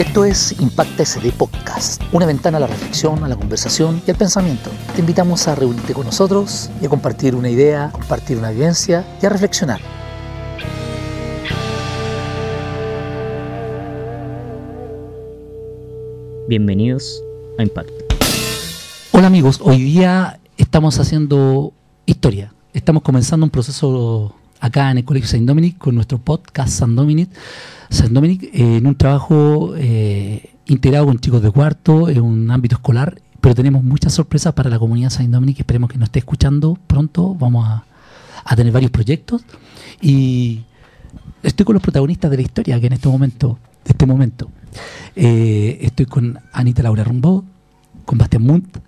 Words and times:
Esto 0.00 0.24
es 0.24 0.60
Impacta 0.60 1.04
SD 1.04 1.32
Podcast, 1.32 2.02
una 2.12 2.26
ventana 2.26 2.56
a 2.56 2.60
la 2.60 2.66
reflexión, 2.66 3.22
a 3.22 3.28
la 3.28 3.36
conversación 3.36 4.02
y 4.06 4.10
al 4.10 4.16
pensamiento. 4.16 4.70
Te 4.94 5.00
invitamos 5.00 5.46
a 5.46 5.54
reunirte 5.54 5.92
con 5.92 6.06
nosotros 6.06 6.70
y 6.80 6.86
a 6.86 6.88
compartir 6.88 7.34
una 7.34 7.50
idea, 7.50 7.90
compartir 7.92 8.38
una 8.38 8.50
vivencia 8.50 9.04
y 9.22 9.26
a 9.26 9.28
reflexionar. 9.28 9.80
Bienvenidos 16.48 17.22
a 17.58 17.62
Impacta. 17.62 18.04
Hola 19.12 19.26
amigos, 19.26 19.60
hoy 19.62 19.82
día 19.82 20.40
estamos 20.56 20.98
haciendo 20.98 21.72
historia. 22.06 22.52
Estamos 22.72 23.02
comenzando 23.02 23.44
un 23.44 23.50
proceso 23.50 24.32
acá 24.60 24.92
en 24.92 24.98
el 24.98 25.04
Colegio 25.04 25.28
Saint 25.28 25.44
Dominic 25.44 25.76
con 25.76 25.96
nuestro 25.96 26.18
podcast 26.18 26.68
Saint 26.68 26.94
Dominic 26.94 27.28
San 27.88 28.14
Dominic 28.14 28.44
eh, 28.44 28.76
en 28.76 28.86
un 28.86 28.94
trabajo 28.94 29.74
eh, 29.76 30.50
integrado 30.66 31.06
con 31.06 31.18
chicos 31.18 31.42
de 31.42 31.50
cuarto, 31.50 32.08
en 32.08 32.20
un 32.20 32.48
ámbito 32.48 32.76
escolar, 32.76 33.20
pero 33.40 33.56
tenemos 33.56 33.82
muchas 33.82 34.12
sorpresas 34.12 34.52
para 34.54 34.70
la 34.70 34.78
comunidad 34.78 35.10
San 35.10 35.28
Dominic. 35.32 35.58
Esperemos 35.58 35.90
que 35.90 35.98
nos 35.98 36.06
esté 36.06 36.20
escuchando 36.20 36.78
pronto. 36.86 37.34
Vamos 37.34 37.66
a, 37.68 37.84
tener 38.54 38.72
varios 38.72 38.92
proyectos 38.92 39.42
y 40.00 40.60
estoy 41.42 41.66
con 41.66 41.74
los 41.74 41.82
protagonistas 41.82 42.30
de 42.30 42.36
la 42.36 42.42
historia 42.42 42.80
que 42.80 42.86
en 42.86 42.92
este 42.92 43.08
momento, 43.08 43.58
este 43.84 44.06
momento. 44.06 44.48
Eh, 45.16 45.78
estoy 45.82 46.06
con 46.06 46.38
Anita 46.52 46.84
Laura 46.84 47.02
Rumbo, 47.02 47.44
con 48.04 48.16
Bastián 48.16 48.44
Munt, 48.44 48.78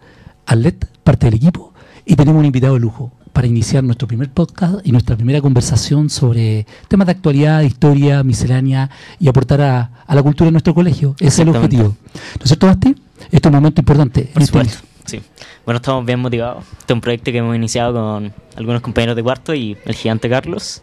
Arlet, 0.47 0.87
parte 1.03 1.27
del 1.27 1.35
equipo, 1.35 1.75
y 2.07 2.15
tenemos 2.15 2.39
un 2.39 2.47
invitado 2.47 2.75
de 2.75 2.81
lujo 2.81 3.11
para 3.33 3.47
iniciar 3.47 3.83
nuestro 3.85 4.07
primer 4.07 4.31
podcast 4.31 4.77
y 4.85 4.93
nuestra 4.93 5.17
primera 5.17 5.41
conversación 5.41 6.11
sobre 6.11 6.67
temas 6.89 7.07
de 7.07 7.13
actualidad, 7.13 7.63
historia, 7.63 8.23
miscelánea 8.23 8.91
y 9.19 9.29
aportar 9.29 9.61
a, 9.61 9.91
la 10.09 10.23
cultura 10.23 10.49
de 10.49 10.53
nuestro 10.53 10.75
colegio. 10.75 11.15
Ese 11.19 11.29
es 11.29 11.39
el 11.41 11.49
objetivo. 11.49 11.85
¿No 12.15 12.43
es 12.43 12.49
cierto, 12.49 12.67
Basti? 12.67 12.95
Esto 13.31 13.49
es 13.49 13.53
un 13.53 13.53
momento 13.53 13.81
importante. 13.81 14.31
Por 14.33 14.45
supuesto. 14.45 14.92
Sí. 15.05 15.21
Bueno, 15.65 15.77
estamos 15.77 16.05
bien 16.05 16.21
motivados. 16.21 16.65
Este 16.79 16.93
es 16.93 16.95
un 16.95 17.01
proyecto 17.01 17.33
que 17.33 17.39
hemos 17.39 17.57
iniciado 17.57 17.93
con 17.93 18.33
algunos 18.57 18.83
compañeros 18.83 19.17
de 19.17 19.23
cuarto 19.23 19.55
y 19.55 19.77
el 19.85 19.95
gigante 19.95 20.29
Carlos. 20.29 20.83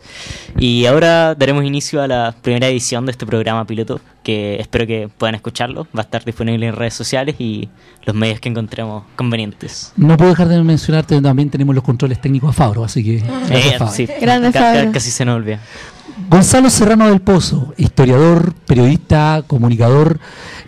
Y 0.58 0.86
ahora 0.86 1.36
daremos 1.36 1.64
inicio 1.64 2.02
a 2.02 2.08
la 2.08 2.36
primera 2.42 2.68
edición 2.68 3.06
de 3.06 3.12
este 3.12 3.26
programa 3.26 3.66
piloto, 3.66 4.00
que 4.24 4.60
espero 4.60 4.88
que 4.88 5.10
puedan 5.18 5.36
escucharlo. 5.36 5.88
Va 5.96 6.02
a 6.02 6.04
estar 6.04 6.24
disponible 6.26 6.68
en 6.68 6.76
redes 6.76 6.94
sociales 6.94 7.36
y 7.40 7.70
los 8.06 8.16
medios 8.16 8.40
que 8.40 8.50
encontremos 8.50 9.04
convenientes. 9.16 9.94
No 9.96 10.18
puedo 10.18 10.32
dejar 10.32 10.48
de 10.48 10.62
mencionarte, 10.64 11.22
también 11.22 11.50
tenemos 11.50 11.76
los 11.76 11.84
controles 11.84 12.20
técnicos 12.20 12.50
a 12.50 12.54
Fabro, 12.54 12.84
así 12.84 13.04
que... 13.04 13.18
Eh, 13.52 13.78
sí, 13.92 14.08
casi 14.94 15.12
se 15.12 15.26
nos 15.26 15.38
olvida. 15.38 15.60
Gonzalo 16.28 16.70
Serrano 16.70 17.10
del 17.10 17.22
Pozo, 17.22 17.74
historiador, 17.78 18.54
periodista, 18.54 19.44
comunicador, 19.48 20.20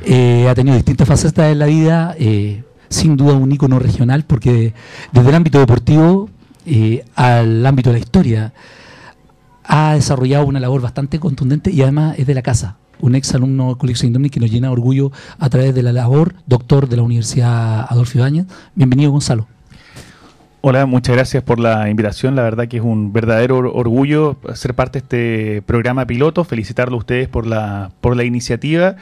eh, 0.03 0.47
ha 0.49 0.55
tenido 0.55 0.75
distintas 0.75 1.07
facetas 1.07 1.51
en 1.51 1.59
la 1.59 1.65
vida. 1.65 2.15
Eh, 2.17 2.63
sin 2.91 3.17
duda 3.17 3.33
un 3.33 3.51
ícono 3.51 3.79
regional 3.79 4.25
porque 4.25 4.73
desde 5.11 5.29
el 5.29 5.35
ámbito 5.35 5.59
deportivo 5.59 6.29
eh, 6.65 7.03
al 7.15 7.65
ámbito 7.65 7.89
de 7.89 7.93
la 7.93 7.99
historia 7.99 8.53
ha 9.63 9.93
desarrollado 9.93 10.45
una 10.45 10.59
labor 10.59 10.81
bastante 10.81 11.19
contundente 11.19 11.71
y 11.71 11.81
además 11.81 12.19
es 12.19 12.27
de 12.27 12.33
la 12.35 12.41
casa. 12.41 12.77
Un 12.99 13.15
ex 13.15 13.33
alumno 13.33 13.69
del 13.69 13.77
Colegio 13.77 14.01
Saint 14.01 14.29
que 14.29 14.39
nos 14.39 14.51
llena 14.51 14.69
orgullo 14.69 15.11
a 15.39 15.49
través 15.49 15.73
de 15.73 15.81
la 15.81 15.93
labor, 15.93 16.35
doctor 16.45 16.87
de 16.87 16.97
la 16.97 17.03
Universidad 17.03 17.87
Adolfo 17.89 18.19
Ibáñez. 18.19 18.45
Bienvenido, 18.75 19.09
Gonzalo. 19.11 19.47
Hola, 20.59 20.85
muchas 20.85 21.15
gracias 21.15 21.41
por 21.41 21.59
la 21.59 21.89
invitación. 21.89 22.35
La 22.35 22.43
verdad 22.43 22.67
que 22.67 22.77
es 22.77 22.83
un 22.83 23.11
verdadero 23.13 23.73
orgullo 23.73 24.37
ser 24.53 24.75
parte 24.75 24.99
de 24.99 25.03
este 25.03 25.61
programa 25.63 26.05
piloto. 26.05 26.43
Felicitarlo 26.43 26.97
a 26.97 26.99
ustedes 26.99 27.27
por 27.27 27.47
la, 27.47 27.91
por 28.01 28.15
la 28.15 28.25
iniciativa. 28.25 28.97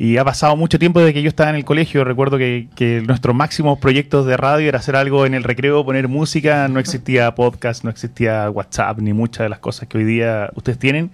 Y 0.00 0.16
ha 0.16 0.24
pasado 0.24 0.56
mucho 0.56 0.78
tiempo 0.78 0.98
desde 1.00 1.12
que 1.12 1.20
yo 1.20 1.28
estaba 1.28 1.50
en 1.50 1.56
el 1.56 1.66
colegio. 1.66 2.04
Recuerdo 2.04 2.38
que, 2.38 3.02
nuestros 3.06 3.36
máximos 3.36 3.78
proyectos 3.78 4.24
de 4.24 4.38
radio 4.38 4.66
era 4.66 4.78
hacer 4.78 4.96
algo 4.96 5.26
en 5.26 5.34
el 5.34 5.44
recreo, 5.44 5.84
poner 5.84 6.08
música. 6.08 6.68
No 6.68 6.80
existía 6.80 7.34
podcast, 7.34 7.84
no 7.84 7.90
existía 7.90 8.48
WhatsApp, 8.48 8.98
ni 9.00 9.12
muchas 9.12 9.44
de 9.44 9.50
las 9.50 9.58
cosas 9.58 9.88
que 9.88 9.98
hoy 9.98 10.04
día 10.04 10.48
ustedes 10.54 10.78
tienen. 10.78 11.10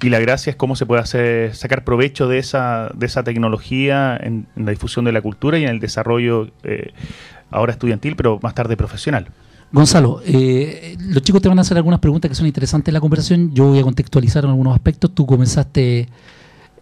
Y 0.00 0.08
la 0.08 0.20
gracia 0.20 0.48
es 0.48 0.56
cómo 0.56 0.74
se 0.74 0.86
puede 0.86 1.02
hacer, 1.02 1.54
sacar 1.54 1.84
provecho 1.84 2.28
de 2.28 2.38
esa, 2.38 2.90
de 2.94 3.04
esa 3.04 3.22
tecnología 3.22 4.18
en, 4.18 4.46
la 4.56 4.70
difusión 4.70 5.04
de 5.04 5.12
la 5.12 5.20
cultura 5.20 5.58
y 5.58 5.64
en 5.64 5.68
el 5.68 5.78
desarrollo 5.78 6.48
eh, 6.62 6.94
ahora 7.50 7.72
estudiantil, 7.72 8.16
pero 8.16 8.38
más 8.42 8.54
tarde 8.54 8.74
profesional. 8.74 9.26
Gonzalo, 9.70 10.22
eh, 10.24 10.96
los 10.98 11.22
chicos 11.22 11.42
te 11.42 11.50
van 11.50 11.58
a 11.58 11.60
hacer 11.60 11.76
algunas 11.76 12.00
preguntas 12.00 12.30
que 12.30 12.34
son 12.34 12.46
interesantes 12.46 12.88
en 12.88 12.94
la 12.94 13.00
conversación. 13.00 13.52
Yo 13.52 13.66
voy 13.66 13.80
a 13.80 13.82
contextualizar 13.82 14.44
en 14.44 14.50
algunos 14.50 14.74
aspectos. 14.74 15.14
Tú 15.14 15.26
comenzaste 15.26 16.08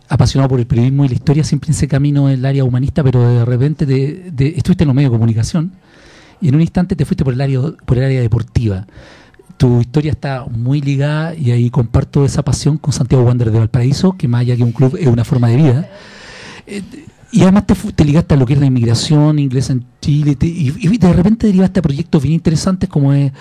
apasionado 0.09 0.49
por 0.49 0.61
el 0.61 0.67
periodismo 0.67 1.05
y 1.05 1.09
la 1.09 1.15
historia, 1.15 1.45
siempre 1.45 1.69
en 1.69 1.75
ese 1.75 1.89
camino 1.89 2.29
el 2.29 2.45
área 2.45 2.65
humanista, 2.65 3.03
pero 3.03 3.29
de 3.29 3.45
repente 3.45 3.87
de, 3.87 4.55
estuviste 4.57 4.85
en 4.85 4.89
los 4.89 4.95
medios 4.95 5.11
de 5.11 5.17
comunicación 5.17 5.73
y 6.41 6.49
en 6.49 6.55
un 6.55 6.61
instante 6.61 6.97
te 6.97 7.05
fuiste 7.05 7.25
por 7.25 7.35
el 7.35 7.41
área, 7.41 7.61
por 7.85 7.99
el 7.99 8.05
área 8.05 8.21
deportiva. 8.21 8.87
Tu 9.57 9.81
historia 9.81 10.13
está 10.13 10.47
muy 10.49 10.81
ligada 10.81 11.35
y 11.35 11.51
ahí 11.51 11.69
comparto 11.69 12.25
esa 12.25 12.45
pasión 12.45 12.79
con 12.79 12.93
Santiago 12.93 13.25
Wander 13.25 13.51
de 13.51 13.59
Valparaíso, 13.59 14.17
que 14.17 14.29
más 14.29 14.43
allá 14.43 14.57
que 14.57 14.63
un 14.63 14.73
club 14.73 14.97
es 14.99 15.09
una 15.09 15.25
forma 15.25 15.49
de 15.49 15.57
vida. 15.57 15.91
Eh, 16.67 16.83
y 17.31 17.43
además 17.43 17.65
te, 17.67 18.05
ligaste 18.05 18.35
a 18.35 18.37
lo 18.39 18.47
que 18.47 18.55
es 18.55 18.59
la 18.59 18.67
inmigración 18.67 19.39
inglesa 19.39 19.75
en 19.75 19.85
Chile 20.01 20.37
y, 20.41 20.73
y, 20.79 20.99
de 20.99 21.13
repente 21.13 21.47
derivaste 21.47 21.81
a 21.81 21.83
proyectos 21.83 22.23
bien 22.23 22.35
interesantes 22.35 22.89
como 22.89 23.13
es 23.13 23.33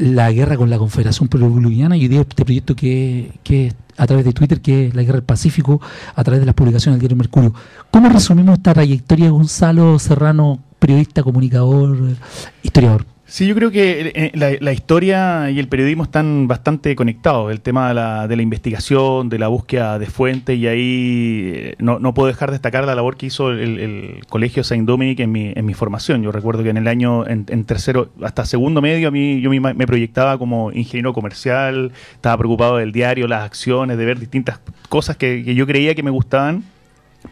la 0.00 0.32
guerra 0.32 0.56
con 0.56 0.70
la 0.70 0.78
Confederación 0.78 1.28
Boliviana 1.28 1.96
y 1.96 2.06
este 2.06 2.44
proyecto 2.44 2.74
que, 2.74 3.32
que 3.42 3.72
a 3.96 4.06
través 4.06 4.24
de 4.24 4.32
Twitter, 4.32 4.60
que 4.60 4.88
es 4.88 4.94
la 4.94 5.02
guerra 5.02 5.16
del 5.16 5.24
Pacífico, 5.24 5.80
a 6.14 6.24
través 6.24 6.40
de 6.40 6.46
las 6.46 6.54
publicaciones 6.54 6.96
del 6.96 7.00
diario 7.00 7.16
Mercurio. 7.16 7.54
¿Cómo 7.90 8.08
resumimos 8.08 8.56
esta 8.56 8.72
trayectoria 8.72 9.30
Gonzalo 9.30 9.98
Serrano, 9.98 10.58
periodista, 10.78 11.22
comunicador, 11.22 12.16
historiador? 12.62 13.04
Sí, 13.30 13.46
yo 13.46 13.54
creo 13.54 13.70
que 13.70 14.10
eh, 14.12 14.32
la, 14.34 14.72
historia 14.72 15.52
y 15.52 15.60
el 15.60 15.68
periodismo 15.68 16.02
están 16.02 16.48
bastante 16.48 16.96
conectados. 16.96 17.52
El 17.52 17.60
tema 17.60 17.86
de 17.86 17.94
la, 17.94 18.26
de 18.26 18.34
la 18.34 18.42
investigación, 18.42 19.28
de 19.28 19.38
la 19.38 19.46
búsqueda 19.46 20.00
de 20.00 20.06
fuentes, 20.06 20.58
y 20.58 20.66
ahí 20.66 21.52
eh, 21.54 21.76
no, 21.78 22.12
puedo 22.12 22.26
dejar 22.26 22.50
de 22.50 22.54
destacar 22.54 22.84
la 22.84 22.96
labor 22.96 23.16
que 23.16 23.26
hizo 23.26 23.52
el, 23.52 24.20
Colegio 24.28 24.64
Saint 24.64 24.84
Dominic 24.84 25.20
en 25.20 25.30
mi, 25.30 25.52
en 25.54 25.64
mi 25.64 25.74
formación. 25.74 26.24
Yo 26.24 26.32
recuerdo 26.32 26.64
que 26.64 26.70
en 26.70 26.76
el 26.76 26.88
año, 26.88 27.24
en, 27.24 27.44
tercero, 27.64 28.10
hasta 28.20 28.44
segundo 28.44 28.82
medio, 28.82 29.06
a 29.06 29.12
mí 29.12 29.40
yo 29.40 29.48
me 29.48 29.86
proyectaba 29.86 30.36
como 30.36 30.72
ingeniero 30.72 31.12
comercial, 31.12 31.92
estaba 32.14 32.36
preocupado 32.36 32.78
del 32.78 32.90
diario, 32.90 33.28
las 33.28 33.44
acciones, 33.44 33.96
de 33.96 34.06
ver 34.06 34.18
distintas 34.18 34.58
cosas 34.88 35.16
que, 35.16 35.44
que 35.44 35.54
yo 35.54 35.68
creía 35.68 35.94
que 35.94 36.02
me 36.02 36.10
gustaban 36.10 36.64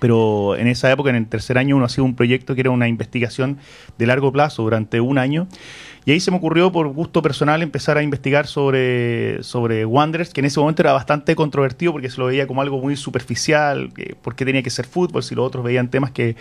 pero 0.01 0.57
en 0.57 0.67
esa 0.67 0.91
época, 0.93 1.11
en 1.11 1.17
el 1.17 1.27
tercer 1.27 1.59
año, 1.59 1.77
uno 1.77 1.87
hacía 1.87 2.05
un 2.05 2.15
proyecto 2.15 2.55
que 2.55 2.61
era 2.61 2.71
una 2.71 2.89
investigación 2.89 3.59
de 3.97 4.07
largo 4.07 4.33
plazo 4.33 4.63
durante 4.63 5.01
un 5.01 5.19
año 5.19 5.49
y 6.05 6.13
ahí 6.13 6.21
se 6.21 6.31
me 6.31 6.37
ocurrió, 6.37 6.73
por 6.73 6.89
gusto 6.89 7.23
personal, 7.23 7.63
empezar 7.63 7.99
a 7.99 8.03
investigar 8.03 8.47
sobre, 8.47 9.43
sobre 9.43 9.85
Wanderers, 9.85 10.33
que 10.33 10.41
en 10.41 10.47
ese 10.47 10.61
momento 10.61 10.83
era 10.83 10.93
bastante 10.93 11.35
controvertido 11.35 11.93
porque 11.93 12.11
se 12.11 12.19
lo 12.19 12.27
veía 12.27 12.47
como 12.47 12.63
algo 12.63 12.79
muy 12.81 12.97
superficial, 12.97 13.93
por 14.23 14.35
qué 14.35 14.45
tenía 14.45 14.63
que 14.63 14.71
ser 14.71 14.87
fútbol, 14.87 15.23
si 15.23 15.35
los 15.35 15.47
otros 15.47 15.65
veían 15.65 15.89
temas 15.89 16.11
que 16.11 16.37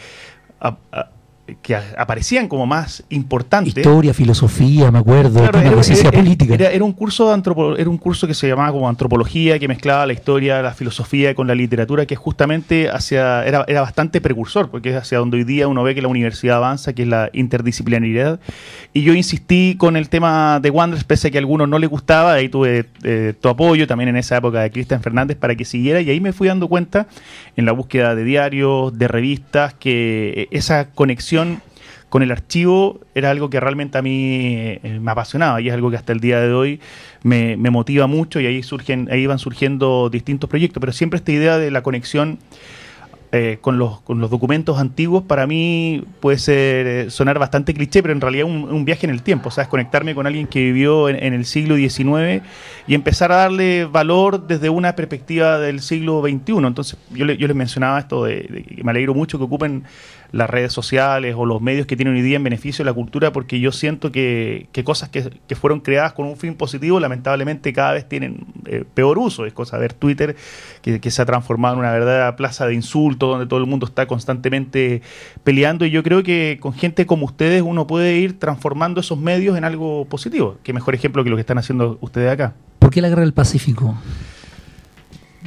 que 1.61 1.75
aparecían 1.75 2.47
como 2.47 2.65
más 2.65 3.03
importantes. 3.09 3.77
Historia, 3.77 4.13
filosofía, 4.13 4.91
me 4.91 4.99
acuerdo, 4.99 5.43
era, 5.43 5.51
política. 6.11 6.55
Era, 6.55 6.83
un 6.83 6.91
curso 6.91 7.35
de 7.35 7.81
era 7.81 7.89
un 7.89 7.97
curso 7.97 8.27
que 8.27 8.33
se 8.33 8.47
llamaba 8.47 8.71
como 8.71 8.89
antropología, 8.89 9.57
que 9.59 9.67
mezclaba 9.67 10.05
la 10.05 10.13
historia, 10.13 10.61
la 10.61 10.73
filosofía 10.73 11.35
con 11.35 11.47
la 11.47 11.55
literatura, 11.55 12.05
que 12.05 12.15
justamente 12.15 12.89
hacia, 12.89 13.45
era, 13.45 13.63
era 13.67 13.81
bastante 13.81 14.19
precursor, 14.19 14.69
porque 14.69 14.89
es 14.89 14.95
hacia 14.95 15.19
donde 15.19 15.37
hoy 15.37 15.43
día 15.43 15.67
uno 15.67 15.83
ve 15.83 15.95
que 15.95 16.01
la 16.01 16.07
universidad 16.09 16.57
avanza, 16.57 16.93
que 16.93 17.03
es 17.03 17.07
la 17.07 17.29
interdisciplinaridad. 17.33 18.39
Y 18.93 19.03
yo 19.03 19.13
insistí 19.13 19.75
con 19.77 19.95
el 19.95 20.09
tema 20.09 20.59
de 20.59 20.69
Wanderers, 20.69 21.05
pese 21.05 21.29
a 21.29 21.31
que 21.31 21.37
a 21.37 21.39
algunos 21.39 21.69
no 21.69 21.79
les 21.79 21.89
gustaba, 21.89 22.33
ahí 22.33 22.49
tuve 22.49 22.85
eh, 23.03 23.33
tu 23.39 23.47
apoyo 23.47 23.87
también 23.87 24.09
en 24.09 24.17
esa 24.17 24.37
época 24.37 24.61
de 24.61 24.71
Cristian 24.71 25.01
Fernández 25.01 25.37
para 25.37 25.55
que 25.55 25.63
siguiera, 25.63 26.01
y 26.01 26.09
ahí 26.09 26.19
me 26.19 26.33
fui 26.33 26.47
dando 26.47 26.67
cuenta 26.67 27.07
en 27.55 27.65
la 27.65 27.71
búsqueda 27.71 28.15
de 28.15 28.23
diarios, 28.23 28.97
de 28.97 29.07
revistas, 29.07 29.73
que 29.73 30.33
eh, 30.35 30.47
esa 30.51 30.89
conexión 30.89 31.36
con 32.09 32.23
el 32.23 32.31
archivo 32.31 33.01
era 33.15 33.31
algo 33.31 33.49
que 33.49 33.59
realmente 33.59 33.97
a 33.97 34.01
mí 34.01 34.49
eh, 34.55 34.99
me 35.01 35.11
apasionaba 35.11 35.59
y 35.59 35.67
es 35.67 35.73
algo 35.73 35.89
que 35.89 35.97
hasta 35.97 36.13
el 36.13 36.19
día 36.19 36.39
de 36.39 36.53
hoy 36.53 36.79
me, 37.23 37.57
motiva 37.57 38.07
mucho 38.07 38.39
y 38.39 38.45
ahí 38.45 38.63
surgen 38.63 39.09
ahí 39.11 39.25
van 39.25 39.39
surgiendo 39.39 40.09
distintos 40.09 40.49
proyectos 40.49 40.79
pero 40.79 40.93
siempre 40.93 41.17
esta 41.17 41.31
idea 41.31 41.57
de 41.57 41.69
la 41.69 41.83
conexión 41.83 42.39
eh, 43.33 43.57
con, 43.59 43.77
los, 43.77 43.99
con 44.01 44.21
los 44.21 44.29
documentos 44.29 44.79
antiguos 44.79 45.21
para 45.21 45.45
mí 45.47 46.01
puede 46.21 46.37
eh, 46.47 47.09
sonar 47.09 47.37
bastante 47.39 47.73
cliché, 47.73 48.01
pero 48.01 48.13
en 48.13 48.21
realidad 48.21 48.45
un, 48.45 48.63
un 48.63 48.85
viaje 48.85 49.05
en 49.05 49.11
el 49.11 49.21
tiempo, 49.21 49.49
o 49.49 49.51
sea, 49.51 49.65
es 49.65 49.67
conectarme 49.67 50.15
con 50.15 50.27
alguien 50.27 50.47
que 50.47 50.63
vivió 50.63 51.09
en, 51.09 51.33
el 51.33 51.43
siglo 51.43 51.75
XIX 51.75 52.41
y 52.87 52.95
empezar 52.95 53.33
a 53.33 53.35
darle 53.35 53.83
valor 53.83 54.47
desde 54.47 54.69
una 54.69 54.95
perspectiva 54.95 55.59
del 55.59 55.81
siglo 55.81 56.21
XXI. 56.21 56.53
Entonces, 56.67 56.97
yo, 57.11 57.25
les 57.25 57.53
mencionaba 57.53 57.99
esto 57.99 58.23
de, 58.23 58.63
que 58.77 58.81
me 58.81 58.91
alegro 58.91 59.13
mucho 59.13 59.37
que 59.37 59.43
ocupen 59.43 59.83
las 60.31 60.49
redes 60.49 60.73
sociales 60.73 61.35
o 61.37 61.45
los 61.45 61.61
medios 61.61 61.87
que 61.87 61.95
tienen 61.95 62.15
hoy 62.15 62.21
día 62.21 62.37
en 62.37 62.43
beneficio 62.43 62.83
de 62.83 62.91
la 62.91 62.93
cultura, 62.93 63.31
porque 63.31 63.59
yo 63.59 63.71
siento 63.71 64.11
que, 64.11 64.67
que 64.71 64.83
cosas 64.83 65.09
que, 65.09 65.55
fueron 65.55 65.79
creadas 65.79 66.13
con 66.13 66.25
un 66.25 66.37
fin 66.37 66.55
positivo, 66.55 66.99
lamentablemente 66.99 67.73
cada 67.73 67.93
vez 67.93 68.07
tienen 68.07 68.45
eh, 68.65 68.83
peor 68.93 69.17
uso. 69.17 69.45
Es 69.45 69.53
cosa 69.53 69.77
ver 69.77 69.93
Twitter, 69.93 70.35
que, 70.81 70.99
que, 70.99 71.11
se 71.11 71.21
ha 71.21 71.25
transformado 71.25 71.75
en 71.75 71.79
una 71.79 71.91
verdadera 71.91 72.35
plaza 72.35 72.67
de 72.67 72.73
insultos, 72.73 73.29
donde 73.29 73.47
todo 73.47 73.59
el 73.59 73.65
mundo 73.65 73.85
está 73.85 74.05
constantemente 74.05 75.01
peleando, 75.43 75.85
y 75.85 75.91
yo 75.91 76.03
creo 76.03 76.23
que 76.23 76.57
con 76.59 76.73
gente 76.73 77.05
como 77.05 77.25
ustedes 77.25 77.61
uno 77.61 77.87
puede 77.87 78.17
ir 78.17 78.39
transformando 78.39 79.01
esos 79.01 79.17
medios 79.17 79.57
en 79.57 79.63
algo 79.63 80.05
positivo. 80.05 80.57
Qué 80.63 80.73
mejor 80.73 80.95
ejemplo 80.95 81.23
que 81.23 81.29
lo 81.29 81.35
que 81.35 81.41
están 81.41 81.57
haciendo 81.57 81.97
ustedes 82.01 82.31
acá. 82.31 82.53
¿Por 82.79 82.91
qué 82.91 83.01
la 83.01 83.09
guerra 83.09 83.21
del 83.21 83.33
Pacífico? 83.33 83.95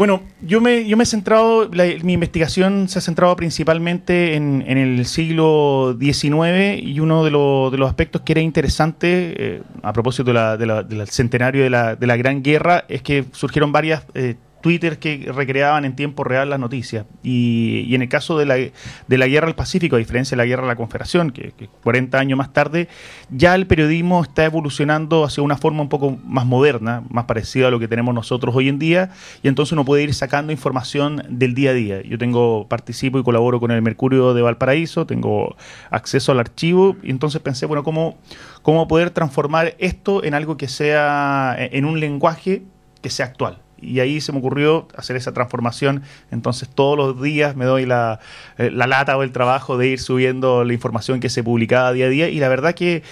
Bueno, 0.00 0.22
yo 0.40 0.62
me, 0.62 0.86
yo 0.88 0.96
me 0.96 1.02
he 1.02 1.06
centrado, 1.06 1.68
la, 1.74 1.84
mi 2.02 2.14
investigación 2.14 2.88
se 2.88 2.98
ha 2.98 3.02
centrado 3.02 3.36
principalmente 3.36 4.34
en, 4.34 4.64
en 4.66 4.78
el 4.78 5.04
siglo 5.04 5.94
XIX 6.00 6.82
y 6.82 7.00
uno 7.00 7.22
de, 7.22 7.30
lo, 7.30 7.68
de, 7.70 7.76
los 7.76 7.86
aspectos 7.86 8.22
que 8.22 8.32
era 8.32 8.40
interesante 8.40 9.34
eh, 9.36 9.62
a 9.82 9.92
propósito 9.92 10.24
de 10.24 10.32
la, 10.32 10.56
de 10.56 10.64
la, 10.64 10.82
del 10.84 11.06
centenario 11.06 11.64
de 11.64 11.68
la, 11.68 12.16
Gran 12.16 12.42
Guerra 12.42 12.86
es 12.88 13.02
que 13.02 13.26
surgieron 13.32 13.72
varias 13.72 14.04
eh, 14.14 14.36
Twitter 14.60 14.98
que 14.98 15.30
recreaban 15.34 15.84
en 15.84 15.96
tiempo 15.96 16.24
real 16.24 16.50
las 16.50 16.58
noticias. 16.58 17.06
Y, 17.22 17.84
y, 17.88 17.94
en 17.94 18.02
el 18.02 18.08
caso 18.08 18.38
de 18.38 18.46
la, 18.46 18.54
de 18.56 19.18
la 19.18 19.26
guerra 19.26 19.48
al 19.48 19.54
Pacífico, 19.54 19.96
a 19.96 19.98
diferencia 19.98 20.36
de 20.36 20.42
la 20.42 20.46
guerra 20.46 20.64
a 20.64 20.66
la 20.66 20.76
Confederación, 20.76 21.30
que, 21.30 21.52
que, 21.52 21.68
40 21.82 22.18
años 22.18 22.38
más 22.38 22.52
tarde, 22.52 22.88
ya 23.30 23.54
el 23.54 23.66
periodismo 23.66 24.22
está 24.22 24.44
evolucionando 24.44 25.24
hacia 25.24 25.42
una 25.42 25.56
forma 25.56 25.82
un 25.82 25.88
poco 25.88 26.18
más 26.24 26.46
moderna, 26.46 27.02
más 27.10 27.24
parecida 27.24 27.68
a 27.68 27.70
lo 27.70 27.78
que 27.78 27.88
tenemos 27.88 28.14
nosotros 28.14 28.54
hoy 28.54 28.68
en 28.68 28.78
día, 28.78 29.10
y 29.42 29.48
entonces 29.48 29.72
uno 29.72 29.84
puede 29.84 30.02
ir 30.02 30.14
sacando 30.14 30.52
información 30.52 31.22
del 31.28 31.54
día 31.54 31.70
a 31.70 31.74
día. 31.74 32.02
Yo 32.02 32.18
tengo, 32.18 32.66
participo 32.68 33.18
y 33.18 33.22
colaboro 33.22 33.60
con 33.60 33.70
el 33.70 33.82
Mercurio 33.82 34.34
de 34.34 34.42
Valparaíso, 34.42 35.06
tengo 35.06 35.56
acceso 35.90 36.32
al 36.32 36.40
archivo, 36.40 36.96
y 37.02 37.10
entonces 37.10 37.40
pensé, 37.40 37.66
bueno, 37.66 37.82
¿cómo, 37.82 38.18
cómo 38.62 38.88
poder 38.88 39.10
transformar 39.10 39.74
esto 39.78 40.24
en 40.24 40.34
algo 40.34 40.56
que 40.56 40.68
sea, 40.68 41.56
en 41.58 41.84
un 41.84 42.00
lenguaje 42.00 42.62
que 43.02 43.10
sea 43.10 43.26
actual? 43.26 43.62
Y 43.80 44.00
ahí 44.00 44.20
se 44.20 44.32
me 44.32 44.38
ocurrió 44.38 44.88
hacer 44.96 45.16
esa 45.16 45.32
transformación. 45.32 46.02
Entonces 46.30 46.68
todos 46.68 46.96
los 46.96 47.22
días 47.22 47.56
me 47.56 47.64
doy 47.64 47.86
la, 47.86 48.20
eh, 48.58 48.70
la, 48.70 48.86
lata 48.86 49.16
o 49.16 49.22
el 49.22 49.32
trabajo 49.32 49.78
de 49.78 49.88
ir 49.88 50.00
subiendo 50.00 50.64
la 50.64 50.72
información 50.72 51.20
que 51.20 51.28
se 51.28 51.42
publicaba 51.42 51.92
día 51.92 52.06
a 52.06 52.08
día 52.08 52.28
y 52.28 52.38
la 52.38 52.48
verdad 52.48 52.74
que 52.74 53.02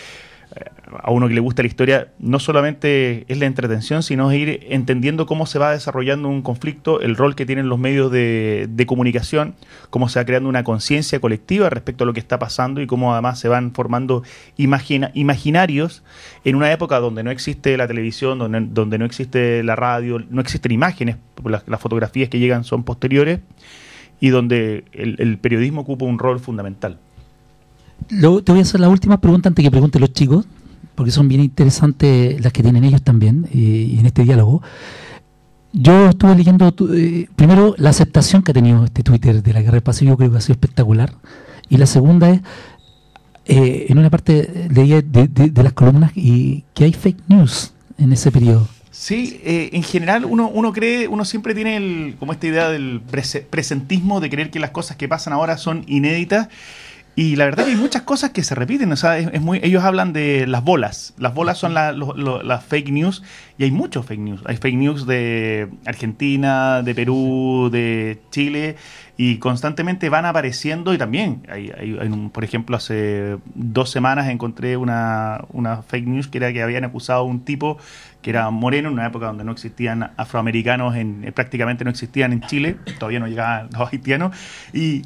a 1.02 1.10
uno 1.10 1.28
que 1.28 1.34
le 1.34 1.40
gusta 1.40 1.62
la 1.62 1.69
historia, 1.69 2.08
no 2.19 2.38
solamente 2.38 3.25
es 3.28 3.38
la 3.38 3.46
entretención, 3.46 4.02
sino 4.02 4.31
es 4.31 4.38
ir 4.38 4.66
entendiendo 4.70 5.26
cómo 5.26 5.46
se 5.46 5.58
va 5.58 5.72
desarrollando 5.72 6.28
un 6.28 6.43
conflicto, 6.43 7.00
el 7.00 7.16
rol 7.16 7.34
que 7.34 7.46
tienen 7.46 7.69
los 7.69 7.78
medios 7.78 8.10
de, 8.10 8.84
comunicación, 8.87 9.55
cómo 9.90 10.08
se 10.08 10.19
va 10.19 10.25
creando 10.25 10.49
una 10.49 10.64
conciencia 10.64 11.20
colectiva 11.20 11.69
respecto 11.69 12.05
a 12.05 12.06
lo 12.06 12.14
que 12.14 12.20
está 12.20 12.38
pasando 12.38 12.81
y 12.81 12.87
cómo 12.87 13.12
además 13.12 13.38
se 13.38 13.49
van 13.49 13.72
formando 13.72 14.22
imagina, 14.56 15.10
imaginarios 15.14 16.02
en 16.44 16.56
una 16.56 16.72
época 16.72 17.00
donde 17.00 17.22
no 17.22 17.31
existe 17.31 17.76
la 17.76 17.87
televisión, 17.87 18.38
donde, 18.38 18.99
no 18.99 19.05
existe 19.05 19.62
la 19.62 19.76
radio, 19.76 20.25
no 20.31 20.40
existen 20.40 20.72
imágenes, 20.72 21.16
las, 21.44 21.69
las 21.69 21.81
fotografías 21.81 22.28
que 22.28 22.38
llegan 22.38 22.64
son 22.64 22.84
posteriores 22.84 23.40
y 24.20 24.31
donde 24.31 24.84
el 24.93 25.38
periodismo 25.38 25.82
ocupa 25.82 26.06
un 26.06 26.19
rol 26.19 26.40
fundamental. 26.40 26.99
Luego 28.11 28.43
te 28.43 28.53
voy 28.53 28.61
a 28.61 28.62
hacer 28.62 28.81
la 28.81 28.89
última 28.89 29.21
pregunta 29.21 29.49
antes 29.49 29.62
que 29.62 29.71
pregunten 29.71 30.00
los 30.00 30.12
chicos, 30.12 30.47
porque 30.95 31.11
son 31.11 31.29
bien 31.29 31.41
interesantes 31.41 32.43
las 32.43 32.53
que 32.53 32.62
tienen 32.62 32.85
ellos 32.85 33.03
también 33.03 33.47
y, 33.53 33.95
y 33.95 33.99
en 33.99 34.06
este 34.06 34.25
diálogo. 34.25 34.62
Yo 35.73 36.09
estuve 36.09 36.35
leyendo 36.35 36.73
tu, 36.73 36.93
eh, 36.95 37.29
primero 37.37 37.75
la 37.77 37.91
aceptación 37.91 38.43
que 38.43 38.53
ha 38.53 38.55
tenido 38.55 38.85
este 38.85 39.03
Twitter 39.03 39.43
de 39.43 39.53
la 39.53 39.61
guerra 39.61 39.75
del 39.75 39.83
Pacífico, 39.83 40.17
creo 40.17 40.31
que 40.31 40.39
ha 40.39 40.41
sido 40.41 40.55
espectacular. 40.55 41.15
Y 41.69 41.77
la 41.77 41.87
segunda 41.87 42.31
es, 42.31 42.41
eh, 43.45 43.87
en 43.89 43.99
una 43.99 44.09
parte 44.11 44.69
leía 44.71 45.03
de, 45.03 45.29
de, 45.29 45.51
de, 45.51 45.62
las 45.62 45.75
columnas 45.75 46.12
y 46.15 46.65
que 46.75 46.85
hay 46.85 46.93
fake 46.93 47.29
news 47.29 47.73
en 47.99 48.12
ese 48.12 48.33
periodo. 48.33 48.67
Sí, 48.91 49.41
eh, 49.44 49.71
en 49.75 49.83
general 49.83 50.25
uno, 50.25 50.49
uno 50.49 50.73
cree, 50.73 51.06
uno 51.06 51.25
siempre 51.25 51.55
tiene 51.55 51.77
el, 51.77 52.17
como 52.19 52.33
esta 52.33 52.47
idea 52.47 52.71
del 52.71 53.01
presentismo 53.51 54.21
de 54.21 54.31
creer 54.31 54.51
que 54.51 54.59
las 54.59 54.71
cosas 54.71 54.97
que 54.97 55.06
pasan 55.06 55.35
ahora 55.35 55.59
son 55.59 55.85
inéditas. 55.87 56.49
Y 57.19 57.35
la 57.35 57.47
verdad 57.47 57.65
que 57.65 57.73
hay 57.73 57.76
muchas 57.76 58.03
cosas 58.03 58.31
que 58.31 58.44
se 58.44 58.55
repiten. 58.55 58.93
O 58.93 58.97
sea, 58.97 59.19
es, 59.19 59.29
es 59.32 59.41
muy, 59.41 59.59
ellos 59.65 59.82
hablan 59.82 60.12
de 60.12 60.47
las 60.47 60.62
bolas. 60.62 61.15
Las 61.19 61.35
bolas 61.35 61.59
son 61.59 61.75
las 61.75 61.97
la 61.97 62.59
fake 62.61 62.91
news 62.91 63.25
y 63.59 63.65
hay 63.65 63.73
muchos 63.73 64.06
fake 64.06 64.20
news. 64.20 64.41
Hay 64.44 64.56
fake 64.56 64.76
news 64.76 65.05
de 65.05 65.69
Argentina, 65.85 66.81
de 66.82 66.94
Perú, 66.94 67.70
de 67.73 68.20
Chile 68.31 68.76
y 69.17 69.38
constantemente 69.38 70.09
van 70.11 70.26
apareciendo 70.26 70.94
y 70.94 70.99
también, 70.99 71.43
hay, 71.50 71.73
hay, 71.76 71.99
hay 72.00 72.06
un, 72.06 72.31
por 72.31 72.44
ejemplo, 72.44 72.76
hace 72.76 73.38
dos 73.56 73.91
semanas 73.91 74.29
encontré 74.29 74.76
una, 74.76 75.44
una 75.53 75.82
fake 75.82 76.06
news 76.06 76.29
que 76.29 76.38
era 76.38 76.53
que 76.53 76.62
habían 76.62 76.85
acusado 76.85 77.23
a 77.23 77.25
un 77.25 77.41
tipo 77.41 77.79
que 78.23 78.31
era 78.31 78.49
moreno 78.50 78.88
en 78.91 78.94
una 78.94 79.06
época 79.06 79.26
donde 79.26 79.43
no 79.43 79.50
existían 79.50 80.12
afroamericanos, 80.17 80.94
en, 80.94 81.32
prácticamente 81.35 81.82
no 81.82 81.91
existían 81.91 82.32
en 82.32 82.43
Chile, 82.43 82.76
todavía 83.00 83.19
no 83.19 83.26
llegaban 83.26 83.70
los 83.76 83.93
haitianos, 83.93 84.37
y 84.73 85.03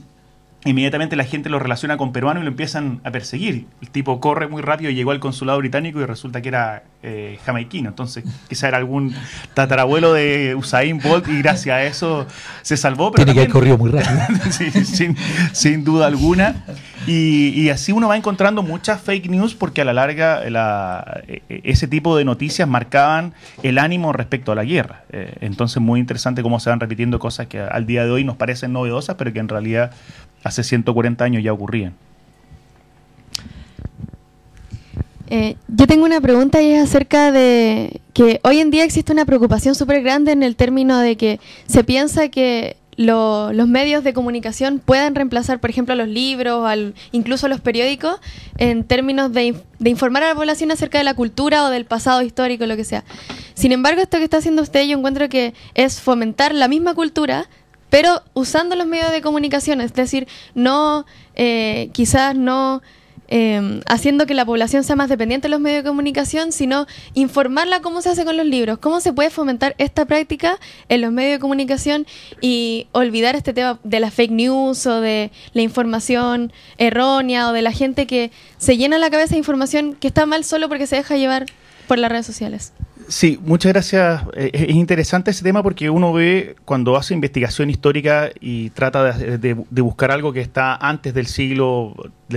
inmediatamente 0.64 1.16
la 1.16 1.24
gente 1.24 1.48
lo 1.48 1.58
relaciona 1.58 1.96
con 1.96 2.12
peruano 2.12 2.40
y 2.40 2.44
lo 2.44 2.48
empiezan 2.48 3.00
a 3.04 3.10
perseguir. 3.10 3.66
El 3.80 3.90
tipo 3.90 4.20
corre 4.20 4.46
muy 4.46 4.62
rápido 4.62 4.90
y 4.90 4.94
llegó 4.94 5.10
al 5.10 5.20
consulado 5.20 5.58
británico 5.58 6.00
y 6.00 6.06
resulta 6.06 6.40
que 6.40 6.48
era 6.48 6.84
eh, 7.02 7.38
jamaiquino. 7.44 7.88
Entonces, 7.88 8.24
quizá 8.48 8.68
era 8.68 8.78
algún 8.78 9.14
tatarabuelo 9.54 10.12
de 10.12 10.54
Usain 10.54 10.98
Bolt 10.98 11.28
y 11.28 11.38
gracias 11.42 11.74
a 11.74 11.82
eso 11.82 12.26
se 12.62 12.76
salvó. 12.76 13.10
Pero 13.10 13.24
Tiene 13.24 13.46
también, 13.46 13.52
que 13.52 13.58
haber 13.58 13.76
corrido 13.76 13.78
muy 13.78 13.90
rápido. 13.90 15.16
sin, 15.52 15.84
duda 15.84 16.06
alguna. 16.06 16.64
Y, 17.06 17.68
así 17.70 17.90
uno 17.92 18.08
va 18.08 18.16
encontrando 18.16 18.62
muchas 18.62 19.00
fake 19.00 19.28
news 19.28 19.54
porque 19.54 19.80
a 19.80 19.84
la 19.84 19.92
larga 19.92 20.48
la, 20.48 21.22
ese 21.48 21.88
tipo 21.88 22.16
de 22.16 22.24
noticias 22.24 22.68
marcaban 22.68 23.34
el 23.62 23.78
ánimo 23.78 24.12
respecto 24.12 24.52
a 24.52 24.54
la 24.54 24.64
guerra. 24.64 25.04
Eh, 25.10 25.34
entonces, 25.40 25.82
muy 25.82 25.98
interesante 25.98 26.42
cómo 26.42 26.60
se 26.60 26.70
van 26.70 26.80
repitiendo 26.80 27.18
cosas 27.18 27.48
que 27.48 27.60
al 27.60 27.86
día 27.86 28.04
de 28.04 28.10
hoy 28.10 28.24
nos 28.24 28.36
parecen 28.36 28.72
novedosas, 28.72 29.16
pero 29.16 29.32
que 29.32 29.40
en 29.40 29.48
realidad 29.48 29.90
hace 30.44 30.62
140 30.62 31.24
años 31.24 31.42
ya 31.42 31.52
ocurrían. 31.52 31.94
Eh, 35.34 35.56
yo 35.66 35.86
tengo 35.86 36.04
una 36.04 36.20
pregunta 36.20 36.60
y 36.60 36.72
es 36.72 36.82
acerca 36.82 37.32
de 37.32 38.02
que 38.12 38.40
hoy 38.44 38.60
en 38.60 38.70
día 38.70 38.84
existe 38.84 39.12
una 39.12 39.24
preocupación 39.24 39.74
súper 39.74 40.02
grande 40.02 40.32
en 40.32 40.42
el 40.42 40.56
término 40.56 40.98
de 40.98 41.16
que 41.16 41.40
se 41.66 41.84
piensa 41.84 42.28
que 42.28 42.76
lo, 42.96 43.52
los 43.52 43.68
medios 43.68 44.04
de 44.04 44.12
comunicación 44.12 44.78
puedan 44.78 45.14
reemplazar, 45.14 45.60
por 45.60 45.70
ejemplo, 45.70 45.94
a 45.94 45.96
los 45.96 46.08
libros, 46.08 46.66
al, 46.66 46.94
incluso 47.10 47.46
a 47.46 47.48
los 47.48 47.60
periódicos, 47.60 48.16
en 48.58 48.84
términos 48.84 49.32
de, 49.32 49.54
de, 49.78 49.90
informar 49.90 50.22
a 50.24 50.28
la 50.28 50.34
población 50.34 50.70
acerca 50.70 50.98
de 50.98 51.04
la 51.04 51.14
cultura 51.14 51.64
o 51.64 51.70
del 51.70 51.86
pasado 51.86 52.22
histórico, 52.22 52.66
lo 52.66 52.76
que 52.76 52.84
sea. 52.84 53.04
Sin 53.54 53.72
embargo, 53.72 54.02
esto 54.02 54.18
que 54.18 54.24
está 54.24 54.38
haciendo 54.38 54.62
usted, 54.62 54.84
yo 54.84 54.96
encuentro 54.96 55.28
que 55.28 55.54
es 55.74 56.00
fomentar 56.00 56.54
la 56.54 56.68
misma 56.68 56.94
cultura, 56.94 57.48
pero 57.88 58.22
usando 58.34 58.74
los 58.76 58.86
medios 58.86 59.10
de 59.10 59.20
comunicación, 59.20 59.80
es 59.80 59.92
decir, 59.92 60.26
no, 60.54 61.06
eh, 61.34 61.90
quizás 61.92 62.34
no 62.34 62.82
eh, 63.34 63.80
haciendo 63.86 64.26
que 64.26 64.34
la 64.34 64.44
población 64.44 64.84
sea 64.84 64.94
más 64.94 65.08
dependiente 65.08 65.48
de 65.48 65.52
los 65.52 65.60
medios 65.60 65.82
de 65.82 65.88
comunicación, 65.88 66.52
sino 66.52 66.86
informarla 67.14 67.80
cómo 67.80 68.02
se 68.02 68.10
hace 68.10 68.26
con 68.26 68.36
los 68.36 68.44
libros, 68.44 68.76
cómo 68.76 69.00
se 69.00 69.14
puede 69.14 69.30
fomentar 69.30 69.74
esta 69.78 70.04
práctica 70.04 70.58
en 70.90 71.00
los 71.00 71.12
medios 71.12 71.36
de 71.36 71.38
comunicación 71.38 72.06
y 72.42 72.88
olvidar 72.92 73.34
este 73.34 73.54
tema 73.54 73.80
de 73.84 74.00
la 74.00 74.10
fake 74.10 74.32
news 74.32 74.86
o 74.86 75.00
de 75.00 75.30
la 75.54 75.62
información 75.62 76.52
errónea 76.76 77.48
o 77.48 77.54
de 77.54 77.62
la 77.62 77.72
gente 77.72 78.06
que 78.06 78.32
se 78.58 78.76
llena 78.76 78.98
la 78.98 79.08
cabeza 79.08 79.30
de 79.30 79.38
información 79.38 79.94
que 79.94 80.08
está 80.08 80.26
mal 80.26 80.44
solo 80.44 80.68
porque 80.68 80.86
se 80.86 80.96
deja 80.96 81.16
llevar 81.16 81.46
por 81.88 81.98
las 81.98 82.12
redes 82.12 82.26
sociales. 82.26 82.74
Sí, 83.08 83.38
muchas 83.42 83.72
gracias. 83.72 84.22
Es 84.36 84.70
interesante 84.70 85.30
ese 85.30 85.42
tema 85.42 85.62
porque 85.62 85.90
uno 85.90 86.12
ve 86.12 86.56
cuando 86.64 86.96
hace 86.96 87.14
investigación 87.14 87.70
histórica 87.70 88.30
y 88.40 88.70
trata 88.70 89.12
de, 89.12 89.54
buscar 89.82 90.10
algo 90.10 90.32
que 90.32 90.40
está 90.40 90.76
antes 90.76 91.12
del 91.14 91.26
siglo 91.26 91.94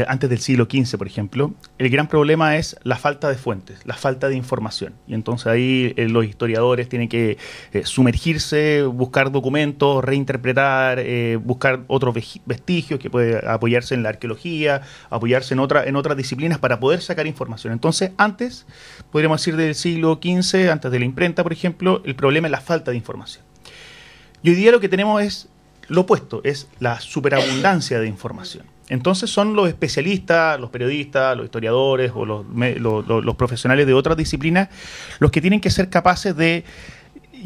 antes 0.08 0.30
del 0.30 0.40
siglo 0.40 0.68
XV, 0.70 0.98
por 0.98 1.08
ejemplo, 1.08 1.54
el 1.78 1.90
gran 1.90 2.08
problema 2.08 2.58
es 2.58 2.78
la 2.84 2.98
falta 2.98 3.30
de 3.30 3.36
fuentes, 3.36 3.80
la 3.86 3.96
falta 3.96 4.28
de 4.28 4.36
información. 4.36 4.94
Y 5.08 5.14
entonces 5.14 5.48
ahí 5.48 5.94
eh, 5.96 6.08
los 6.10 6.26
historiadores 6.26 6.90
tienen 6.90 7.10
que 7.10 7.38
eh, 7.72 7.86
sumergirse, 7.86 8.84
buscar 8.84 9.32
documentos, 9.32 10.04
reinterpretar, 10.04 11.00
eh, 11.00 11.38
buscar 11.42 11.84
otros 11.88 12.16
vestigios 12.46 13.00
que 13.00 13.10
puede 13.10 13.48
apoyarse 13.48 13.96
en 13.96 14.04
la 14.04 14.10
arqueología, 14.10 14.82
apoyarse 15.10 15.54
en, 15.54 15.60
otra, 15.60 15.86
en 15.86 15.96
otras 15.96 16.18
disciplinas 16.18 16.60
para 16.60 16.80
poder 16.80 17.02
sacar 17.02 17.28
información. 17.28 17.74
Entonces, 17.74 18.12
antes, 18.18 18.66
podríamos 19.12 19.42
decir 19.42 19.56
del 19.56 19.76
siglo 19.76 20.20
XV, 20.22 20.70
antes 20.72 20.92
de 20.92 21.00
la 21.00 21.06
imprenta, 21.06 21.44
por 21.44 21.54
ejemplo, 21.54 22.02
el 22.06 22.16
problema 22.16 22.48
es 22.48 22.52
la 22.52 22.62
falta 22.62 22.92
de 22.92 22.98
información. 22.98 23.46
Y 24.44 24.50
hoy 24.50 24.56
día 24.56 24.72
lo 24.72 24.80
que 24.80 24.90
tenemos 24.90 25.22
es 25.22 25.50
lo 25.88 26.02
opuesto, 26.02 26.42
es 26.44 26.68
la 26.80 27.00
superabundancia 27.00 28.00
de 28.00 28.08
información. 28.08 28.75
Entonces 28.90 29.30
son 29.30 29.56
los 29.56 29.68
especialistas, 29.68 30.60
los 30.60 30.70
periodistas, 30.70 31.36
los 31.36 31.46
historiadores 31.46 32.12
o 32.14 32.26
los, 32.26 33.36
profesionales 33.36 33.88
de 33.88 33.94
otras 33.94 34.16
disciplinas 34.16 34.70
los 35.20 35.32
que 35.32 35.42
tienen 35.42 35.60
que 35.60 35.70
ser 35.70 35.90
capaces 35.90 36.36
de 36.36 36.64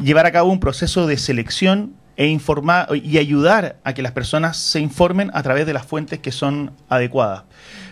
llevar 0.02 0.26
a 0.26 0.32
cabo 0.32 0.50
un 0.50 0.60
proceso 0.60 1.06
de 1.06 1.16
selección 1.16 1.94
e 2.16 2.26
informar 2.26 2.88
y 2.94 3.16
ayudar 3.16 3.76
a 3.82 3.94
que 3.94 4.02
las 4.02 4.12
personas 4.12 4.58
se 4.58 4.80
informen 4.80 5.30
a 5.32 5.42
través 5.42 5.66
de 5.66 5.72
las 5.72 5.86
fuentes 5.86 6.18
que 6.18 6.32
son 6.32 6.72
adecuadas. 6.88 7.44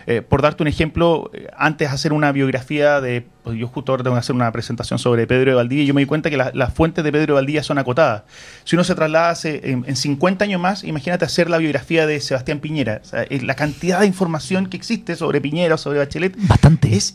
Eh, 0.09 0.23
por 0.23 0.41
darte 0.41 0.63
un 0.63 0.67
ejemplo, 0.67 1.29
eh, 1.35 1.49
antes 1.55 1.87
de 1.87 1.93
hacer 1.93 2.13
una 2.13 2.31
biografía 2.31 2.99
de, 2.99 3.27
pues 3.43 3.59
yo 3.59 3.67
justo 3.67 3.91
ahora 3.91 4.01
tengo 4.01 4.15
que 4.15 4.21
hacer 4.21 4.35
una 4.35 4.51
presentación 4.51 4.97
sobre 4.97 5.27
Pedro 5.27 5.51
de 5.51 5.55
Valdivia 5.55 5.83
y 5.83 5.85
yo 5.85 5.93
me 5.93 6.01
di 6.01 6.07
cuenta 6.07 6.31
que 6.31 6.37
las 6.37 6.73
fuentes 6.73 7.03
de 7.03 7.11
Pedro 7.11 7.27
de 7.27 7.33
Valdivia 7.33 7.61
son 7.61 7.77
acotadas. 7.77 8.23
Si 8.63 8.75
uno 8.75 8.83
se 8.83 8.95
traslada 8.95 9.29
hace, 9.29 9.61
en, 9.69 9.95
50 9.95 10.45
años 10.45 10.59
más, 10.59 10.83
imagínate 10.83 11.25
hacer 11.25 11.47
la 11.47 11.59
biografía 11.59 12.07
de 12.07 12.19
Sebastián 12.21 12.59
Piñera. 12.59 13.03
la 13.29 13.53
cantidad 13.53 13.99
de 13.99 14.07
información 14.07 14.65
que 14.65 14.77
existe 14.77 15.15
sobre 15.15 15.41
Piñera, 15.41 15.77
sobre 15.77 15.99
Bachelet, 15.99 16.35
Bastante. 16.47 16.95
es 16.95 17.13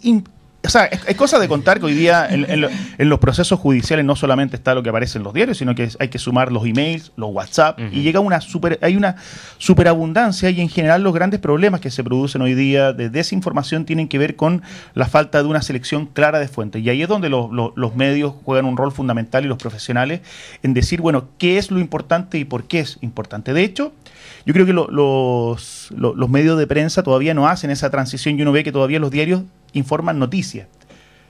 o 0.64 0.68
sea, 0.68 0.86
es, 0.86 1.16
cosa 1.16 1.38
de 1.38 1.48
contar 1.48 1.78
que 1.78 1.86
hoy 1.86 1.94
día 1.94 2.26
en, 2.30 3.08
los 3.08 3.18
procesos 3.18 3.58
judiciales 3.58 4.04
no 4.04 4.16
solamente 4.16 4.56
está 4.56 4.74
lo 4.74 4.82
que 4.82 4.88
aparece 4.88 5.18
en 5.18 5.24
los 5.24 5.34
diarios, 5.34 5.58
sino 5.58 5.74
que 5.74 5.88
hay 5.98 6.08
que 6.08 6.18
sumar 6.18 6.50
los 6.50 6.64
emails, 6.64 7.12
los 7.16 7.30
WhatsApp, 7.30 7.78
y 7.92 8.02
llega 8.02 8.20
una 8.20 8.40
super, 8.40 8.78
hay 8.82 8.96
una 8.96 9.16
superabundancia 9.58 10.50
y 10.50 10.60
en 10.60 10.68
general 10.68 11.02
los 11.02 11.12
grandes 11.12 11.40
problemas 11.40 11.80
que 11.80 11.90
se 11.90 12.02
producen 12.02 12.42
hoy 12.42 12.54
día 12.54 12.92
de 12.92 13.10
desinformación 13.10 13.84
tienen 13.84 14.08
que 14.08 14.18
ver 14.18 14.36
con 14.36 14.62
la 14.94 15.06
falta 15.06 15.42
de 15.42 15.48
una 15.48 15.62
selección 15.62 16.06
clara 16.06 16.38
de 16.38 16.48
fuentes. 16.48 16.82
Y 16.82 16.90
ahí 16.90 17.02
es 17.02 17.08
donde 17.08 17.28
los 17.28 17.96
medios 17.96 18.34
juegan 18.44 18.64
un 18.64 18.76
rol 18.76 18.92
fundamental 18.92 19.44
y 19.44 19.48
los 19.48 19.58
profesionales 19.58 20.20
en 20.62 20.74
decir, 20.74 21.00
bueno, 21.00 21.28
qué 21.38 21.58
es 21.58 21.70
lo 21.70 21.78
importante 21.78 22.38
y 22.38 22.44
por 22.44 22.64
qué 22.64 22.80
es 22.80 22.98
importante. 23.02 23.52
De 23.52 23.62
hecho, 23.62 23.92
yo 24.46 24.52
creo 24.52 24.66
que 24.66 24.72
los, 24.72 25.90
los 25.90 26.30
medios 26.30 26.58
de 26.58 26.66
prensa 26.66 27.02
todavía 27.02 27.34
no 27.34 27.48
hacen 27.48 27.70
esa 27.70 27.90
transición 27.90 28.38
y 28.38 28.42
uno 28.42 28.52
ve 28.52 28.64
que 28.64 28.72
todavía 28.72 28.98
los 28.98 29.10
diarios 29.10 29.42
informan 29.74 30.18
noticias. 30.18 30.66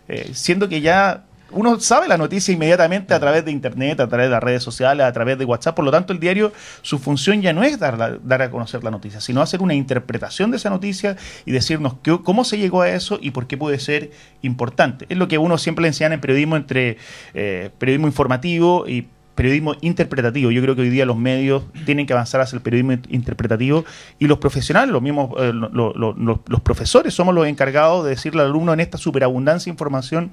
Eh, 0.08 0.30
siendo 0.34 0.68
que 0.68 0.80
ya 0.80 1.24
uno 1.54 1.78
sabe 1.78 2.08
la 2.08 2.18
noticia 2.18 2.52
inmediatamente 2.52 3.14
a 3.14 3.20
través 3.20 3.44
de 3.44 3.50
Internet, 3.50 4.00
a 4.00 4.08
través 4.08 4.26
de 4.26 4.32
las 4.32 4.42
redes 4.42 4.62
sociales, 4.62 5.06
a 5.06 5.12
través 5.12 5.38
de 5.38 5.44
WhatsApp. 5.44 5.76
Por 5.76 5.84
lo 5.84 5.90
tanto, 5.90 6.12
el 6.12 6.18
diario, 6.18 6.52
su 6.82 6.98
función 6.98 7.42
ya 7.42 7.52
no 7.52 7.62
es 7.62 7.78
dar, 7.78 8.20
dar 8.22 8.42
a 8.42 8.50
conocer 8.50 8.82
la 8.82 8.90
noticia, 8.90 9.20
sino 9.20 9.40
hacer 9.40 9.62
una 9.62 9.74
interpretación 9.74 10.50
de 10.50 10.56
esa 10.56 10.70
noticia 10.70 11.16
y 11.46 11.52
decirnos 11.52 11.96
cómo 12.24 12.44
se 12.44 12.58
llegó 12.58 12.82
a 12.82 12.90
eso 12.90 13.18
y 13.20 13.30
por 13.30 13.46
qué 13.46 13.56
puede 13.56 13.78
ser 13.78 14.10
importante. 14.42 15.06
Es 15.08 15.16
lo 15.16 15.28
que 15.28 15.38
uno 15.38 15.58
siempre 15.58 15.82
le 15.82 15.88
enseña 15.88 16.14
en 16.14 16.20
periodismo 16.20 16.56
entre 16.56 16.98
eh, 17.34 17.70
periodismo 17.78 18.08
informativo 18.08 18.88
y 18.88 19.06
periodismo 19.34 19.74
interpretativo. 19.80 20.50
Yo 20.50 20.62
creo 20.62 20.74
que 20.76 20.82
hoy 20.82 20.90
día 20.90 21.06
los 21.06 21.16
medios 21.16 21.64
tienen 21.84 22.06
que 22.06 22.12
avanzar 22.12 22.40
hacia 22.40 22.56
el 22.56 22.62
periodismo 22.62 22.92
interpretativo 23.08 23.84
y 24.18 24.26
los 24.26 24.38
profesionales, 24.38 24.90
los 24.90 25.02
mismos, 25.02 25.30
eh, 25.38 25.52
los 25.52 26.60
profesores 26.62 27.14
somos 27.14 27.34
los 27.34 27.46
encargados 27.46 28.04
de 28.04 28.10
decirle 28.10 28.42
al 28.42 28.48
alumno 28.48 28.72
en 28.72 28.80
esta 28.80 28.98
superabundancia 28.98 29.70
de 29.70 29.74
información 29.74 30.30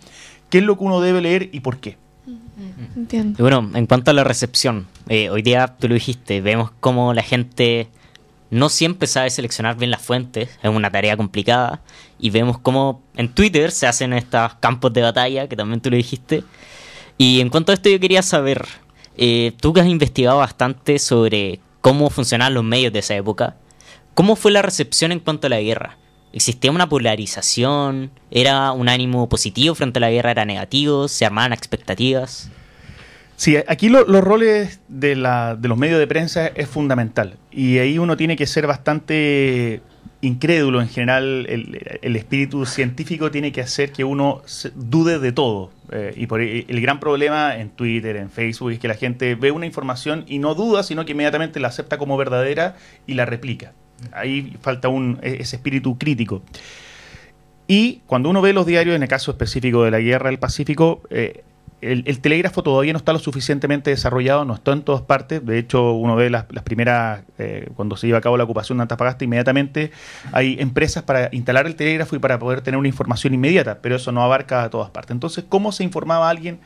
qué 0.49 0.59
es 0.59 0.63
lo 0.63 0.77
que 0.77 0.83
uno 0.83 1.01
debe 1.01 1.21
leer 1.21 1.49
y 1.51 1.61
por 1.61 1.77
qué. 1.79 1.97
Entiendo. 2.95 3.37
Y 3.39 3.41
bueno, 3.41 3.69
en 3.73 3.87
cuanto 3.87 4.11
a 4.11 4.13
la 4.13 4.23
recepción, 4.23 4.87
eh, 5.09 5.29
hoy 5.29 5.41
día 5.41 5.75
tú 5.79 5.87
lo 5.87 5.95
dijiste, 5.95 6.41
vemos 6.41 6.71
cómo 6.79 7.13
la 7.13 7.23
gente 7.23 7.89
no 8.51 8.67
siempre 8.69 9.07
sabe 9.07 9.29
seleccionar 9.29 9.77
bien 9.77 9.91
las 9.91 10.01
fuentes, 10.01 10.49
es 10.61 10.69
una 10.69 10.91
tarea 10.91 11.17
complicada, 11.17 11.81
y 12.19 12.29
vemos 12.29 12.59
cómo 12.59 13.01
en 13.15 13.29
Twitter 13.29 13.71
se 13.71 13.87
hacen 13.87 14.13
estos 14.13 14.55
campos 14.55 14.93
de 14.93 15.01
batalla, 15.01 15.47
que 15.47 15.55
también 15.55 15.81
tú 15.81 15.89
lo 15.89 15.95
dijiste. 15.95 16.43
Y 17.17 17.39
en 17.39 17.49
cuanto 17.49 17.71
a 17.71 17.75
esto 17.75 17.89
yo 17.89 17.99
quería 17.99 18.21
saber, 18.21 18.67
eh, 19.17 19.53
tú 19.59 19.73
que 19.73 19.81
has 19.81 19.87
investigado 19.87 20.37
bastante 20.37 20.99
sobre 20.99 21.59
cómo 21.81 22.09
funcionaban 22.09 22.53
los 22.53 22.63
medios 22.63 22.93
de 22.93 22.99
esa 22.99 23.15
época, 23.15 23.55
¿cómo 24.13 24.35
fue 24.35 24.51
la 24.51 24.61
recepción 24.61 25.11
en 25.11 25.19
cuanto 25.19 25.47
a 25.47 25.49
la 25.49 25.61
guerra? 25.61 25.97
¿Existía 26.33 26.71
una 26.71 26.87
polarización? 26.87 28.11
¿Era 28.29 28.71
un 28.71 28.87
ánimo 28.87 29.27
positivo 29.27 29.75
frente 29.75 29.99
a 29.99 30.01
la 30.01 30.11
guerra? 30.11 30.31
¿Era 30.31 30.45
negativo? 30.45 31.07
¿Se 31.07 31.25
armaban 31.25 31.51
expectativas? 31.51 32.49
Sí, 33.35 33.57
aquí 33.67 33.89
los 33.89 34.05
roles 34.23 34.81
de, 34.87 35.15
los 35.15 35.77
medios 35.77 35.99
de 35.99 36.07
prensa 36.07 36.47
es 36.47 36.69
fundamental. 36.69 37.37
Y 37.51 37.79
ahí 37.79 37.97
uno 37.97 38.15
tiene 38.15 38.37
que 38.37 38.45
ser 38.45 38.67
bastante 38.67 39.81
incrédulo 40.21 40.81
en 40.81 40.87
general, 40.87 41.45
el, 41.49 42.15
espíritu 42.15 42.65
científico 42.65 43.31
tiene 43.31 43.51
que 43.51 43.61
hacer 43.61 43.91
que 43.91 44.03
uno 44.03 44.43
dude 44.75 45.19
de 45.19 45.31
todo. 45.31 45.71
Eh, 45.91 46.13
y 46.15 46.27
por 46.27 46.41
el 46.41 46.81
gran 46.81 46.99
problema 46.99 47.57
en 47.57 47.69
Twitter, 47.69 48.15
en 48.15 48.29
Facebook, 48.29 48.71
es 48.71 48.79
que 48.79 48.87
la 48.87 48.95
gente 48.95 49.35
ve 49.35 49.51
una 49.51 49.65
información 49.65 50.23
y 50.27 50.39
no 50.39 50.55
duda, 50.55 50.83
sino 50.83 51.05
que 51.05 51.11
inmediatamente 51.13 51.59
la 51.59 51.69
acepta 51.69 51.97
como 51.97 52.17
verdadera 52.17 52.75
y 53.07 53.15
la 53.15 53.25
replica. 53.25 53.73
Ahí 54.11 54.55
falta 54.61 54.89
un, 54.89 55.19
e, 55.21 55.37
ese 55.39 55.57
espíritu 55.57 55.97
crítico. 55.97 56.43
Y 57.67 58.01
cuando 58.05 58.29
uno 58.29 58.41
ve 58.41 58.53
los 58.53 58.65
diarios, 58.65 58.95
en 58.95 59.03
el 59.03 59.09
caso 59.09 59.31
específico 59.31 59.83
de 59.83 59.91
la 59.91 59.99
guerra 59.99 60.29
del 60.29 60.39
Pacífico, 60.39 61.01
eh, 61.09 61.43
el, 61.81 62.19
telégrafo 62.21 62.63
todavía 62.63 62.93
no 62.93 62.97
está 62.97 63.11
lo 63.11 63.19
suficientemente 63.19 63.89
desarrollado, 63.89 64.45
no 64.45 64.53
está 64.53 64.71
en 64.71 64.83
todas 64.83 65.01
partes. 65.01 65.45
De 65.45 65.57
hecho, 65.57 65.93
uno 65.93 66.15
ve 66.15 66.29
las, 66.29 66.45
primeras, 66.63 67.23
eh, 67.37 67.69
cuando 67.75 67.97
se 67.97 68.07
lleva 68.07 68.19
a 68.19 68.21
cabo 68.21 68.37
la 68.37 68.43
ocupación 68.43 68.77
de 68.77 68.83
Antofagasta, 68.83 69.25
inmediatamente 69.25 69.91
hay 70.31 70.57
empresas 70.59 71.03
para 71.03 71.29
instalar 71.31 71.65
el 71.65 71.75
telégrafo 71.75 72.15
y 72.15 72.19
para 72.19 72.37
poder 72.39 72.61
tener 72.61 72.77
una 72.77 72.87
información 72.87 73.33
inmediata, 73.33 73.79
pero 73.81 73.95
eso 73.95 74.11
no 74.11 74.23
abarca 74.23 74.63
a 74.63 74.69
todas 74.69 74.91
partes. 74.91 75.11
Entonces, 75.11 75.43
¿cómo 75.47 75.71
se 75.71 75.83
informaba 75.83 76.29
alguien 76.29 76.59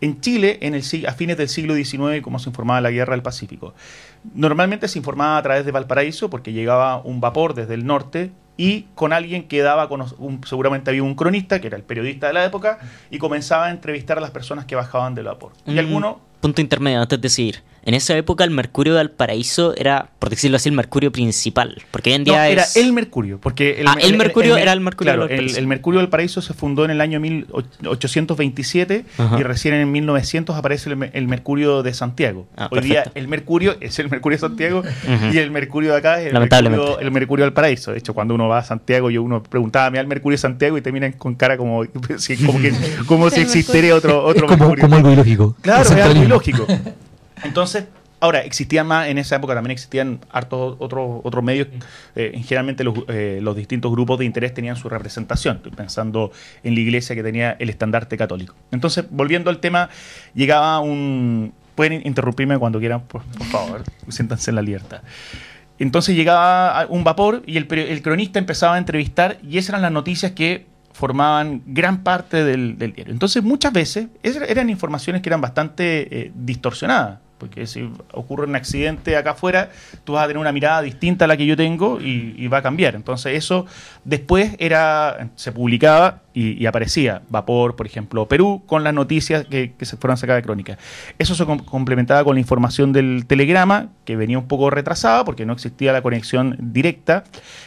en 0.00 0.20
Chile 0.20 0.58
en 0.62 0.74
el, 0.74 0.82
a 1.06 1.12
fines 1.12 1.36
del 1.36 1.48
siglo 1.48 1.74
XIX 1.74 2.22
cómo 2.22 2.38
se 2.38 2.48
informaba 2.48 2.80
la 2.80 2.90
guerra 2.90 3.12
del 3.12 3.22
Pacífico? 3.22 3.74
Normalmente 4.34 4.88
se 4.88 4.98
informaba 4.98 5.38
a 5.38 5.42
través 5.42 5.64
de 5.64 5.72
Valparaíso 5.72 6.30
porque 6.30 6.52
llegaba 6.52 7.00
un 7.02 7.20
vapor 7.20 7.54
desde 7.54 7.74
el 7.74 7.86
norte 7.86 8.32
y 8.56 8.82
con 8.94 9.14
alguien 9.14 9.48
que 9.48 9.62
daba, 9.62 9.88
con 9.88 10.04
seguramente 10.46 10.90
había 10.90 11.02
un 11.02 11.14
cronista, 11.14 11.62
que 11.62 11.68
era 11.68 11.78
el 11.78 11.82
periodista 11.82 12.26
de 12.26 12.34
la 12.34 12.44
época, 12.44 12.78
y 13.10 13.16
comenzaba 13.16 13.66
a 13.66 13.70
entrevistar 13.70 14.18
a 14.18 14.20
las 14.20 14.32
personas 14.32 14.66
que 14.66 14.74
bajaban 14.74 15.14
del 15.14 15.24
vapor. 15.24 15.52
Y 15.64 15.78
alguno... 15.78 16.20
Punto 16.42 16.60
intermedio 16.60 17.00
antes 17.00 17.18
de 17.18 17.28
seguir. 17.30 17.62
En 17.84 17.94
esa 17.94 18.16
época 18.16 18.44
el 18.44 18.50
mercurio 18.50 18.94
del 18.94 19.10
paraíso 19.10 19.74
era, 19.76 20.10
por 20.18 20.30
decirlo 20.30 20.56
así, 20.56 20.68
el 20.68 20.74
mercurio 20.74 21.10
principal. 21.12 21.82
Porque 21.90 22.10
hoy 22.10 22.16
en 22.16 22.24
día 22.24 22.48
era 22.48 22.64
el 22.74 22.92
mercurio. 22.92 23.38
Porque 23.40 23.80
el, 23.80 23.88
ah, 23.88 23.96
el, 24.00 24.16
mercurio 24.16 24.56
era 24.56 24.72
el 24.72 24.80
mercurio 24.80 25.12
del 25.12 25.28
paraíso. 25.28 25.58
El, 25.58 25.66
mercurio 25.66 26.00
del 26.00 26.08
paraíso 26.08 26.42
se 26.42 26.52
fundó 26.52 26.84
en 26.84 26.90
el 26.90 27.00
año 27.00 27.20
1827 27.20 29.04
y 29.38 29.42
recién 29.42 29.74
en 29.74 29.90
1900 29.90 30.56
aparece 30.56 30.90
el, 30.90 31.26
mercurio 31.26 31.82
de 31.82 31.94
Santiago. 31.94 32.46
Ah, 32.56 32.68
hoy 32.70 32.80
día 32.80 33.10
el 33.14 33.28
mercurio 33.28 33.76
es 33.80 33.98
el 33.98 34.10
mercurio 34.10 34.36
de 34.36 34.40
Santiago 34.40 34.82
y 35.32 35.38
el 35.38 35.50
mercurio 35.50 35.92
de 35.92 35.98
acá 35.98 36.20
es 36.20 36.32
el 36.32 36.38
mercurio, 36.38 36.98
el 37.00 37.10
mercurio 37.10 37.44
del 37.44 37.54
paraíso. 37.54 37.92
De 37.92 37.98
hecho, 37.98 38.14
cuando 38.14 38.34
uno 38.34 38.48
va 38.48 38.58
a 38.58 38.64
Santiago, 38.64 39.10
yo 39.10 39.22
uno 39.22 39.42
preguntaba, 39.42 39.98
al 39.98 40.06
mercurio 40.06 40.34
de 40.34 40.40
Santiago 40.40 40.76
y 40.76 40.82
te 40.82 40.92
miran 40.92 41.12
con 41.12 41.34
cara 41.34 41.56
como, 41.56 41.84
como, 41.86 42.60
que, 42.60 42.72
como 43.06 43.30
si 43.30 43.40
existiera 43.40 43.94
otro, 43.94 44.24
otro 44.24 44.46
como, 44.46 44.58
mercurio. 44.58 44.82
Como 44.82 44.96
algo 44.96 45.12
ilógico. 45.12 45.56
Claro, 45.62 45.82
es 45.82 45.90
algo 45.90 46.22
ilógico. 46.22 46.66
Entonces, 47.44 47.84
ahora, 48.20 48.40
existían 48.40 48.86
más, 48.86 49.08
en 49.08 49.18
esa 49.18 49.36
época 49.36 49.54
también 49.54 49.72
existían 49.72 50.20
hartos 50.30 50.76
otros 50.78 51.20
otros 51.24 51.42
medios, 51.42 51.68
eh, 52.14 52.32
generalmente 52.44 52.84
los, 52.84 52.94
eh, 53.08 53.40
los, 53.42 53.56
distintos 53.56 53.90
grupos 53.90 54.18
de 54.18 54.26
interés 54.26 54.54
tenían 54.54 54.76
su 54.76 54.88
representación, 54.88 55.56
estoy 55.56 55.72
pensando 55.72 56.30
en 56.62 56.74
la 56.74 56.80
iglesia 56.80 57.16
que 57.16 57.22
tenía 57.22 57.56
el 57.58 57.70
estandarte 57.70 58.16
católico. 58.16 58.54
Entonces, 58.70 59.06
volviendo 59.10 59.50
al 59.50 59.58
tema, 59.58 59.88
llegaba 60.34 60.80
un... 60.80 61.52
Pueden 61.74 62.06
interrumpirme 62.06 62.58
cuando 62.58 62.78
quieran, 62.78 63.02
por, 63.02 63.22
favor, 63.50 63.84
siéntanse 64.08 64.50
en 64.50 64.56
la 64.56 64.62
libertad. 64.62 65.00
Entonces 65.78 66.14
llegaba 66.14 66.84
un 66.90 67.04
vapor 67.04 67.42
y 67.46 67.56
el, 67.56 67.72
el, 67.72 68.02
cronista 68.02 68.38
empezaba 68.38 68.74
a 68.74 68.78
entrevistar 68.78 69.38
y 69.42 69.56
esas 69.56 69.70
eran 69.70 69.82
las 69.82 69.92
noticias 69.92 70.32
que 70.32 70.66
formaban 70.92 71.62
gran 71.64 72.02
parte 72.02 72.44
del, 72.44 72.76
diario. 72.76 73.06
Entonces 73.08 73.42
muchas 73.42 73.72
veces 73.72 74.08
eran 74.22 74.68
informaciones 74.68 75.22
que 75.22 75.30
eran 75.30 75.40
bastante 75.40 76.26
eh, 76.26 76.32
distorsionadas 76.34 77.20
porque 77.40 77.66
si 77.66 77.90
ocurre 78.12 78.46
un 78.46 78.54
accidente 78.54 79.16
acá 79.16 79.30
afuera, 79.30 79.70
tú 80.04 80.12
vas 80.12 80.24
a 80.24 80.26
tener 80.28 80.38
una 80.38 80.52
mirada 80.52 80.82
distinta 80.82 81.24
a 81.24 81.28
la 81.28 81.36
que 81.36 81.46
yo 81.46 81.56
tengo 81.56 81.98
y, 82.00 82.46
va 82.48 82.58
a 82.58 82.62
cambiar. 82.62 82.94
Entonces 82.94 83.36
eso 83.36 83.66
después 84.04 84.54
era 84.58 85.30
se 85.36 85.50
publicaba 85.50 86.20
y, 86.34 86.66
aparecía 86.66 87.22
Vapor, 87.28 87.76
por 87.76 87.86
ejemplo, 87.86 88.28
Perú, 88.28 88.62
con 88.66 88.84
las 88.84 88.92
noticias 88.92 89.46
que, 89.46 89.72
se 89.80 89.96
fueron 89.96 90.16
sacadas 90.16 90.42
de 90.42 90.44
crónica. 90.44 90.78
Eso 91.18 91.34
se 91.34 91.44
complementaba 91.46 92.22
con 92.22 92.34
la 92.34 92.40
información 92.40 92.92
del 92.92 93.24
telegrama, 93.26 93.88
que 94.04 94.16
venía 94.16 94.38
un 94.38 94.46
poco 94.46 94.70
retrasada 94.70 95.24
porque 95.24 95.46
no 95.46 95.54
existía 95.54 95.92
la 95.92 96.02
conexión 96.02 96.56
directa, 96.60 97.24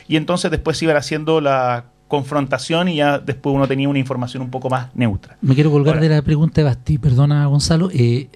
y 0.07 0.17
entonces 0.17 0.51
después 0.51 0.77
se 0.77 0.85
iban 0.85 0.97
haciendo 0.97 1.41
la 1.41 1.85
confrontación 2.07 2.89
y 2.89 2.97
ya 2.97 3.17
después 3.17 3.55
uno 3.55 3.67
tenía 3.67 3.89
una 3.89 3.97
información 3.97 4.43
un 4.43 4.51
poco 4.51 4.69
más 4.69 4.95
neutra. 4.95 5.37
Me 5.41 5.55
quiero 5.55 5.71
colgar 5.71 5.99
de 5.99 6.09
la 6.09 6.21
pregunta 6.21 6.61
de 6.61 6.65
Basti, 6.65 6.99
perdona 6.99 7.47
Gonzalo. 7.47 7.89
Eh, 7.91 8.29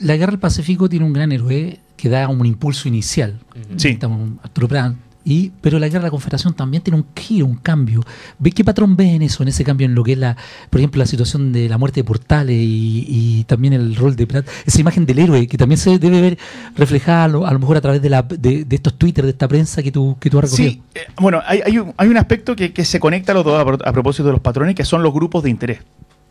la 0.00 0.16
guerra 0.16 0.32
del 0.32 0.40
Pacífico 0.40 0.88
tiene 0.88 1.04
un 1.04 1.12
gran 1.12 1.32
héroe 1.32 1.78
que 1.96 2.08
da 2.08 2.28
un 2.28 2.44
impulso 2.46 2.88
inicial. 2.88 3.38
Sí. 3.76 3.88
Estamos 3.88 4.30
Arturo 4.42 4.68
Prat, 4.68 4.94
y, 5.22 5.52
pero 5.60 5.78
la 5.78 5.88
guerra 5.88 6.00
de 6.00 6.06
la 6.06 6.10
Confederación 6.10 6.54
también 6.54 6.82
tiene 6.82 6.96
un 6.96 7.06
giro, 7.14 7.44
un 7.44 7.56
cambio. 7.56 8.02
¿Ve 8.38 8.52
qué 8.52 8.64
patrón 8.64 8.96
ves 8.96 9.08
en 9.08 9.22
eso, 9.22 9.42
en 9.42 9.50
ese 9.50 9.64
cambio, 9.64 9.84
en 9.84 9.94
lo 9.94 10.02
que 10.02 10.12
es 10.12 10.18
la, 10.18 10.36
por 10.70 10.80
ejemplo, 10.80 10.98
la 10.98 11.06
situación 11.06 11.52
de 11.52 11.68
la 11.68 11.76
muerte 11.76 12.00
de 12.00 12.04
Portales 12.04 12.56
y, 12.58 13.44
también 13.46 13.74
el 13.74 13.96
rol 13.96 14.16
de 14.16 14.26
Prat, 14.26 14.46
esa 14.64 14.80
imagen 14.80 15.04
del 15.06 15.18
héroe 15.18 15.46
que 15.46 15.58
también 15.58 15.78
se 15.78 15.98
debe 15.98 16.20
ver 16.20 16.38
reflejada 16.76 17.24
a 17.24 17.28
lo, 17.28 17.58
mejor 17.58 17.76
a 17.76 17.80
través 17.80 18.00
de, 18.00 18.08
la, 18.08 18.22
de, 18.22 18.66
estos 18.70 18.96
Twitter, 18.96 19.24
de 19.24 19.30
esta 19.30 19.48
prensa 19.48 19.82
que 19.82 19.92
tú, 19.92 20.16
que 20.18 20.30
tú 20.30 20.38
has 20.38 20.44
recogido? 20.44 20.70
Sí, 20.72 20.82
eh, 20.94 21.00
bueno, 21.20 21.42
hay, 21.44 21.60
hay, 21.64 21.78
un, 21.78 21.92
hay, 21.96 22.08
un, 22.08 22.16
aspecto 22.16 22.56
que, 22.56 22.72
que 22.72 22.84
se 22.84 23.00
conecta 23.00 23.32
a, 23.32 23.34
los 23.34 23.44
dos 23.44 23.80
a 23.84 23.92
propósito 23.92 24.24
de 24.24 24.32
los 24.32 24.40
patrones, 24.40 24.74
que 24.74 24.84
son 24.84 25.02
los 25.02 25.12
grupos 25.12 25.42
de 25.42 25.50
interés. 25.50 25.80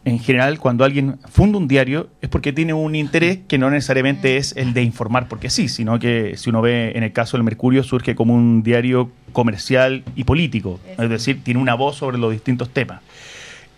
En 0.06 0.20
general, 0.20 0.60
cuando 0.60 0.86
alguien 0.86 1.20
funda 1.30 1.58
un 1.58 1.68
diario, 1.68 2.10
es 2.22 2.30
porque 2.30 2.54
tiene 2.54 2.74
un 2.74 2.96
interés 2.96 3.40
que 3.48 3.58
no 3.58 3.70
necesariamente 3.70 4.38
es 4.38 4.56
el 4.56 4.74
de 4.74 4.84
informar 4.84 5.28
porque 5.28 5.50
sí, 5.50 5.68
sino 5.68 6.00
que 6.00 6.38
si 6.38 6.50
uno 6.50 6.62
ve 6.62 6.94
en 6.96 7.04
el 7.04 7.12
caso 7.12 7.38
del 7.38 7.44
Mercurio, 7.44 7.84
surge 7.84 8.16
como 8.16 8.34
un 8.34 8.64
diario 8.64 9.12
comercial 9.34 10.04
y 10.16 10.24
político, 10.24 10.80
es 10.98 11.10
decir, 11.10 11.44
tiene 11.44 11.60
una 11.60 11.76
voz 11.76 11.98
sobre 11.98 12.18
los 12.18 12.32
distintos 12.32 12.70
temas. 12.70 13.02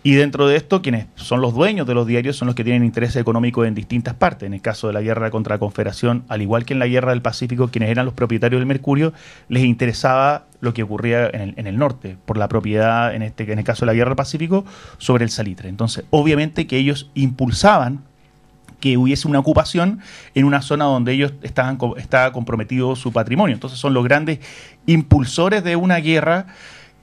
Y 0.04 0.14
dentro 0.14 0.48
de 0.48 0.56
esto, 0.56 0.82
quienes 0.82 1.06
son 1.14 1.40
los 1.40 1.54
dueños 1.54 1.86
de 1.86 1.94
los 1.94 2.06
diarios 2.06 2.36
son 2.36 2.46
los 2.46 2.56
que 2.56 2.64
tienen 2.64 2.84
interés 2.84 3.14
económico 3.14 3.64
en 3.64 3.74
distintas 3.74 4.14
partes. 4.14 4.46
En 4.46 4.54
el 4.54 4.60
caso 4.60 4.88
de 4.88 4.92
la 4.92 5.00
guerra 5.00 5.30
contra 5.30 5.54
la 5.54 5.58
Confederación, 5.60 6.24
al 6.28 6.42
igual 6.42 6.64
que 6.64 6.72
en 6.72 6.80
la 6.80 6.88
guerra 6.88 7.10
del 7.10 7.22
Pacífico, 7.22 7.68
quienes 7.68 7.90
eran 7.90 8.04
los 8.04 8.14
propietarios 8.14 8.60
del 8.60 8.66
Mercurio, 8.66 9.12
les 9.48 9.62
interesaba 9.62 10.46
lo 10.60 10.74
que 10.74 10.82
ocurría 10.82 11.28
en 11.32 11.66
el, 11.66 11.78
norte, 11.78 12.16
por 12.24 12.36
la 12.36 12.48
propiedad, 12.48 13.14
en, 13.14 13.22
este, 13.22 13.50
en 13.52 13.58
el 13.58 13.64
caso 13.64 13.84
de 13.84 13.92
la 13.92 13.94
guerra 13.94 14.10
del 14.10 14.16
Pacífico, 14.16 14.64
sobre 14.98 15.24
el 15.24 15.30
salitre. 15.30 15.68
Entonces, 15.68 16.04
obviamente 16.10 16.66
que 16.66 16.78
ellos 16.78 17.10
impulsaban 17.14 18.02
que 18.80 18.96
hubiese 18.96 19.28
una 19.28 19.38
ocupación 19.38 20.00
en 20.34 20.44
una 20.44 20.60
zona 20.60 20.86
donde 20.86 21.12
ellos 21.12 21.32
estaban 21.42 21.78
estaba 21.96 22.32
comprometido 22.32 22.96
su 22.96 23.12
patrimonio. 23.12 23.54
Entonces 23.54 23.78
son 23.78 23.94
los 23.94 24.02
grandes 24.02 24.40
impulsores 24.86 25.62
de 25.62 25.76
una 25.76 25.98
guerra 25.98 26.48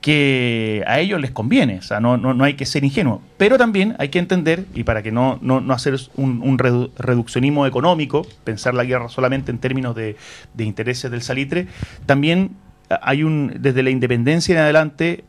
que 0.02 0.84
a 0.88 1.00
ellos 1.00 1.20
les 1.20 1.32
conviene, 1.32 1.80
o 1.80 1.82
sea, 1.82 2.00
no, 2.00 2.16
no, 2.16 2.44
hay 2.44 2.54
que 2.54 2.66
ser 2.66 2.86
ingenuo, 2.86 3.22
pero 3.38 3.58
también 3.58 3.96
hay 4.00 4.10
que 4.10 4.20
entender, 4.20 4.66
y 4.74 4.84
para 4.84 5.04
que 5.04 5.12
no, 5.12 5.40
no, 5.42 5.62
hacer 5.74 6.00
un, 6.16 6.58
reduccionismo 6.58 7.66
económico, 7.66 8.26
pensar 8.46 8.74
la 8.74 8.86
guerra 8.86 9.10
solamente 9.10 9.52
en 9.52 9.58
términos 9.58 9.96
de, 9.96 10.16
intereses 10.58 11.12
del 11.12 11.22
salitre, 11.22 11.68
también 12.06 12.52
hay 13.02 13.24
un, 13.24 13.54
desde 13.60 13.84
la 13.84 13.90
independencia 13.90 14.56
en 14.56 14.62
adelante, 14.62 15.26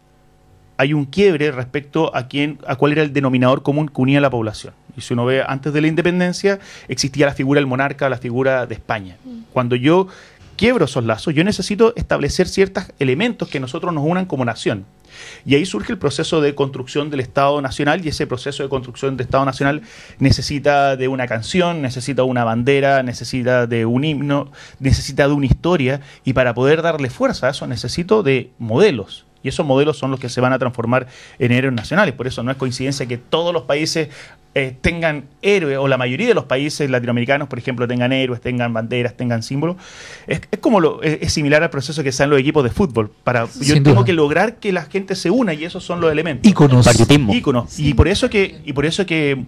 hay 0.77 0.95
un 0.95 1.05
quiebre 1.05 1.51
respecto 1.51 2.15
a 2.15 2.29
quién, 2.29 2.59
a 2.67 2.77
cuál 2.77 2.93
era 2.93 3.03
el 3.03 3.13
denominador 3.13 3.63
común 3.63 3.89
que 3.89 4.01
unía 4.01 4.19
a 4.19 4.23
la 4.23 4.31
población. 4.31 4.73
Y 4.97 5.03
si 5.03 5.13
uno 5.15 5.25
ve 5.25 5.43
antes 5.47 5.73
de 5.73 5.81
la 5.81 5.89
independencia, 5.89 6.59
existía 6.89 7.27
la 7.27 7.35
figura 7.35 7.59
del 7.59 7.67
monarca, 7.67 8.09
la 8.09 8.17
figura 8.19 8.67
de 8.67 8.75
España. 8.75 9.17
Mm. 9.25 9.41
Cuando 9.53 9.77
yo 9.77 10.09
quiebro 10.61 10.85
esos 10.85 11.07
lazos, 11.07 11.33
yo 11.33 11.43
necesito 11.43 11.95
establecer 11.97 12.47
ciertos 12.47 12.85
elementos 12.99 13.49
que 13.49 13.61
nosotros 13.61 13.95
nos 13.95 14.05
unan 14.05 14.27
como 14.27 14.45
nación. 14.45 14.85
Y 15.47 15.55
ahí 15.55 15.65
surge 15.65 15.91
el 15.91 15.97
proceso 15.97 16.43
de 16.43 16.55
construcción 16.55 17.09
del 17.09 17.21
Estado 17.21 17.63
Nacional 17.63 18.05
y 18.05 18.11
ese 18.11 18.27
proceso 18.27 18.63
de 18.63 18.69
construcción 18.69 19.17
del 19.17 19.25
Estado 19.25 19.47
Nacional 19.47 19.81
necesita 20.19 20.97
de 20.97 21.09
una 21.09 21.27
canción, 21.27 21.81
necesita 21.81 22.25
una 22.25 22.45
bandera, 22.45 23.03
necesita 23.03 23.67
de 23.67 23.87
un 23.87 24.05
himno, 24.05 24.53
necesita 24.81 25.29
de 25.29 25.33
una 25.33 25.47
historia 25.47 26.03
y 26.27 26.35
para 26.35 26.53
poder 26.53 26.83
darle 26.83 27.09
fuerza 27.09 27.47
a 27.47 27.51
eso 27.53 27.67
necesito 27.67 28.23
de 28.23 28.51
modelos. 28.59 29.25
Y 29.43 29.49
esos 29.49 29.65
modelos 29.65 29.97
son 29.97 30.11
los 30.11 30.21
que 30.21 30.29
se 30.29 30.41
van 30.41 30.53
a 30.53 30.59
transformar 30.59 31.07
en 31.39 31.53
héroes 31.53 31.75
nacionales. 31.75 32.15
Por 32.15 32.27
eso 32.27 32.43
no 32.43 32.51
es 32.51 32.57
coincidencia 32.57 33.07
que 33.07 33.17
todos 33.17 33.53
los 33.55 33.63
países 33.63 34.09
eh, 34.53 34.77
tengan 34.81 35.27
héroes, 35.43 35.79
o 35.79 35.87
la 35.87 35.97
mayoría 35.97 36.27
de 36.27 36.35
los 36.35 36.45
países 36.45 36.91
latinoamericanos, 36.91 37.47
por 37.47 37.59
ejemplo, 37.59 37.87
tengan 37.87 38.13
héroes, 38.13 38.41
tengan 38.41 38.73
banderas, 38.73 39.17
tengan 39.17 39.45
símbolos. 39.45 39.77
Es, 40.27 40.41
como 40.61 40.81
lo, 40.81 41.03
es, 41.03 41.33
similar 41.33 41.63
al 41.63 41.71
proceso 41.71 42.03
que 42.03 42.11
se 42.11 42.25
dan 42.25 42.31
los 42.31 42.41
equipos 42.41 42.65
de 42.65 42.71
fútbol. 42.71 43.13
Para, 43.23 43.47
yo 43.61 43.81
tengo 43.83 44.05
que 44.05 44.13
lograr 44.13 44.57
que 44.57 44.73
la 44.73 44.83
gente 44.83 45.15
se 45.15 45.31
una 45.31 45.55
y 45.55 45.65
esos 45.65 45.85
son 45.85 46.01
los 46.01 46.11
elementos. 46.11 46.51
Íconos. 46.51 46.87
Íconos. 47.33 47.79
Y 47.79 47.95
por 47.95 48.09
eso 48.09 48.29
que, 48.29 48.61
y 48.65 48.73
por 48.73 48.87
eso 48.87 49.07
que 49.07 49.45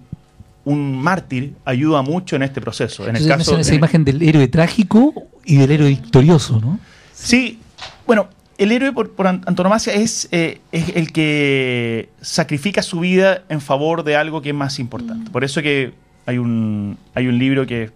un 0.65 0.97
mártir 0.97 1.55
ayuda 1.65 2.03
mucho 2.03 2.37
en 2.37 2.45
este 2.45 2.61
proceso. 2.61 3.09
En 3.09 3.17
el 3.17 3.27
caso, 3.27 3.59
esa 3.59 3.75
imagen 3.75 4.05
del 4.05 4.23
héroe 4.23 4.47
trágico 4.49 5.13
y 5.45 5.57
del 5.57 5.73
héroe 5.73 5.89
victorioso, 5.89 6.61
¿no? 6.61 6.79
Sí, 7.13 7.59
bueno, 8.07 8.29
el 8.63 8.73
héroe 8.73 8.93
por, 8.93 9.27
antonomasia 9.27 9.95
es, 9.95 10.29
eh, 10.31 10.61
es, 10.73 10.97
el 10.97 11.13
que 11.13 12.11
sacrifica 12.21 12.83
su 12.83 13.01
vida 13.01 13.43
en 13.49 13.61
favor 13.61 14.05
de 14.05 14.17
algo 14.17 14.43
que 14.43 14.51
es 14.51 14.55
más 14.55 14.79
importante. 14.79 15.31
Mm. 15.31 15.33
Por 15.33 15.45
eso 15.45 15.63
que 15.63 15.93
hay 16.27 16.39
un, 16.39 16.99
hay 17.15 17.27
un 17.27 17.39
libro 17.39 17.67
que, 17.67 17.91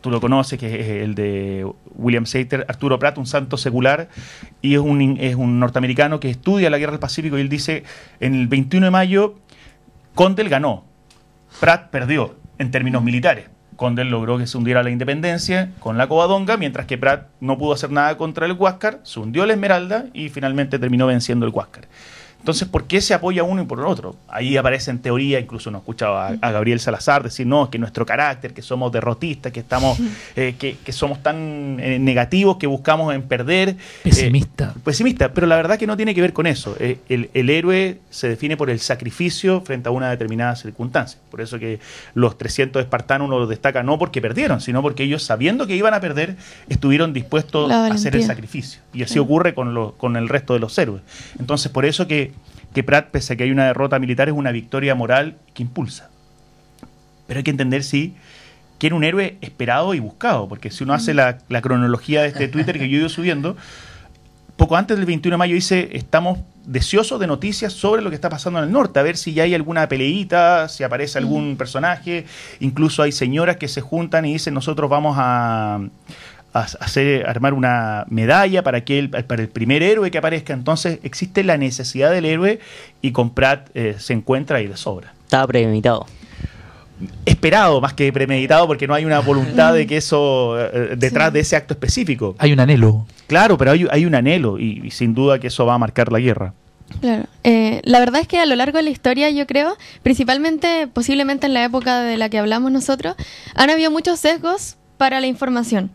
tú 0.00 0.10
lo 0.10 0.20
conoces, 0.20 0.58
que 0.58 0.80
es 0.80 0.88
el 1.02 1.14
de 1.14 1.70
William 1.96 2.26
Sater, 2.26 2.64
Arturo 2.68 2.98
Pratt, 2.98 3.18
un 3.18 3.26
santo 3.26 3.56
secular, 3.56 4.08
y 4.62 4.74
es 4.74 4.80
un, 4.80 5.18
es 5.20 5.34
un 5.34 5.60
norteamericano 5.60 6.20
que 6.20 6.30
estudia 6.30 6.70
la 6.70 6.78
guerra 6.78 6.92
del 6.92 7.00
Pacífico 7.00 7.36
y 7.36 7.42
él 7.42 7.48
dice, 7.48 7.84
en 8.20 8.34
el 8.34 8.48
21 8.48 8.86
de 8.86 8.90
mayo, 8.90 9.34
Condell 10.14 10.48
ganó, 10.48 10.84
Pratt 11.60 11.90
perdió 11.90 12.36
en 12.58 12.70
términos 12.70 13.02
militares 13.02 13.46
Condell 13.78 14.10
logró 14.10 14.38
que 14.38 14.48
se 14.48 14.58
hundiera 14.58 14.82
la 14.82 14.90
independencia 14.90 15.70
con 15.78 15.96
la 15.96 16.08
Covadonga, 16.08 16.56
mientras 16.56 16.86
que 16.86 16.98
Pratt 16.98 17.28
no 17.38 17.56
pudo 17.58 17.74
hacer 17.74 17.92
nada 17.92 18.18
contra 18.18 18.44
el 18.44 18.52
Huáscar, 18.52 18.98
se 19.04 19.20
hundió 19.20 19.46
la 19.46 19.52
Esmeralda 19.52 20.06
y 20.12 20.30
finalmente 20.30 20.80
terminó 20.80 21.06
venciendo 21.06 21.46
el 21.46 21.52
Huáscar. 21.52 21.86
Entonces, 22.40 22.68
¿por 22.68 22.84
qué 22.84 23.00
se 23.00 23.14
apoya 23.14 23.42
uno 23.42 23.62
y 23.62 23.66
por 23.66 23.78
el 23.78 23.84
otro? 23.84 24.16
Ahí 24.28 24.56
aparece 24.56 24.90
en 24.90 25.00
teoría, 25.00 25.38
incluso 25.40 25.70
nos 25.70 25.80
escuchaba 25.82 26.28
a, 26.40 26.50
Gabriel 26.50 26.80
Salazar 26.80 27.22
decir, 27.22 27.46
no, 27.46 27.64
es 27.64 27.70
que 27.70 27.78
nuestro 27.78 28.06
carácter, 28.06 28.54
que 28.54 28.62
somos 28.62 28.90
derrotistas, 28.90 29.52
que 29.52 29.60
estamos, 29.60 29.98
eh, 30.36 30.54
que, 30.58 30.92
somos 30.92 31.22
tan 31.22 31.78
eh, 31.80 31.98
negativos, 31.98 32.56
que 32.56 32.66
buscamos 32.66 33.14
en 33.14 33.22
perder. 33.22 33.76
Pesimista. 34.02 34.72
Eh, 34.74 34.80
pesimista, 34.82 35.34
pero 35.34 35.46
la 35.46 35.56
verdad 35.56 35.78
que 35.78 35.86
no 35.86 35.96
tiene 35.96 36.14
que 36.14 36.20
ver 36.20 36.32
con 36.32 36.46
eso. 36.46 36.76
El, 36.78 37.28
el, 37.34 37.50
héroe 37.50 37.98
se 38.10 38.28
define 38.28 38.56
por 38.56 38.70
el 38.70 38.80
sacrificio 38.80 39.60
frente 39.60 39.88
a 39.88 39.92
una 39.92 40.08
determinada 40.08 40.56
circunstancia. 40.56 41.18
Por 41.30 41.40
eso 41.40 41.58
que 41.58 41.80
los 42.14 42.38
300 42.38 42.80
espartanos 42.80 43.28
lo 43.28 43.46
destacan 43.46 43.84
no 43.84 43.98
porque 43.98 44.22
perdieron, 44.22 44.60
sino 44.60 44.80
porque 44.80 45.02
ellos, 45.02 45.22
sabiendo 45.22 45.66
que 45.66 45.76
iban 45.76 45.92
a 45.92 46.00
perder, 46.00 46.36
estuvieron 46.68 47.12
dispuestos 47.12 47.70
a 47.70 47.86
hacer 47.88 48.16
el 48.16 48.24
sacrificio. 48.24 48.80
Y 48.94 49.02
así 49.02 49.18
ocurre 49.18 49.54
con, 49.54 49.74
lo, 49.74 49.92
con 49.92 50.16
el 50.16 50.28
resto 50.28 50.54
de 50.54 50.60
los 50.60 50.78
héroes. 50.78 51.02
Entonces, 51.38 51.70
por 51.70 51.84
eso 51.84 52.06
que 52.06 52.27
que 52.74 52.82
Pratt, 52.82 53.08
pese 53.10 53.32
a 53.32 53.36
que 53.36 53.44
hay 53.44 53.50
una 53.50 53.66
derrota 53.66 53.98
militar, 53.98 54.28
es 54.28 54.34
una 54.34 54.52
victoria 54.52 54.94
moral 54.94 55.36
que 55.54 55.62
impulsa. 55.62 56.10
Pero 57.26 57.38
hay 57.38 57.44
que 57.44 57.50
entender, 57.50 57.82
sí, 57.82 58.14
que 58.78 58.86
era 58.86 58.96
un 58.96 59.04
héroe 59.04 59.36
esperado 59.40 59.94
y 59.94 60.00
buscado, 60.00 60.48
porque 60.48 60.70
si 60.70 60.84
uno 60.84 60.94
hace 60.94 61.14
la, 61.14 61.38
cronología 61.62 62.22
de 62.22 62.28
este 62.28 62.48
Twitter 62.48 62.78
que 62.78 62.88
yo 62.88 62.96
he 62.96 63.00
ido 63.00 63.08
subiendo, 63.08 63.56
poco 64.56 64.76
antes 64.76 64.96
del 64.96 65.06
21 65.06 65.34
de 65.34 65.38
mayo 65.38 65.54
dice, 65.54 65.90
estamos 65.92 66.38
deseosos 66.64 67.18
de 67.18 67.26
noticias 67.26 67.72
sobre 67.72 68.02
lo 68.02 68.10
que 68.10 68.16
está 68.16 68.28
pasando 68.28 68.58
en 68.58 68.66
el 68.66 68.72
norte, 68.72 69.00
a 69.00 69.02
ver 69.02 69.16
si 69.16 69.32
ya 69.32 69.44
hay 69.44 69.54
alguna 69.54 69.88
peleita, 69.88 70.68
si 70.68 70.84
aparece 70.84 71.18
algún 71.18 71.56
personaje, 71.56 72.26
incluso 72.60 73.02
hay 73.02 73.12
señoras 73.12 73.56
que 73.56 73.68
se 73.68 73.80
juntan 73.80 74.24
y 74.24 74.34
dicen, 74.34 74.54
nosotros 74.54 74.88
vamos 74.90 75.16
a, 75.18 75.80
hacer, 76.60 77.28
armar 77.28 77.54
una 77.54 78.04
medalla 78.08 78.62
para, 78.62 78.84
que 78.84 78.98
el, 78.98 79.10
para 79.10 79.42
el 79.42 79.48
primer 79.48 79.82
héroe 79.82 80.10
que 80.10 80.18
aparezca. 80.18 80.52
Entonces 80.52 80.98
existe 81.02 81.44
la 81.44 81.56
necesidad 81.56 82.10
del 82.10 82.24
héroe 82.24 82.60
y 83.02 83.12
con 83.12 83.30
Pratt 83.30 83.70
eh, 83.74 83.96
se 83.98 84.12
encuentra 84.12 84.58
ahí 84.58 84.66
de 84.66 84.76
sobra. 84.76 85.12
Estaba 85.24 85.46
premeditado. 85.46 86.06
Esperado 87.24 87.80
más 87.80 87.94
que 87.94 88.12
premeditado 88.12 88.66
porque 88.66 88.88
no 88.88 88.94
hay 88.94 89.04
una 89.04 89.20
voluntad 89.20 89.72
de 89.72 89.86
que 89.86 89.98
eso 89.98 90.58
eh, 90.58 90.96
detrás 90.96 91.32
de 91.32 91.40
ese 91.40 91.54
acto 91.54 91.74
específico. 91.74 92.34
Hay 92.38 92.52
un 92.52 92.60
anhelo. 92.60 93.06
Claro, 93.28 93.56
pero 93.56 93.70
hay, 93.70 93.86
hay 93.90 94.04
un 94.04 94.14
anhelo 94.14 94.58
y, 94.58 94.90
sin 94.90 95.14
duda 95.14 95.38
que 95.38 95.46
eso 95.46 95.64
va 95.64 95.74
a 95.74 95.78
marcar 95.78 96.10
la 96.10 96.18
guerra. 96.18 96.54
Claro. 97.00 97.24
Eh, 97.44 97.82
la 97.84 98.00
verdad 98.00 98.22
es 98.22 98.26
que 98.26 98.38
a 98.38 98.46
lo 98.46 98.56
largo 98.56 98.78
de 98.78 98.84
la 98.84 98.90
historia, 98.90 99.30
yo 99.30 99.46
creo, 99.46 99.76
principalmente, 100.02 100.88
posiblemente 100.88 101.46
en 101.46 101.54
la 101.54 101.62
época 101.62 102.00
de 102.00 102.16
la 102.16 102.30
que 102.30 102.38
hablamos 102.38 102.72
nosotros, 102.72 103.14
han 103.54 103.70
habido 103.70 103.90
muchos 103.90 104.18
sesgos 104.18 104.76
para 104.96 105.20
la 105.20 105.26
información. 105.26 105.90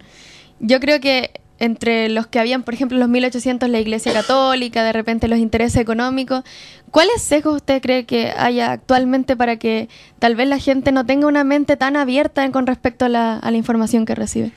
Yo 0.65 0.79
creo 0.79 1.01
que 1.01 1.31
entre 1.59 2.07
los 2.07 2.25
que 2.25 2.39
habían, 2.39 2.63
por 2.63 2.73
ejemplo, 2.73 2.97
los 2.97 3.09
1800 3.09 3.69
la 3.69 3.79
Iglesia 3.79 4.13
Católica, 4.13 4.83
de 4.83 4.93
repente 4.93 5.27
los 5.27 5.39
intereses 5.39 5.81
económicos, 5.81 6.43
¿cuáles 6.89 7.21
sesgos 7.21 7.57
usted 7.57 7.81
cree 7.81 8.05
que 8.05 8.31
haya 8.37 8.71
actualmente 8.71 9.35
para 9.35 9.57
que 9.57 9.89
tal 10.19 10.35
vez 10.35 10.47
la 10.47 10.59
gente 10.59 10.93
no 10.93 11.05
tenga 11.05 11.27
una 11.27 11.43
mente 11.43 11.75
tan 11.75 11.97
abierta 11.97 12.49
con 12.51 12.65
respecto 12.65 13.05
a 13.05 13.09
la, 13.09 13.51
información 13.53 14.05
que 14.05 14.15
recibe? 14.15 14.51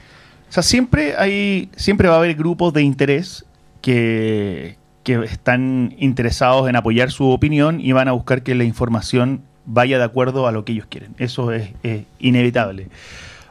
O 0.48 0.52
sea, 0.52 0.62
siempre, 0.62 1.16
hay, 1.18 1.70
siempre 1.76 2.08
va 2.08 2.14
a 2.14 2.18
haber 2.18 2.36
grupos 2.36 2.72
de 2.72 2.82
interés 2.82 3.44
que, 3.82 4.76
que 5.02 5.24
están 5.24 5.92
interesados 5.98 6.68
en 6.68 6.76
apoyar 6.76 7.10
su 7.10 7.30
opinión 7.30 7.80
y 7.80 7.90
van 7.90 8.06
a 8.06 8.12
buscar 8.12 8.44
que 8.44 8.54
la 8.54 8.62
información 8.62 9.42
vaya 9.64 9.98
de 9.98 10.04
acuerdo 10.04 10.46
a 10.46 10.52
lo 10.52 10.64
que 10.64 10.70
ellos 10.70 10.86
quieren. 10.88 11.14
Eso 11.18 11.52
es, 11.52 11.70
es 11.82 12.04
inevitable. 12.20 12.88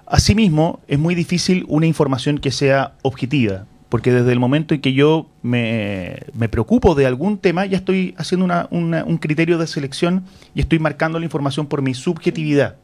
Asimismo, 0.07 0.81
es 0.87 0.99
muy 0.99 1.15
difícil 1.15 1.65
una 1.67 1.87
información 1.87 2.37
que 2.37 2.51
sea 2.51 2.93
objetiva, 3.01 3.65
porque 3.89 4.11
desde 4.11 4.31
el 4.31 4.39
momento 4.39 4.75
en 4.75 4.81
que 4.81 4.93
yo 4.93 5.27
me, 5.41 6.19
preocupo 6.51 6.93
de 6.93 7.07
algún 7.07 7.39
tema, 7.39 7.65
ya 7.65 7.77
estoy 7.77 8.13
haciendo 8.17 8.67
un 8.69 9.17
criterio 9.17 9.57
de 9.57 9.65
selección 9.65 10.23
y 10.53 10.61
estoy 10.61 10.77
marcando 10.77 11.17
la 11.17 11.25
información 11.25 11.65
por 11.65 11.81
mi 11.81 11.95
subjetividad. 11.95 12.75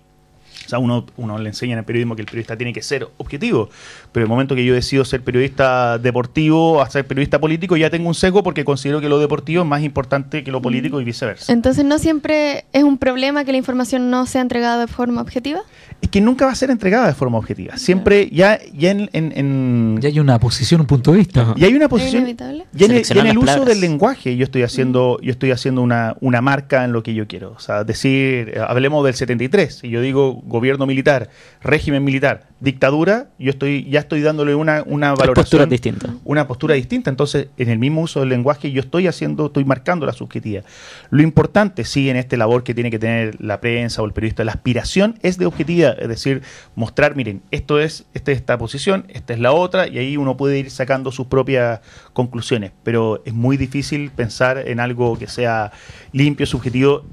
sea, 0.67 0.79
uno, 0.79 1.05
uno 1.17 1.37
le 1.37 1.49
enseña 1.49 1.73
en 1.73 1.79
el 1.79 1.85
periodismo 1.85 2.15
que 2.15 2.21
el 2.23 2.25
periodista 2.25 2.57
tiene 2.57 2.73
que 2.73 2.81
ser 2.81 3.07
objetivo, 3.17 3.69
pero 4.11 4.23
el 4.23 4.29
momento 4.29 4.55
que 4.55 4.65
yo 4.65 4.73
decido 4.73 5.05
ser 5.05 5.21
periodista 5.21 5.99
deportivo 5.99 6.81
a 6.81 6.89
ser 6.89 7.05
periodista 7.05 7.39
político, 7.39 7.77
ya 7.77 7.91
tengo 7.91 8.07
un 8.07 8.15
sesgo 8.15 8.41
porque 8.41 8.65
considero 8.65 8.99
que 8.99 9.09
lo 9.09 9.19
deportivo 9.19 9.61
es 9.61 9.67
más 9.67 9.83
importante 9.83 10.43
que 10.43 10.51
lo 10.51 10.61
político 10.61 10.99
y 11.01 11.03
viceversa. 11.03 11.53
Entonces, 11.53 11.85
¿no 11.85 11.99
siempre 11.99 12.65
es 12.73 12.83
un 12.83 12.97
problema 12.97 13.43
que 13.43 13.51
la 13.51 13.59
información 13.59 14.09
no 14.09 14.25
sea 14.25 14.41
entregada 14.41 14.79
de 14.79 14.87
forma 14.87 15.21
objetiva? 15.21 15.61
Es 16.01 16.09
que 16.09 16.19
nunca 16.19 16.45
va 16.47 16.51
a 16.51 16.55
ser 16.55 16.71
entregada 16.71 17.05
de 17.07 17.13
forma 17.13 17.37
objetiva. 17.37 17.77
Siempre, 17.77 18.27
ya, 18.31 18.59
ya 18.73 18.89
en, 18.91 19.09
en- 19.13 19.31
en- 19.35 19.97
Ya 20.01 20.09
hay 20.09 20.19
una 20.19 20.39
posición, 20.39 20.81
un 20.81 20.87
punto 20.87 21.11
de 21.11 21.19
vista. 21.19 21.41
Ajá. 21.41 21.53
y 21.55 21.63
hay 21.63 21.73
una 21.75 21.87
posición... 21.87 22.23
inevitable? 22.23 22.65
Y 22.75 22.83
en, 22.85 22.91
el, 22.91 23.03
y 23.07 23.19
en 23.19 23.27
el 23.27 23.37
uso 23.37 23.65
del 23.65 23.79
lenguaje 23.81 24.35
yo 24.35 24.43
estoy 24.43 24.63
haciendo 24.63 25.19
yo 25.21 25.31
estoy 25.31 25.51
haciendo 25.51 25.81
una, 25.81 26.15
una 26.19 26.41
marca 26.41 26.83
en 26.85 26.91
lo 26.91 27.03
que 27.03 27.13
yo 27.13 27.27
quiero. 27.27 27.51
O 27.51 27.59
sea, 27.59 27.83
decir, 27.83 28.51
eh, 28.55 28.59
hablemos 28.67 29.05
del 29.05 29.13
73, 29.13 29.83
y 29.83 29.89
yo 29.89 30.01
digo 30.01 30.41
gobierno 30.43 30.85
militar, 30.87 31.29
régimen 31.61 32.03
militar, 32.03 32.47
dictadura, 32.59 33.27
yo 33.37 33.51
estoy 33.51 33.87
ya 33.89 33.99
estoy 33.99 34.21
dándole 34.21 34.55
una, 34.55 34.83
una 34.85 35.09
valoración 35.11 35.33
posturas 35.35 35.69
distintas. 35.69 36.11
una 36.23 36.47
postura 36.47 36.73
distinta. 36.75 37.09
Entonces, 37.11 37.47
en 37.57 37.69
el 37.69 37.77
mismo 37.77 38.01
uso 38.01 38.21
del 38.21 38.29
lenguaje, 38.29 38.71
yo 38.71 38.81
estoy 38.81 39.07
haciendo, 39.07 39.47
estoy 39.47 39.65
marcando 39.65 40.05
la 40.07 40.13
subjetividad. 40.13 40.63
Lo 41.11 41.21
importante, 41.21 41.83
sí, 41.85 42.09
en 42.09 42.15
este 42.17 42.37
labor 42.37 42.63
que 42.63 42.73
tiene 42.73 42.89
que 42.89 42.97
tener 42.99 43.39
la 43.39 43.61
prensa 43.61 44.01
o 44.01 44.05
el 44.05 44.13
periodista, 44.13 44.43
la 44.43 44.53
aspiración 44.53 45.19
es 45.21 45.37
de 45.37 45.45
objetividad, 45.45 45.90
es 45.93 46.07
decir, 46.07 46.41
mostrar, 46.75 47.15
miren, 47.15 47.41
esto 47.51 47.79
es, 47.79 48.05
esta 48.13 48.31
es 48.31 48.37
esta 48.37 48.57
posición, 48.57 49.05
esta 49.09 49.33
es 49.33 49.39
la 49.39 49.51
otra, 49.51 49.87
y 49.87 49.97
ahí 49.97 50.17
uno 50.17 50.37
puede 50.37 50.59
ir 50.59 50.71
sacando 50.71 51.11
sus 51.11 51.27
propias 51.27 51.81
conclusiones. 52.13 52.71
Pero 52.83 53.21
es 53.25 53.33
muy 53.33 53.57
difícil 53.57 54.11
pensar 54.11 54.57
en 54.57 54.79
algo 54.79 55.17
que 55.17 55.27
sea 55.27 55.71
limpio, 56.11 56.45
subjetivo, 56.45 57.03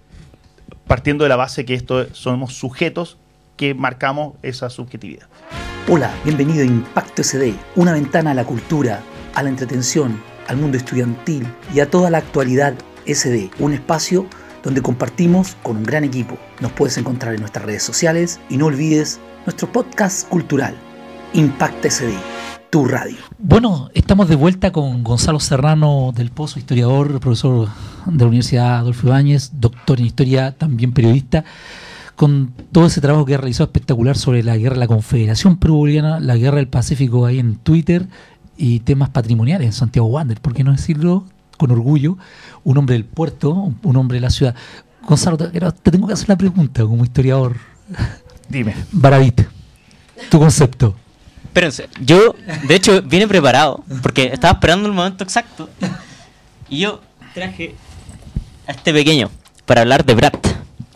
partiendo 0.86 1.24
de 1.24 1.28
la 1.28 1.36
base 1.36 1.64
que 1.64 1.74
esto 1.74 2.12
somos 2.14 2.54
sujetos 2.54 3.18
que 3.56 3.74
marcamos 3.74 4.34
esa 4.42 4.70
subjetividad. 4.70 5.26
Hola, 5.88 6.14
bienvenido 6.24 6.62
a 6.62 6.66
Impacto 6.66 7.22
SD, 7.22 7.54
una 7.76 7.92
ventana 7.92 8.30
a 8.32 8.34
la 8.34 8.44
cultura, 8.44 9.00
a 9.34 9.42
la 9.42 9.48
entretención, 9.48 10.20
al 10.46 10.56
mundo 10.56 10.76
estudiantil 10.76 11.46
y 11.74 11.80
a 11.80 11.90
toda 11.90 12.10
la 12.10 12.18
actualidad 12.18 12.74
SD, 13.06 13.50
un 13.58 13.72
espacio 13.72 14.26
donde 14.62 14.82
compartimos 14.82 15.56
con 15.62 15.78
un 15.78 15.84
gran 15.84 16.04
equipo. 16.04 16.36
Nos 16.60 16.72
puedes 16.72 16.98
encontrar 16.98 17.34
en 17.34 17.40
nuestras 17.40 17.64
redes 17.64 17.82
sociales 17.82 18.40
y 18.48 18.56
no 18.56 18.66
olvides 18.66 19.20
nuestro 19.46 19.70
podcast 19.72 20.28
cultural, 20.28 20.74
Impacto 21.32 21.90
SD, 21.90 22.12
tu 22.70 22.84
radio. 22.84 23.16
Bueno, 23.38 23.90
estamos 23.94 24.28
de 24.28 24.36
vuelta 24.36 24.72
con 24.72 25.02
Gonzalo 25.04 25.40
Serrano 25.40 26.12
del 26.14 26.30
Pozo, 26.30 26.58
historiador, 26.58 27.20
profesor 27.20 27.68
de 28.06 28.18
la 28.18 28.26
Universidad 28.26 28.78
Adolfo 28.78 29.06
Ibáñez, 29.06 29.52
doctor 29.54 30.00
en 30.00 30.06
historia, 30.06 30.52
también 30.52 30.92
periodista 30.92 31.44
con 32.18 32.52
todo 32.72 32.86
ese 32.86 33.00
trabajo 33.00 33.24
que 33.24 33.34
ha 33.34 33.38
realizado 33.38 33.66
espectacular 33.66 34.16
sobre 34.18 34.42
la 34.42 34.56
guerra 34.56 34.74
de 34.74 34.80
la 34.80 34.88
Confederación 34.88 35.56
Peruviana, 35.56 36.18
la 36.18 36.36
guerra 36.36 36.56
del 36.56 36.66
Pacífico 36.66 37.24
ahí 37.24 37.38
en 37.38 37.54
Twitter 37.54 38.08
y 38.56 38.80
temas 38.80 39.10
patrimoniales 39.10 39.66
en 39.66 39.72
Santiago 39.72 40.08
Wander, 40.08 40.40
¿por 40.40 40.52
qué 40.52 40.64
no 40.64 40.72
decirlo 40.72 41.24
con 41.58 41.70
orgullo? 41.70 42.16
Un 42.64 42.78
hombre 42.78 42.94
del 42.94 43.04
puerto, 43.04 43.74
un 43.82 43.96
hombre 43.96 44.16
de 44.16 44.22
la 44.22 44.30
ciudad. 44.30 44.54
Gonzalo, 45.02 45.36
te, 45.36 45.50
tengo 45.90 46.06
que 46.06 46.12
hacer 46.12 46.28
la 46.28 46.36
pregunta 46.36 46.82
como 46.82 47.04
historiador. 47.04 47.56
Dime. 48.48 48.74
Baradit, 48.92 49.42
tu 50.30 50.38
concepto. 50.38 50.94
Espérense, 51.44 51.88
yo 52.00 52.34
de 52.66 52.74
hecho 52.74 53.02
vine 53.02 53.26
preparado 53.26 53.82
porque 54.02 54.30
estaba 54.32 54.52
esperando 54.52 54.86
el 54.86 54.94
momento 54.94 55.24
exacto 55.24 55.68
y 56.68 56.80
yo 56.80 57.00
traje 57.34 57.74
a 58.66 58.72
este 58.72 58.92
pequeño 58.92 59.30
para 59.64 59.80
hablar 59.80 60.04
de 60.04 60.14
Brat. 60.14 60.46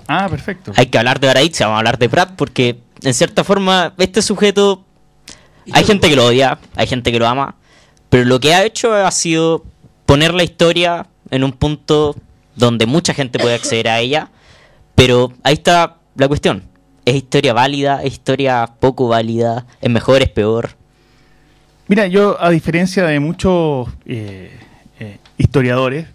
Ah, 0.06 0.28
perfecto. 0.28 0.72
Hay 0.76 0.86
que 0.86 0.98
hablar 0.98 1.18
de 1.20 1.26
Baradit, 1.26 1.58
vamos 1.60 1.74
a 1.74 1.78
hablar 1.78 1.98
de 1.98 2.08
Brat 2.08 2.32
porque 2.36 2.80
en 3.02 3.14
cierta 3.14 3.44
forma 3.44 3.94
este 3.98 4.22
sujeto 4.22 4.84
hay 5.72 5.84
gente 5.84 6.08
que 6.08 6.16
lo 6.16 6.26
odia, 6.26 6.58
hay 6.76 6.86
gente 6.86 7.10
que 7.12 7.18
lo 7.18 7.26
ama, 7.26 7.56
pero 8.08 8.24
lo 8.24 8.38
que 8.40 8.54
ha 8.54 8.64
hecho 8.64 8.92
ha 8.94 9.10
sido 9.10 9.64
poner 10.06 10.34
la 10.34 10.42
historia 10.42 11.06
en 11.30 11.44
un 11.44 11.52
punto 11.52 12.16
donde 12.56 12.86
mucha 12.86 13.14
gente 13.14 13.38
puede 13.38 13.54
acceder 13.54 13.88
a 13.88 14.00
ella, 14.00 14.30
pero 14.94 15.32
ahí 15.42 15.54
está 15.54 15.98
la 16.16 16.28
cuestión. 16.28 16.64
¿Es 17.04 17.16
historia 17.16 17.52
válida? 17.52 18.02
¿Es 18.02 18.12
historia 18.12 18.68
poco 18.78 19.08
válida? 19.08 19.66
¿Es 19.80 19.90
mejor? 19.90 20.22
¿Es 20.22 20.28
peor? 20.28 20.70
Mira, 21.88 22.06
yo 22.06 22.40
a 22.40 22.50
diferencia 22.50 23.04
de 23.04 23.18
muchos 23.18 23.88
eh, 24.06 24.50
eh, 25.00 25.18
historiadores, 25.36 26.06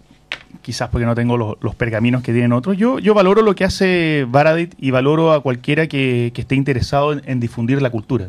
quizás 0.62 0.88
porque 0.88 1.04
no 1.04 1.14
tengo 1.14 1.36
los, 1.36 1.74
pergaminos 1.74 2.22
que 2.22 2.32
tienen 2.32 2.52
otros, 2.52 2.76
yo, 2.76 2.98
yo 2.98 3.14
valoro 3.14 3.42
lo 3.42 3.54
que 3.54 3.64
hace 3.64 4.26
Baradit 4.28 4.74
y 4.78 4.90
valoro 4.90 5.32
a 5.32 5.42
cualquiera 5.42 5.86
que, 5.86 6.32
esté 6.34 6.54
interesado 6.54 7.12
en, 7.12 7.22
en 7.26 7.40
difundir 7.40 7.82
la 7.82 7.90
cultura. 7.90 8.28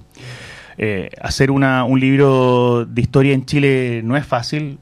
Eh, 0.82 1.10
hacer 1.22 1.52
una, 1.52 1.84
un 1.84 2.00
libro 2.00 2.86
de 2.86 3.02
historia 3.02 3.34
en 3.34 3.46
Chile 3.46 4.02
no 4.02 4.16
es 4.16 4.26
fácil. 4.26 4.80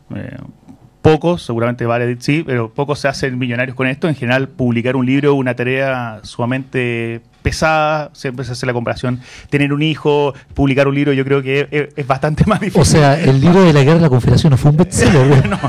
Pocos, 1.08 1.42
seguramente 1.42 1.86
Baradit 1.86 2.20
sí, 2.20 2.44
pero 2.46 2.70
pocos 2.70 3.00
se 3.00 3.08
hacen 3.08 3.40
millonarios 3.40 3.76
con 3.76 3.88
esto. 3.88 4.10
En 4.10 4.16
general, 4.16 4.50
publicar 4.50 4.98
un 4.98 5.06
libro 5.06 5.36
una 5.36 5.56
tarea 5.56 6.20
sumamente 6.24 7.22
pesada. 7.48 8.10
Siempre 8.14 8.44
se 8.44 8.52
hace 8.52 8.66
la 8.66 8.74
comparación. 8.74 9.22
Tener 9.50 9.72
un 9.72 9.82
hijo, 9.82 10.34
publicar 10.54 10.88
un 10.88 10.96
libro, 10.96 11.14
yo 11.14 11.24
creo 11.24 11.42
que 11.42 11.68
es, 11.72 11.90
es 11.96 12.08
bastante 12.08 12.44
más 12.46 12.60
difícil. 12.60 12.82
O 12.82 12.86
sea, 12.86 13.20
el 13.20 13.40
libro 13.42 13.64
de 13.64 13.72
la 13.72 13.84
guerra 13.84 13.96
de 13.96 14.02
la 14.02 14.10
Confederación 14.10 14.52
no 14.52 14.58
fue 14.58 14.72
un 14.72 14.78
bestseller. 14.78 15.48
no, 15.50 15.60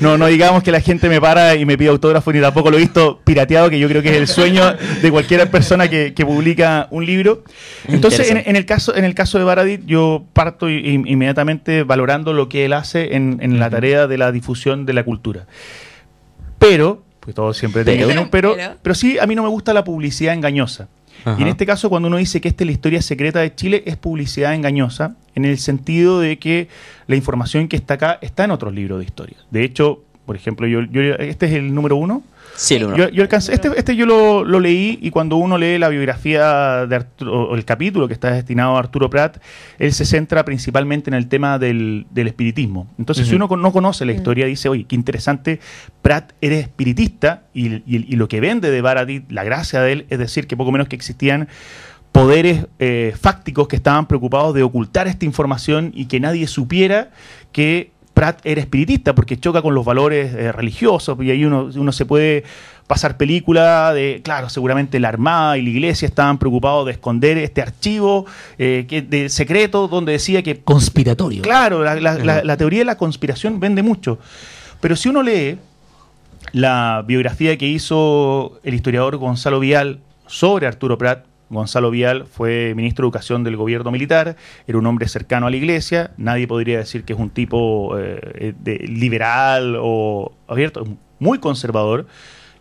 no, 0.00 0.18
no 0.18 0.26
digamos 0.26 0.62
que 0.62 0.72
la 0.72 0.80
gente 0.80 1.08
me 1.08 1.20
para 1.20 1.54
y 1.54 1.66
me 1.66 1.76
pide 1.76 1.90
autógrafo, 1.90 2.32
ni 2.32 2.40
tampoco 2.40 2.70
lo 2.70 2.78
he 2.78 2.80
visto 2.80 3.20
pirateado, 3.22 3.68
que 3.68 3.78
yo 3.78 3.88
creo 3.88 4.02
que 4.02 4.10
es 4.10 4.16
el 4.16 4.28
sueño 4.28 4.74
de 5.02 5.10
cualquier 5.10 5.50
persona 5.50 5.88
que, 5.88 6.14
que 6.14 6.24
publica 6.24 6.88
un 6.90 7.04
libro. 7.04 7.44
Entonces, 7.86 8.30
en, 8.30 8.56
el 8.56 8.64
caso, 8.64 8.96
en 8.96 9.04
el 9.04 9.14
caso 9.14 9.38
de 9.38 9.44
Baradit, 9.44 9.84
yo 9.84 10.24
parto 10.32 10.70
inmediatamente 10.70 11.82
valorando 11.82 12.32
lo 12.32 12.48
que 12.48 12.64
él 12.64 12.72
hace 12.72 13.14
en, 13.14 13.38
en 13.40 13.58
la 13.58 13.68
tarea 13.68 14.06
de 14.06 14.16
la 14.16 14.32
difusión 14.32 14.86
de 14.86 14.92
la 14.94 15.04
cultura. 15.04 15.46
Pero, 16.58 17.02
pues 17.20 17.34
todo 17.34 17.52
siempre 17.52 17.84
tiene 17.84 18.06
que 18.06 18.14
pero, 18.30 18.54
Pero. 18.56 18.56
pero 18.82 18.94
sí, 18.94 19.18
a 19.18 19.26
mí 19.26 19.34
no 19.34 19.42
me 19.42 19.48
gusta 19.48 19.74
la 19.74 19.84
publicidad 19.84 20.32
engañosa. 20.32 20.88
Y 21.38 21.42
en 21.42 21.48
este 21.48 21.66
caso, 21.66 21.88
cuando 21.88 22.08
uno 22.08 22.16
dice 22.16 22.40
que 22.40 22.48
esta 22.48 22.64
es 22.64 22.66
la 22.66 22.72
historia 22.72 23.02
secreta 23.02 23.40
de 23.40 23.54
Chile, 23.54 23.82
es 23.86 23.96
publicidad 23.96 24.54
engañosa, 24.54 25.16
en 25.34 25.44
el 25.44 25.58
sentido 25.58 26.20
de 26.20 26.38
que 26.38 26.68
la 27.06 27.16
información 27.16 27.68
que 27.68 27.76
está 27.76 27.94
acá 27.94 28.18
está 28.20 28.44
en 28.44 28.50
otros 28.52 28.74
libros 28.74 28.98
de 28.98 29.04
historia. 29.04 29.36
De 29.50 29.64
hecho, 29.64 30.02
por 30.24 30.36
ejemplo, 30.36 30.66
yo, 30.66 30.82
yo 30.82 31.02
este 31.02 31.46
es 31.46 31.52
el 31.52 31.74
número 31.74 31.96
uno. 31.96 32.22
Sí, 32.56 32.74
el 32.76 32.84
uno. 32.84 32.96
Yo, 32.96 33.08
yo 33.10 33.22
alcancé, 33.22 33.52
este, 33.52 33.70
este 33.76 33.94
yo 33.96 34.06
lo, 34.06 34.42
lo 34.44 34.60
leí 34.60 34.98
y 35.02 35.10
cuando 35.10 35.36
uno 35.36 35.58
lee 35.58 35.78
la 35.78 35.88
biografía 35.90 36.86
de 36.86 36.96
Arturo, 36.96 37.50
o 37.50 37.54
el 37.54 37.64
capítulo 37.64 38.08
que 38.08 38.14
está 38.14 38.30
destinado 38.32 38.76
a 38.76 38.78
Arturo 38.78 39.10
Prat, 39.10 39.36
él 39.78 39.92
se 39.92 40.04
centra 40.06 40.44
principalmente 40.44 41.10
en 41.10 41.14
el 41.14 41.28
tema 41.28 41.58
del, 41.58 42.06
del 42.10 42.26
espiritismo. 42.28 42.88
Entonces, 42.98 43.26
si 43.28 43.34
uno 43.34 43.48
no 43.56 43.72
conoce 43.72 44.04
la 44.06 44.12
historia, 44.12 44.46
dice, 44.46 44.68
oye, 44.68 44.84
qué 44.84 44.94
interesante, 44.96 45.60
Prat 46.02 46.32
era 46.40 46.56
espiritista 46.56 47.42
y, 47.52 47.66
y- 47.74 47.82
y 47.86 48.16
lo 48.16 48.28
que 48.28 48.40
vende 48.40 48.70
de 48.70 48.80
Baradit, 48.80 49.30
la 49.30 49.44
gracia 49.44 49.82
de 49.82 49.92
él, 49.92 50.06
es 50.08 50.18
decir, 50.18 50.46
que 50.46 50.56
poco 50.56 50.72
menos 50.72 50.88
que 50.88 50.96
existían 50.96 51.48
poderes 52.12 52.66
eh, 52.78 53.14
fácticos 53.20 53.68
que 53.68 53.76
estaban 53.76 54.06
preocupados 54.06 54.54
de 54.54 54.62
ocultar 54.62 55.06
esta 55.06 55.26
información 55.26 55.92
y 55.94 56.06
que 56.06 56.18
nadie 56.20 56.46
supiera 56.46 57.10
que 57.52 57.90
Pratt 58.16 58.40
era 58.44 58.62
espiritista, 58.62 59.14
porque 59.14 59.38
choca 59.38 59.60
con 59.60 59.74
los 59.74 59.84
valores 59.84 60.32
eh, 60.34 60.50
religiosos, 60.50 61.18
y 61.20 61.30
ahí 61.30 61.44
uno, 61.44 61.68
uno 61.74 61.92
se 61.92 62.06
puede 62.06 62.44
pasar 62.86 63.18
película 63.18 63.92
de, 63.92 64.22
claro, 64.24 64.48
seguramente 64.48 64.98
la 65.00 65.08
Armada 65.08 65.58
y 65.58 65.62
la 65.62 65.68
Iglesia 65.68 66.06
estaban 66.06 66.38
preocupados 66.38 66.86
de 66.86 66.92
esconder 66.92 67.36
este 67.36 67.60
archivo 67.60 68.24
eh, 68.58 68.86
que, 68.88 69.02
de 69.02 69.28
secreto 69.28 69.86
donde 69.86 70.12
decía 70.12 70.42
que 70.42 70.60
Conspiratorio. 70.62 71.42
Claro, 71.42 71.84
la, 71.84 71.96
la- 71.96 72.14
la- 72.16 72.42
la 72.42 72.56
teoría 72.56 72.78
de 72.78 72.84
la 72.86 72.96
conspiración 72.96 73.60
vende 73.60 73.82
mucho. 73.82 74.18
Pero 74.80 74.96
si 74.96 75.10
uno 75.10 75.22
lee 75.22 75.58
la 76.52 77.04
biografía 77.06 77.58
que 77.58 77.66
hizo 77.66 78.58
el 78.64 78.72
historiador 78.74 79.16
Gonzalo 79.18 79.60
Vial 79.60 79.98
sobre 80.26 80.66
Arturo 80.66 80.96
Prat, 80.96 81.24
Gonzalo 81.48 81.90
Vial 81.90 82.26
fue 82.26 82.74
ministro 82.74 83.02
de 83.04 83.06
Educación 83.06 83.44
del 83.44 83.56
gobierno 83.56 83.90
militar, 83.90 84.36
era 84.66 84.78
un 84.78 84.86
hombre 84.86 85.06
cercano 85.08 85.46
a 85.46 85.50
la 85.50 85.56
iglesia, 85.56 86.10
nadie 86.16 86.48
podría 86.48 86.78
decir 86.78 87.04
que 87.04 87.12
es 87.12 87.18
un 87.18 87.30
tipo 87.30 87.96
eh, 87.98 88.54
de- 88.58 88.78
liberal 88.78 89.76
o 89.80 90.32
abierto, 90.48 90.84
muy 91.18 91.38
conservador, 91.38 92.06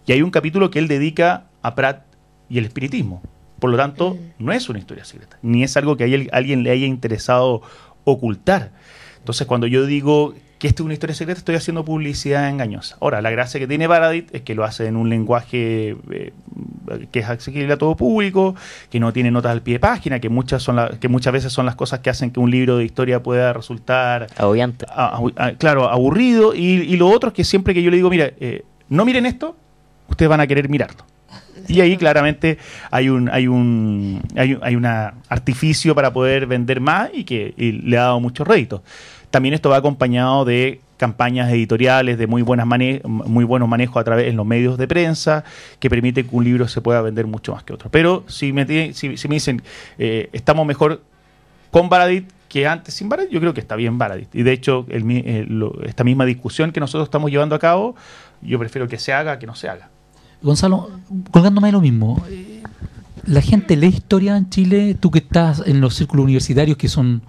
y 0.05 0.11
hay 0.11 0.21
un 0.21 0.29
capítulo 0.31 0.69
que 0.69 0.79
él 0.79 0.87
dedica 0.87 1.45
a 1.63 1.73
Prat 1.75 2.03
y 2.47 2.59
el 2.59 2.65
espiritismo. 2.65 3.23
Por 3.59 3.71
lo 3.71 3.77
tanto, 3.77 4.17
no 4.37 4.51
es 4.51 4.69
una 4.69 4.77
historia 4.79 5.03
secreta, 5.05 5.39
ni 5.41 5.63
es 5.63 5.75
algo 5.77 5.97
que 5.97 6.03
a 6.03 6.07
él- 6.07 6.29
alguien 6.31 6.61
le 6.61 6.69
haya 6.69 6.85
interesado 6.85 7.63
ocultar. 8.03 8.71
Entonces, 9.17 9.47
cuando 9.47 9.65
yo 9.65 9.87
digo 9.87 10.35
que 10.59 10.67
esto 10.67 10.83
es 10.83 10.85
una 10.85 10.93
historia 10.93 11.15
secreta, 11.15 11.39
estoy 11.39 11.55
haciendo 11.55 11.83
publicidad 11.83 12.47
engañosa. 12.49 12.97
Ahora, 13.01 13.21
la 13.21 13.31
gracia 13.31 13.59
que 13.59 13.67
tiene 13.67 13.87
Baradit 13.87 14.33
es 14.35 14.41
que 14.43 14.53
lo 14.55 14.63
hace 14.63 14.85
en 14.85 14.95
un 14.95 15.09
lenguaje 15.09 15.97
eh, 16.11 16.33
que 17.11 17.19
es 17.19 17.29
accesible 17.29 17.71
a 17.73 17.77
todo 17.77 17.95
público, 17.95 18.55
que 18.89 18.99
no 18.99 19.11
tiene 19.13 19.31
notas 19.31 19.51
al 19.51 19.61
pie 19.61 19.75
de 19.75 19.79
página, 19.79 20.19
que 20.19 20.29
muchas, 20.29 20.63
son 20.63 20.75
la- 20.77 20.89
que 20.99 21.07
muchas 21.07 21.33
veces 21.33 21.51
son 21.53 21.65
las 21.65 21.75
cosas 21.75 21.99
que 21.99 22.09
hacen 22.09 22.31
que 22.31 22.39
un 22.39 22.51
libro 22.51 22.77
de 22.77 22.85
historia 22.85 23.21
pueda 23.23 23.53
resultar 23.53 24.27
Agobiante. 24.37 24.85
a- 24.89 25.17
a- 25.37 25.45
a- 25.47 25.51
claro, 25.53 25.89
aburrido. 25.89 26.53
Y, 26.55 26.61
y 26.81 26.97
lo 26.97 27.07
otro 27.09 27.29
es 27.29 27.33
que 27.33 27.43
siempre 27.43 27.73
que 27.73 27.81
yo 27.83 27.89
le 27.91 27.97
digo, 27.97 28.09
mira, 28.09 28.31
eh, 28.39 28.63
no 28.89 29.05
miren 29.05 29.25
esto, 29.25 29.55
ustedes 30.09 30.29
van 30.29 30.39
a 30.41 30.47
querer 30.47 30.69
mirarlo. 30.69 31.03
Y 31.67 31.81
ahí 31.81 31.97
claramente 31.97 32.59
hay 32.91 33.09
un, 33.09 33.27
hay 33.29 33.47
un, 33.47 34.21
hay, 34.35 34.57
hay 34.61 34.75
un 34.75 34.85
artificio 34.85 35.95
para 35.95 36.13
poder 36.13 36.45
vender 36.45 36.79
más 36.79 37.09
y 37.13 37.23
que 37.23 37.53
y 37.57 37.71
le 37.71 37.97
ha 37.97 38.01
dado 38.03 38.19
muchos 38.19 38.47
réditos. 38.47 38.81
También 39.31 39.53
esto 39.55 39.69
va 39.69 39.77
acompañado 39.77 40.45
de 40.45 40.79
campañas 40.97 41.51
editoriales 41.51 42.17
de 42.17 42.27
muy 42.27 42.41
buenas 42.41 42.65
muy 43.03 43.43
buenos 43.43 43.67
manejos 43.67 43.97
a 43.99 44.03
través 44.03 44.27
en 44.27 44.35
los 44.35 44.45
medios 44.45 44.77
de 44.77 44.87
prensa 44.87 45.43
que 45.79 45.89
permite 45.89 46.25
que 46.25 46.35
un 46.35 46.43
libro 46.43 46.67
se 46.67 46.81
pueda 46.81 47.01
vender 47.01 47.27
mucho 47.27 47.53
más 47.53 47.63
que 47.63 47.73
otro. 47.73 47.89
Pero 47.91 48.23
si 48.27 48.53
me, 48.53 48.93
si, 48.93 49.09
me 49.09 49.35
dicen 49.35 49.61
eh, 49.97 50.29
estamos 50.33 50.65
mejor 50.65 51.01
con 51.71 51.89
Baradit 51.89 52.29
que 52.47 52.67
antes 52.67 52.93
sin 52.93 53.09
Baradit, 53.09 53.31
yo 53.31 53.39
creo 53.41 53.53
que 53.53 53.59
está 53.59 53.75
bien 53.75 53.97
Baradit. 53.97 54.33
Y 54.33 54.43
de 54.43 54.53
hecho, 54.53 54.85
el, 54.89 55.69
esta 55.83 56.03
misma 56.03 56.25
discusión 56.25 56.71
que 56.71 56.79
nosotros 56.79 57.07
estamos 57.07 57.29
llevando 57.29 57.55
a 57.55 57.59
cabo, 57.59 57.95
yo 58.41 58.57
prefiero 58.59 58.87
que 58.87 58.97
se 58.97 59.11
haga 59.11 59.39
que 59.39 59.45
no 59.45 59.55
se 59.55 59.67
haga. 59.67 59.89
Gonzalo, 60.41 60.89
colgándome 61.31 61.67
de 61.67 61.71
lo 61.73 61.81
mismo, 61.81 62.23
eh, 62.29 62.63
la 63.25 63.41
gente 63.41 63.75
lee 63.75 63.87
historia 63.87 64.37
en 64.37 64.49
Chile, 64.49 64.95
tú 64.97 65.11
que 65.11 65.19
estás 65.19 65.63
en 65.65 65.81
los 65.81 65.95
círculos 65.95 66.23
universitarios 66.23 66.77
que 66.77 66.87
son 66.87 67.23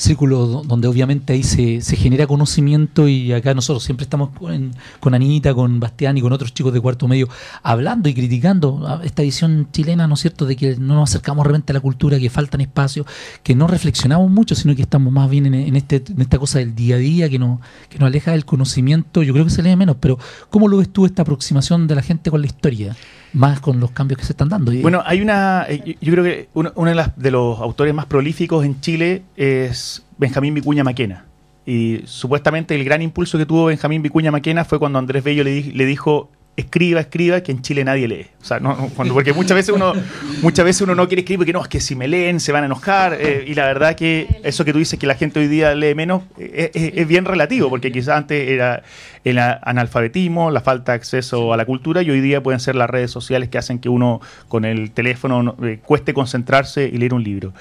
círculo 0.00 0.62
donde 0.64 0.88
obviamente 0.88 1.34
ahí 1.34 1.42
se, 1.42 1.80
se, 1.82 1.96
genera 1.96 2.26
conocimiento 2.26 3.06
y 3.06 3.32
acá 3.32 3.54
nosotros 3.54 3.84
siempre 3.84 4.04
estamos 4.04 4.30
con, 4.30 4.72
con, 4.98 5.14
Anita, 5.14 5.52
con 5.54 5.78
Bastián 5.78 6.16
y 6.16 6.22
con 6.22 6.32
otros 6.32 6.54
chicos 6.54 6.72
de 6.72 6.80
cuarto 6.80 7.06
medio 7.06 7.28
hablando 7.62 8.08
y 8.08 8.14
criticando 8.14 9.00
esta 9.04 9.22
visión 9.22 9.68
chilena, 9.72 10.06
¿no 10.06 10.14
es 10.14 10.20
cierto?, 10.20 10.46
de 10.46 10.56
que 10.56 10.76
no 10.76 10.94
nos 10.94 11.10
acercamos 11.10 11.44
realmente 11.44 11.72
a 11.72 11.74
la 11.74 11.80
cultura, 11.80 12.18
que 12.18 12.30
faltan 12.30 12.62
espacios, 12.62 13.06
que 13.42 13.54
no 13.54 13.66
reflexionamos 13.66 14.30
mucho, 14.30 14.54
sino 14.54 14.74
que 14.74 14.82
estamos 14.82 15.12
más 15.12 15.28
bien 15.28 15.46
en, 15.46 15.76
este, 15.76 16.02
en 16.08 16.20
esta 16.20 16.38
cosa 16.38 16.58
del 16.58 16.74
día 16.74 16.96
a 16.96 16.98
día 16.98 17.28
que, 17.28 17.38
no, 17.38 17.60
que 17.88 17.98
nos 17.98 18.06
aleja 18.06 18.32
del 18.32 18.44
conocimiento, 18.44 19.22
yo 19.22 19.32
creo 19.34 19.44
que 19.44 19.50
se 19.50 19.62
lee 19.62 19.76
menos, 19.76 19.96
pero 20.00 20.18
¿cómo 20.48 20.66
lo 20.66 20.78
ves 20.78 20.90
tú 20.90 21.04
esta 21.04 21.22
aproximación 21.22 21.86
de 21.86 21.94
la 21.94 22.02
gente 22.02 22.30
con 22.30 22.40
la 22.40 22.46
historia? 22.46 22.96
más 23.32 23.60
con 23.60 23.80
los 23.80 23.90
cambios 23.92 24.18
que 24.18 24.26
se 24.26 24.32
están 24.32 24.48
dando. 24.48 24.72
Bueno, 24.82 25.02
hay 25.04 25.20
una, 25.20 25.64
eh, 25.68 25.96
yo 26.00 26.12
creo 26.12 26.24
que 26.24 26.48
uno, 26.54 26.72
de, 26.74 27.10
de, 27.16 27.30
los 27.30 27.60
autores 27.60 27.94
más 27.94 28.06
prolíficos 28.06 28.64
en 28.64 28.80
Chile 28.80 29.22
es 29.36 29.89
Benjamín 30.18 30.54
Vicuña 30.54 30.84
Maquena. 30.84 31.26
Y 31.66 32.00
supuestamente 32.04 32.74
el 32.74 32.84
gran 32.84 33.02
impulso 33.02 33.38
que 33.38 33.46
tuvo 33.46 33.66
Benjamín 33.66 34.02
Vicuña 34.02 34.30
Maquena 34.30 34.64
fue 34.64 34.78
cuando 34.78 34.98
Andrés 34.98 35.22
Bello 35.22 35.44
le, 35.44 35.62
le 35.62 35.86
dijo 35.86 36.30
escriba, 36.60 37.00
escriba, 37.00 37.40
que 37.42 37.52
en 37.52 37.62
Chile 37.62 37.84
nadie 37.84 38.06
lee. 38.06 38.26
O 38.40 38.44
sea, 38.44 38.60
no, 38.60 38.90
cuando, 38.94 39.14
porque 39.14 39.32
muchas 39.32 39.54
veces 39.54 39.74
uno 39.74 39.92
muchas 40.42 40.64
veces 40.64 40.82
uno 40.82 40.94
no 40.94 41.06
quiere 41.08 41.20
escribir 41.20 41.38
porque 41.38 41.52
no, 41.52 41.62
es 41.62 41.68
que 41.68 41.80
si 41.80 41.96
me 41.96 42.06
leen 42.08 42.40
se 42.40 42.52
van 42.52 42.62
a 42.62 42.66
enojar. 42.66 43.16
Eh, 43.18 43.44
y 43.46 43.54
la 43.54 43.66
verdad 43.66 43.94
que 43.96 44.40
eso 44.44 44.64
que 44.64 44.72
tú 44.72 44.78
dices 44.78 44.98
que 44.98 45.06
la 45.06 45.14
gente 45.14 45.40
hoy 45.40 45.48
día 45.48 45.74
lee 45.74 45.94
menos 45.94 46.22
eh, 46.38 46.70
es, 46.94 47.08
bien 47.08 47.24
relativo, 47.24 47.68
porque 47.68 47.90
quizás 47.90 48.16
antes 48.16 48.48
era 48.48 48.82
el 49.24 49.38
analfabetismo, 49.38 50.50
la 50.50 50.60
falta 50.60 50.92
de 50.92 50.96
acceso 50.96 51.52
a 51.52 51.56
la 51.56 51.64
cultura, 51.64 52.02
y 52.02 52.10
hoy 52.10 52.20
día 52.20 52.42
pueden 52.42 52.60
ser 52.60 52.74
las 52.74 52.88
redes 52.88 53.10
sociales 53.10 53.48
que 53.48 53.58
hacen 53.58 53.78
que 53.78 53.88
uno 53.88 54.20
con 54.48 54.64
el 54.64 54.92
teléfono 54.92 55.56
eh, 55.62 55.80
cueste 55.84 56.14
concentrarse 56.14 56.84
y 56.84 56.98
leer 56.98 57.14
un 57.14 57.24
libro. 57.24 57.52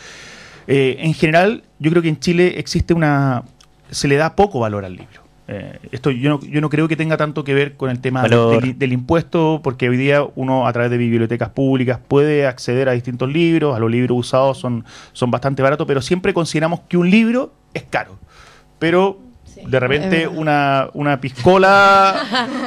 En 0.70 1.14
general, 1.14 1.64
yo 1.80 1.90
creo 1.92 2.04
que 2.04 2.10
en 2.10 2.20
Chile 2.20 2.60
existe 2.60 2.94
una... 2.94 3.44
se 3.90 4.08
le 4.08 4.16
da 4.16 4.36
poco 4.36 4.60
valor 4.60 4.86
al 4.86 4.96
libro. 4.96 5.30
Eh, 5.52 5.80
esto 5.92 6.12
yo 6.12 6.30
no, 6.30 6.40
yo 6.42 6.62
no 6.62 6.70
creo 6.70 6.88
que 6.88 6.96
tenga 6.96 7.18
tanto 7.18 7.44
que 7.44 7.56
ver 7.56 7.76
con 7.76 7.90
el 7.90 8.00
tema 8.00 8.22
del, 8.22 8.94
impuesto, 8.94 9.62
porque 9.64 9.90
hoy 9.90 9.98
día 9.98 10.24
uno 10.36 10.68
a 10.68 10.74
través 10.74 10.92
de 10.92 10.98
bibliotecas 10.98 11.50
públicas 11.50 12.00
puede 12.08 12.46
acceder 12.46 12.88
a 12.88 12.92
distintos 12.92 13.34
libros, 13.34 13.76
a 13.76 13.80
los 13.80 13.90
libros 13.90 14.16
usados 14.16 14.60
son, 14.60 14.86
son 15.12 15.32
bastante 15.32 15.64
baratos, 15.64 15.88
pero 15.88 16.04
siempre 16.04 16.36
consideramos 16.36 16.82
que 16.82 16.98
un 16.98 17.10
libro 17.10 17.52
es 17.74 17.82
caro. 17.82 18.20
Pero 18.78 19.18
de 19.66 19.80
repente 19.80 20.28
una, 20.28 20.90
una 20.94 21.20
piscola 21.20 22.16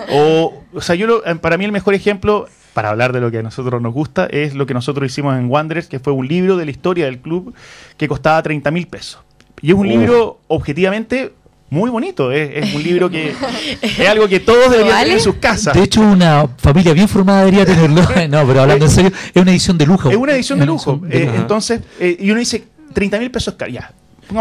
o... 0.12 0.58
O 0.74 0.80
sea, 0.80 0.96
yo 0.96 1.22
eh, 1.24 1.34
para 1.36 1.58
mí 1.58 1.66
el 1.66 1.72
mejor 1.72 1.94
ejemplo 1.94 2.48
para 2.74 2.90
hablar 2.90 3.12
de 3.12 3.20
lo 3.20 3.30
que 3.30 3.38
a 3.38 3.42
nosotros 3.42 3.80
nos 3.82 3.92
gusta, 3.92 4.26
es 4.26 4.54
lo 4.54 4.66
que 4.66 4.74
nosotros 4.74 5.10
hicimos 5.10 5.36
en 5.36 5.50
Wanderers, 5.50 5.88
que 5.88 5.98
fue 5.98 6.12
un 6.12 6.26
libro 6.26 6.56
de 6.56 6.64
la 6.64 6.70
historia 6.70 7.06
del 7.06 7.18
club 7.18 7.54
que 7.96 8.08
costaba 8.08 8.42
30 8.42 8.70
mil 8.70 8.86
pesos. 8.86 9.20
Y 9.60 9.70
es 9.70 9.74
un 9.74 9.88
libro 9.88 10.40
objetivamente 10.48 11.32
muy 11.70 11.88
bonito. 11.88 12.32
Es, 12.32 12.74
un 12.74 12.82
libro 12.82 13.08
que 13.08 13.34
es 13.82 14.08
algo 14.08 14.28
que 14.28 14.40
todos 14.40 14.70
deberían 14.70 14.98
tener 14.98 15.16
en 15.16 15.20
sus 15.20 15.36
casas. 15.36 15.74
De 15.74 15.82
hecho, 15.82 16.02
una 16.02 16.46
familia 16.58 16.92
bien 16.92 17.08
formada 17.08 17.40
debería 17.44 17.64
tenerlo. 17.64 18.02
No, 18.28 18.46
pero 18.46 18.62
hablando 18.62 18.84
en 18.84 18.90
serio, 18.90 19.10
es 19.34 19.42
una 19.42 19.50
edición 19.50 19.78
de 19.78 19.86
lujo. 19.86 20.10
Es 20.10 20.16
una 20.16 20.32
edición 20.32 20.58
de 20.58 20.66
lujo. 20.66 21.00
Eh, 21.10 21.30
entonces, 21.34 21.80
eh, 21.98 22.16
y 22.20 22.30
uno 22.30 22.40
dice, 22.40 22.64
30 22.92 23.18
mil 23.18 23.30
pesos, 23.30 23.54
ya, 23.70 23.92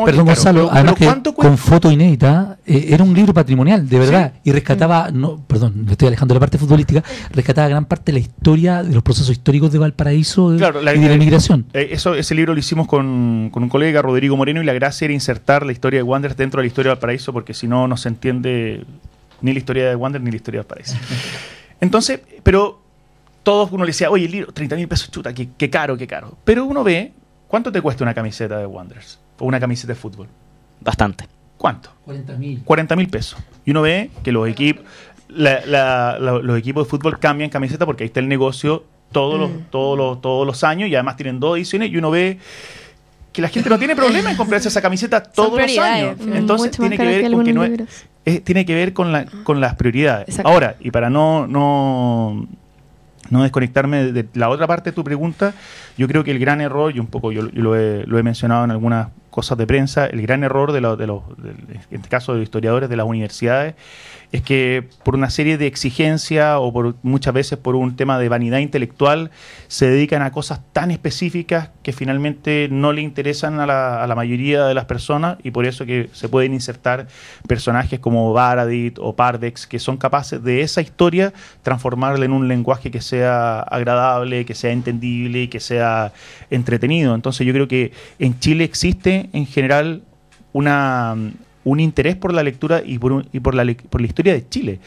Perdón, 0.05 0.25
Gonzalo, 0.25 0.69
además 0.71 0.95
que 0.95 1.33
con 1.33 1.57
foto 1.57 1.91
inédita, 1.91 2.57
eh, 2.65 2.87
era 2.89 3.03
un 3.03 3.13
libro 3.13 3.33
patrimonial, 3.33 3.87
de 3.87 3.99
verdad, 3.99 4.33
y 4.43 4.51
rescataba, 4.51 5.09
no, 5.11 5.37
perdón, 5.47 5.85
me 5.85 5.91
estoy 5.91 6.07
alejando 6.07 6.33
de 6.33 6.37
la 6.37 6.39
parte 6.39 6.57
futbolística, 6.57 7.03
rescataba 7.31 7.67
gran 7.67 7.85
parte 7.85 8.11
de 8.11 8.13
la 8.13 8.19
historia 8.19 8.83
de 8.83 8.93
los 8.93 9.03
procesos 9.03 9.31
históricos 9.31 9.71
de 9.71 9.79
Valparaíso 9.79 10.55
y 10.55 10.59
de 10.59 10.81
la 10.83 10.95
inmigración. 10.95 11.65
Eh, 11.73 11.89
eso, 11.91 12.15
ese 12.15 12.35
libro 12.35 12.53
lo 12.53 12.59
hicimos 12.59 12.87
con, 12.87 13.49
con, 13.51 13.63
un 13.63 13.69
colega, 13.69 14.01
Rodrigo 14.01 14.37
Moreno, 14.37 14.61
y 14.61 14.65
la 14.65 14.73
gracia 14.73 15.05
era 15.05 15.13
insertar 15.13 15.65
la 15.65 15.71
historia 15.71 15.99
de 15.99 16.03
Wanderers 16.03 16.37
dentro 16.37 16.59
de 16.59 16.63
la 16.63 16.67
historia 16.67 16.89
de 16.89 16.95
Valparaíso, 16.95 17.33
porque 17.33 17.53
si 17.53 17.67
no, 17.67 17.87
no 17.87 17.97
se 17.97 18.09
entiende 18.09 18.85
ni 19.41 19.53
la 19.53 19.59
historia 19.59 19.89
de 19.89 19.95
Wander 19.95 20.21
ni 20.21 20.31
la 20.31 20.37
historia 20.37 20.59
de 20.59 20.63
Valparaíso. 20.63 20.95
Entonces, 21.79 22.21
pero 22.43 22.81
todos 23.43 23.71
uno 23.71 23.83
le 23.83 23.89
decía, 23.89 24.09
oye, 24.09 24.25
el 24.25 24.31
libro, 24.31 24.51
30 24.51 24.75
mil 24.75 24.87
pesos, 24.87 25.09
chuta, 25.11 25.33
qué, 25.33 25.49
qué 25.57 25.69
caro, 25.69 25.97
qué 25.97 26.07
caro. 26.07 26.37
Pero 26.43 26.65
uno 26.65 26.83
ve, 26.83 27.11
¿cuánto 27.47 27.71
te 27.71 27.81
cuesta 27.81 28.03
una 28.03 28.13
camiseta 28.13 28.57
de 28.57 28.65
Wanderers? 28.65 29.19
O 29.41 29.45
una 29.45 29.59
camiseta 29.59 29.93
de 29.93 29.99
fútbol? 29.99 30.27
Bastante. 30.79 31.27
¿Cuánto? 31.57 31.91
40 32.05 32.33
mil. 32.37 32.61
40 32.63 32.95
mil 32.95 33.07
pesos. 33.07 33.39
Y 33.65 33.71
uno 33.71 33.81
ve 33.81 34.09
que 34.23 34.31
los 34.31 34.47
equipos, 34.47 34.83
los 35.29 36.57
equipos 36.57 36.85
de 36.85 36.89
fútbol 36.89 37.19
cambian 37.19 37.49
camiseta 37.49 37.85
porque 37.85 38.03
ahí 38.03 38.07
está 38.07 38.19
el 38.19 38.27
negocio 38.27 38.83
todos, 39.11 39.39
los, 39.39 39.49
mm. 39.49 39.63
todos, 39.69 39.97
los, 39.97 40.21
todos 40.21 40.47
los 40.47 40.63
años 40.63 40.89
y 40.89 40.95
además 40.95 41.17
tienen 41.17 41.39
dos 41.39 41.57
ediciones 41.57 41.91
y 41.91 41.97
uno 41.97 42.11
ve 42.11 42.39
que 43.33 43.41
la 43.41 43.49
gente 43.49 43.69
no 43.69 43.77
tiene 43.77 43.95
problema 43.95 44.31
en 44.31 44.37
comprarse 44.37 44.67
esa 44.67 44.81
camiseta 44.81 45.23
todos 45.23 45.59
los 45.59 45.77
años. 45.77 46.17
Entonces 46.33 46.71
tiene 46.71 46.97
que 46.97 47.05
ver 47.05 47.31
con 47.31 47.45
que 47.45 47.53
no 47.53 47.63
es, 47.63 48.43
tiene 48.43 48.65
que 48.65 48.75
ver 48.75 48.93
con, 48.93 49.11
la, 49.11 49.25
con 49.43 49.61
las 49.61 49.75
prioridades. 49.75 50.39
Ahora, 50.39 50.75
y 50.79 50.91
para 50.91 51.09
no, 51.09 51.47
no, 51.47 52.47
no 53.31 53.43
desconectarme 53.43 54.11
de 54.11 54.27
la 54.33 54.49
otra 54.49 54.67
parte 54.67 54.91
de 54.91 54.95
tu 54.95 55.03
pregunta, 55.03 55.53
yo 55.97 56.07
creo 56.07 56.23
que 56.23 56.31
el 56.31 56.39
gran 56.39 56.61
error, 56.61 56.95
y 56.95 56.99
un 56.99 57.07
poco 57.07 57.31
yo, 57.31 57.43
lo, 57.53 57.75
he, 57.75 58.05
lo, 58.05 58.19
he, 58.19 58.23
mencionado 58.23 58.63
en 58.65 58.71
algunas 58.71 59.07
cosas 59.29 59.57
de 59.57 59.65
prensa, 59.65 60.05
el 60.05 60.21
gran 60.21 60.43
error 60.43 60.71
de, 60.71 60.81
de 60.81 61.07
los, 61.07 61.23
en 61.43 61.79
este 61.91 62.09
caso 62.09 62.33
de 62.33 62.39
los 62.39 62.43
historiadores 62.43 62.89
de 62.89 62.95
las 62.97 63.05
universidades, 63.05 63.75
es 64.31 64.41
que 64.41 64.87
por 65.03 65.15
una 65.15 65.29
serie 65.29 65.57
de 65.57 65.67
exigencias 65.67 66.57
o 66.59 66.71
por 66.71 66.95
muchas 67.03 67.33
veces 67.33 67.57
por 67.57 67.75
un 67.75 67.95
tema 67.95 68.17
de 68.17 68.29
vanidad 68.29 68.59
intelectual 68.59 69.29
se 69.67 69.89
dedican 69.89 70.21
a 70.21 70.31
cosas 70.31 70.61
tan 70.71 70.89
específicas 70.91 71.69
que 71.83 71.91
finalmente 71.91 72.67
no 72.71 72.93
le 72.93 73.01
interesan 73.01 73.59
a 73.59 73.65
la, 73.65 74.15
mayoría 74.15 74.65
de 74.65 74.73
las 74.73 74.85
personas 74.85 75.37
y 75.41 75.51
por 75.51 75.65
eso 75.65 75.85
que 75.85 76.09
se 76.13 76.29
pueden 76.29 76.53
insertar 76.53 77.07
personajes 77.47 77.99
como 77.99 78.33
Baradit 78.33 78.99
o 78.99 79.15
Pardex 79.15 79.67
que 79.67 79.79
son 79.79 79.97
capaces 79.97 80.43
de 80.43 80.61
esa 80.61 80.81
historia 80.81 81.33
transformarla 81.63 82.25
en 82.25 82.33
un 82.33 82.47
lenguaje 82.47 82.91
que 82.91 83.01
sea 83.01 83.61
agradable, 83.61 84.45
que 84.45 84.53
sea 84.53 84.71
entendible 84.71 85.43
y 85.43 85.47
que 85.47 85.59
sea 85.59 86.13
entretenido. 86.49 87.15
Entonces 87.15 87.47
yo 87.47 87.53
creo 87.53 87.67
que 87.67 87.91
en 88.19 88.39
Chile 88.39 88.63
existe 88.63 89.29
en 89.33 89.45
general 89.45 90.03
una 90.53 91.15
un 91.63 91.79
interés 91.79 92.15
por 92.15 92.33
la 92.33 92.43
lectura 92.43 92.81
y 92.85 92.97
por, 92.97 93.25
y 93.31 93.39
por, 93.39 93.55
la, 93.55 93.65
por 93.89 94.01
la 94.01 94.07
historia 94.07 94.33
de 94.33 94.47
Chile. 94.47 94.79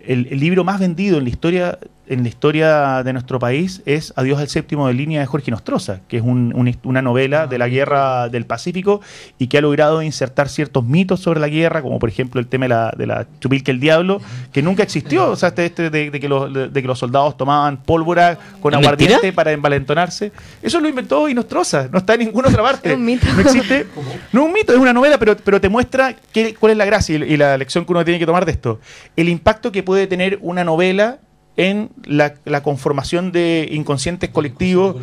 El, 0.00 0.24
libro 0.40 0.64
más 0.64 0.80
vendido 0.80 1.18
en 1.18 1.24
la 1.24 1.30
historia 1.30 1.78
en 2.10 2.24
la 2.24 2.28
historia 2.28 3.02
de 3.04 3.12
nuestro 3.12 3.38
país 3.38 3.82
es 3.86 4.12
Adiós 4.16 4.40
al 4.40 4.48
séptimo 4.48 4.88
de 4.88 4.94
línea 4.94 5.20
de 5.20 5.26
Jorge 5.26 5.52
Nostroza, 5.52 6.00
que 6.08 6.16
es 6.16 6.22
una 6.24 7.02
novela 7.02 7.46
de 7.46 7.56
la 7.56 7.68
guerra 7.68 8.28
del 8.28 8.46
Pacífico 8.46 9.00
y 9.38 9.46
que 9.46 9.58
ha 9.58 9.60
logrado 9.60 10.02
insertar 10.02 10.48
ciertos 10.48 10.84
mitos 10.84 11.20
sobre 11.20 11.38
la 11.38 11.48
guerra, 11.48 11.82
como 11.82 12.00
por 12.00 12.08
ejemplo 12.08 12.40
el 12.40 12.48
tema 12.48 12.64
de 12.64 12.68
la, 12.68 12.94
de 12.96 13.06
la 13.06 13.26
chupilca 13.38 13.70
el 13.70 13.78
diablo, 13.78 14.20
que 14.52 14.60
nunca 14.60 14.82
existió, 14.82 15.30
o 15.30 15.36
sea, 15.36 15.50
este, 15.50 15.66
este 15.66 15.90
de, 15.90 16.10
que 16.10 16.28
los, 16.28 16.52
de, 16.52 16.82
que 16.82 16.88
los 16.88 16.98
soldados 16.98 17.36
tomaban 17.36 17.76
pólvora 17.76 18.36
con 18.60 18.74
aguardiente 18.74 19.32
para 19.32 19.52
envalentonarse. 19.52 20.32
Eso 20.60 20.80
lo 20.80 20.88
inventó 20.88 21.28
Nostroza, 21.28 21.88
no 21.92 21.98
está 21.98 22.14
en 22.14 22.20
ninguna 22.20 22.48
otra 22.48 22.62
parte. 22.62 22.96
No 23.10 23.40
existe. 23.40 23.86
No 24.32 24.42
es 24.42 24.46
un 24.46 24.52
mito, 24.52 24.72
es 24.72 24.78
una 24.78 24.92
novela, 24.92 25.18
pero, 25.18 25.36
pero 25.36 25.60
te 25.60 25.68
muestra 25.68 26.16
cuál 26.58 26.72
es 26.72 26.78
la 26.78 26.84
gracia 26.84 27.16
y 27.16 27.36
la 27.36 27.56
lección 27.56 27.84
que 27.84 27.92
uno 27.92 28.04
tiene 28.04 28.18
que 28.18 28.26
tomar 28.26 28.44
de 28.44 28.52
esto. 28.52 28.80
El 29.16 29.28
impacto 29.28 29.70
que 29.70 29.82
puede 29.82 30.06
tener 30.06 30.38
una 30.42 30.64
novela 30.64 31.18
en 31.60 31.90
la, 32.06 32.62
conformación 32.62 33.32
de 33.32 33.68
inconscientes 33.70 34.30
colectivos. 34.30 34.96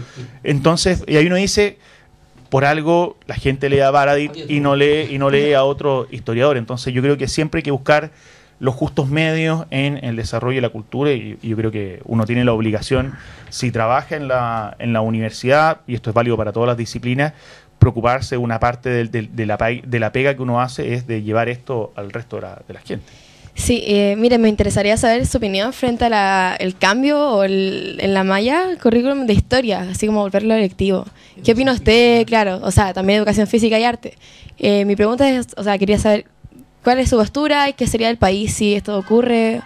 Entonces, 0.44 1.04
y 1.08 1.18
ahí 1.18 1.28
uno 1.28 1.36
dice, 1.36 1.78
por 2.50 2.66
algo 2.66 3.18
la 3.28 3.36
gente 3.36 3.70
lee 3.70 3.82
a 3.82 3.92
Baradit 3.92 4.32
y 4.50 4.60
no 4.60 4.76
lee, 4.76 5.08
y 5.12 5.20
no 5.20 5.30
lee 5.30 5.54
a 5.54 5.64
otro 5.64 6.08
historiador. 6.10 6.58
Entonces 6.58 6.96
yo 6.96 7.04
creo 7.04 7.16
que 7.16 7.28
siempre 7.28 7.60
hay 7.60 7.64
que 7.64 7.72
buscar 7.72 8.12
los 8.60 8.74
justos 8.74 9.08
medios 9.08 9.68
en 9.70 10.04
el 10.04 10.16
desarrollo 10.16 10.56
de 10.56 10.62
la 10.62 10.70
cultura 10.70 11.12
y, 11.12 11.38
yo 11.44 11.56
creo 11.56 11.70
que 11.70 12.02
uno 12.06 12.26
tiene 12.26 12.44
la 12.44 12.54
obligación, 12.54 13.14
si 13.50 13.70
trabaja 13.72 14.16
en 14.16 14.28
la, 14.28 14.76
en 14.80 14.94
la 14.94 15.02
universidad, 15.02 15.82
y 15.86 15.94
esto 15.94 16.10
es 16.10 16.16
válido 16.16 16.38
para 16.38 16.52
todas 16.52 16.66
las 16.66 16.78
disciplinas, 16.78 17.34
preocuparse 17.78 18.36
una 18.38 18.60
parte 18.60 18.90
de, 18.90 19.46
la, 19.46 19.58
de 19.58 20.00
la 20.00 20.12
pega 20.12 20.36
que 20.36 20.42
uno 20.42 20.60
hace 20.60 20.96
es 20.96 21.06
de 21.06 21.22
llevar 21.22 21.50
esto 21.50 21.94
al 21.96 22.12
resto 22.12 22.38
de 22.38 22.74
la 22.74 22.82
gente. 22.82 23.27
Sí, 23.58 23.84
eh, 23.88 24.16
mire, 24.18 24.38
me 24.38 24.50
interesaría 24.50 24.98
saber 24.98 25.26
su 25.26 25.40
opinión 25.40 25.74
frente 25.74 26.06
al 26.06 26.78
cambio 26.78 27.20
o 27.20 27.44
en 27.44 28.14
la 28.14 28.24
malla 28.24 28.78
currículum 28.82 29.26
de 29.26 29.34
historia, 29.34 29.82
así 29.90 30.06
como 30.06 30.22
volverlo 30.22 30.54
electivo. 30.54 31.06
¿Qué 31.44 31.54
opina 31.54 31.74
usted? 31.74 32.26
Claro, 32.28 32.60
o 32.62 32.70
sea, 32.70 32.94
también 32.94 33.18
educación 33.18 33.48
física 33.48 33.80
y 33.80 33.84
arte. 33.84 34.14
Eh, 34.60 34.86
mi 34.86 34.96
pregunta 34.96 35.28
es, 35.28 35.48
o 35.58 35.64
sea, 35.64 35.76
quería 35.80 35.98
saber 35.98 36.26
cuál 36.84 37.00
es 37.00 37.10
su 37.10 37.18
postura 37.18 37.68
y 37.68 37.74
qué 37.74 37.88
sería 37.88 38.12
el 38.12 38.18
país 38.18 38.54
si 38.54 38.76
esto 38.76 38.96
ocurre. 38.96 39.62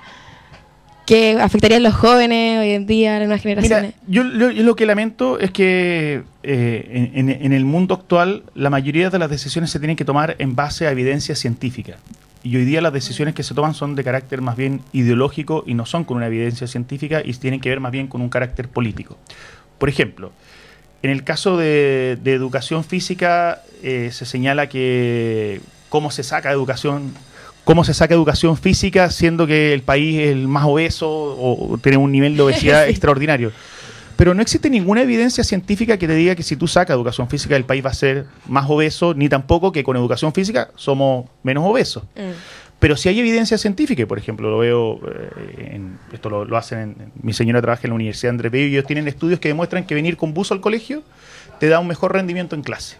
¿Qué 1.11 1.37
afectaría 1.41 1.75
a 1.75 1.81
los 1.81 1.93
jóvenes 1.93 2.61
hoy 2.61 2.69
en 2.69 2.85
día, 2.85 3.17
a 3.17 3.19
las 3.19 3.27
nuevas 3.27 3.41
generaciones? 3.41 3.95
Mira, 4.07 4.23
yo, 4.23 4.23
lo 4.23 4.77
que 4.77 4.85
lamento 4.85 5.39
es 5.39 5.51
que 5.51 6.23
eh, 6.41 7.11
en, 7.13 7.27
en, 7.27 7.51
el 7.51 7.65
mundo 7.65 7.95
actual 7.95 8.43
la 8.55 8.69
mayoría 8.69 9.09
de 9.09 9.19
las 9.19 9.29
decisiones 9.29 9.71
se 9.71 9.79
tienen 9.79 9.97
que 9.97 10.05
tomar 10.05 10.37
en 10.39 10.55
base 10.55 10.87
a 10.87 10.91
evidencia 10.91 11.35
científica. 11.35 11.97
Y 12.43 12.55
hoy 12.55 12.63
día 12.63 12.79
las 12.79 12.93
decisiones 12.93 13.35
que 13.35 13.43
se 13.43 13.53
toman 13.53 13.73
son 13.73 13.93
de 13.95 14.05
carácter 14.05 14.39
más 14.39 14.55
bien 14.55 14.79
ideológico 14.93 15.65
y 15.67 15.73
no 15.73 15.85
son 15.85 16.05
con 16.05 16.15
una 16.15 16.27
evidencia 16.27 16.65
científica 16.65 17.21
y 17.25 17.33
tienen 17.33 17.59
que 17.59 17.67
ver 17.67 17.81
más 17.81 17.91
bien 17.91 18.07
con 18.07 18.21
un 18.21 18.29
carácter 18.29 18.69
político. 18.69 19.17
Por 19.79 19.89
ejemplo, 19.89 20.31
en 21.03 21.09
el 21.09 21.25
caso 21.25 21.57
de, 21.57 22.17
educación 22.23 22.85
física 22.85 23.63
eh, 23.83 24.11
se 24.13 24.25
señala 24.25 24.69
que 24.69 25.59
cómo 25.89 26.09
se 26.09 26.23
saca 26.23 26.51
educación 26.51 27.11
cómo 27.63 27.83
se 27.83 27.93
saca 27.93 28.13
educación 28.13 28.57
física 28.57 29.09
siendo 29.09 29.47
que 29.47 29.73
el 29.73 29.81
país 29.81 30.19
es 30.19 30.29
el 30.29 30.47
más 30.47 30.65
obeso 30.65 31.07
o 31.09 31.77
tiene 31.77 31.97
un 31.97 32.11
nivel 32.11 32.35
de 32.35 32.43
obesidad 32.43 32.87
extraordinario. 32.89 33.51
Pero 34.21 34.35
no 34.35 34.43
existe 34.43 34.69
ninguna 34.69 35.01
evidencia 35.01 35.43
científica 35.43 35.97
que 35.97 36.05
te 36.05 36.13
diga 36.13 36.35
que 36.35 36.43
si 36.43 36.55
tú 36.55 36.67
sacas 36.67 36.93
educación 36.93 37.27
física 37.27 37.55
el 37.55 37.65
país 37.65 37.83
va 37.83 37.89
a 37.89 37.93
ser 37.95 38.25
más 38.47 38.69
obeso, 38.69 39.15
ni 39.15 39.29
tampoco 39.29 39.71
que 39.71 39.83
con 39.83 39.97
educación 39.97 40.31
física 40.31 40.69
somos 40.75 41.25
menos 41.41 41.63
obesos. 41.65 42.03
Mm. 42.15 42.37
Pero 42.77 42.95
si 42.95 43.09
hay 43.09 43.19
evidencia 43.19 43.57
científica, 43.57 44.05
por 44.05 44.19
ejemplo, 44.19 44.49
lo 44.49 44.59
veo, 44.59 44.99
eh, 45.07 45.71
en, 45.73 45.97
esto 46.13 46.29
lo, 46.29 46.57
hacen, 46.57 46.79
en, 46.79 47.11
mi 47.21 47.33
señora 47.33 47.61
trabaja 47.61 47.81
en 47.85 47.89
la 47.91 47.95
Universidad 47.95 48.29
de 48.29 48.35
André 48.35 48.49
Bello 48.49 48.67
y 48.67 48.71
ellos 48.73 48.85
tienen 48.85 49.07
estudios 49.07 49.39
que 49.39 49.47
demuestran 49.47 49.85
que 49.85 49.95
venir 49.95 50.17
con 50.17 50.35
buzo 50.35 50.53
al 50.53 50.61
colegio 50.61 51.01
te 51.59 51.67
da 51.67 51.79
un 51.79 51.87
mejor 51.87 52.13
rendimiento 52.13 52.55
en 52.55 52.61
clase. 52.61 52.97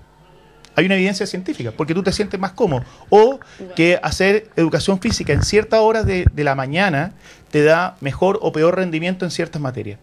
Hay 0.75 0.85
una 0.85 0.95
evidencia 0.95 1.25
científica, 1.25 1.71
porque 1.75 1.93
tú 1.93 2.03
te 2.03 2.11
sientes 2.11 2.39
más 2.39 2.53
cómodo. 2.53 2.83
O 3.09 3.39
que 3.75 3.99
hacer 4.01 4.49
educación 4.55 4.99
física 4.99 5.33
en 5.33 5.43
ciertas 5.43 5.79
horas 5.81 6.05
de, 6.05 6.25
de 6.31 6.43
la 6.43 6.55
mañana 6.55 7.13
te 7.51 7.63
da 7.63 7.97
mejor 7.99 8.39
o 8.41 8.51
peor 8.51 8.75
rendimiento 8.75 9.25
en 9.25 9.31
ciertas 9.31 9.61
materias. 9.61 9.99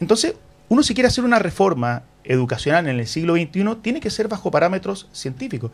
Entonces, 0.00 0.34
uno 0.68 0.82
si 0.82 0.94
quiere 0.94 1.08
hacer 1.08 1.24
una 1.24 1.38
reforma 1.38 2.02
educacional 2.24 2.88
en 2.88 3.00
el 3.00 3.06
siglo 3.06 3.34
XXI, 3.34 3.76
tiene 3.80 4.00
que 4.00 4.10
ser 4.10 4.28
bajo 4.28 4.50
parámetros 4.50 5.08
científicos. 5.12 5.70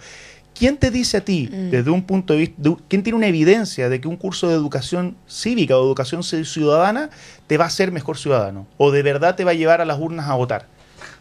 ¿Quién 0.54 0.76
te 0.76 0.92
dice 0.92 1.16
a 1.16 1.24
ti, 1.24 1.48
mm. 1.50 1.70
desde 1.70 1.90
un 1.90 2.04
punto 2.04 2.32
de 2.32 2.38
vista, 2.38 2.62
quién 2.88 3.02
tiene 3.02 3.16
una 3.16 3.26
evidencia 3.26 3.88
de 3.88 4.00
que 4.00 4.06
un 4.06 4.16
curso 4.16 4.48
de 4.48 4.54
educación 4.54 5.16
cívica 5.28 5.76
o 5.76 5.84
educación 5.84 6.22
ciudadana 6.22 7.10
te 7.48 7.58
va 7.58 7.64
a 7.64 7.68
hacer 7.68 7.90
mejor 7.90 8.18
ciudadano? 8.18 8.68
¿O 8.76 8.92
de 8.92 9.02
verdad 9.02 9.34
te 9.34 9.44
va 9.44 9.50
a 9.50 9.54
llevar 9.54 9.80
a 9.80 9.84
las 9.84 9.98
urnas 9.98 10.28
a 10.28 10.34
votar? 10.34 10.66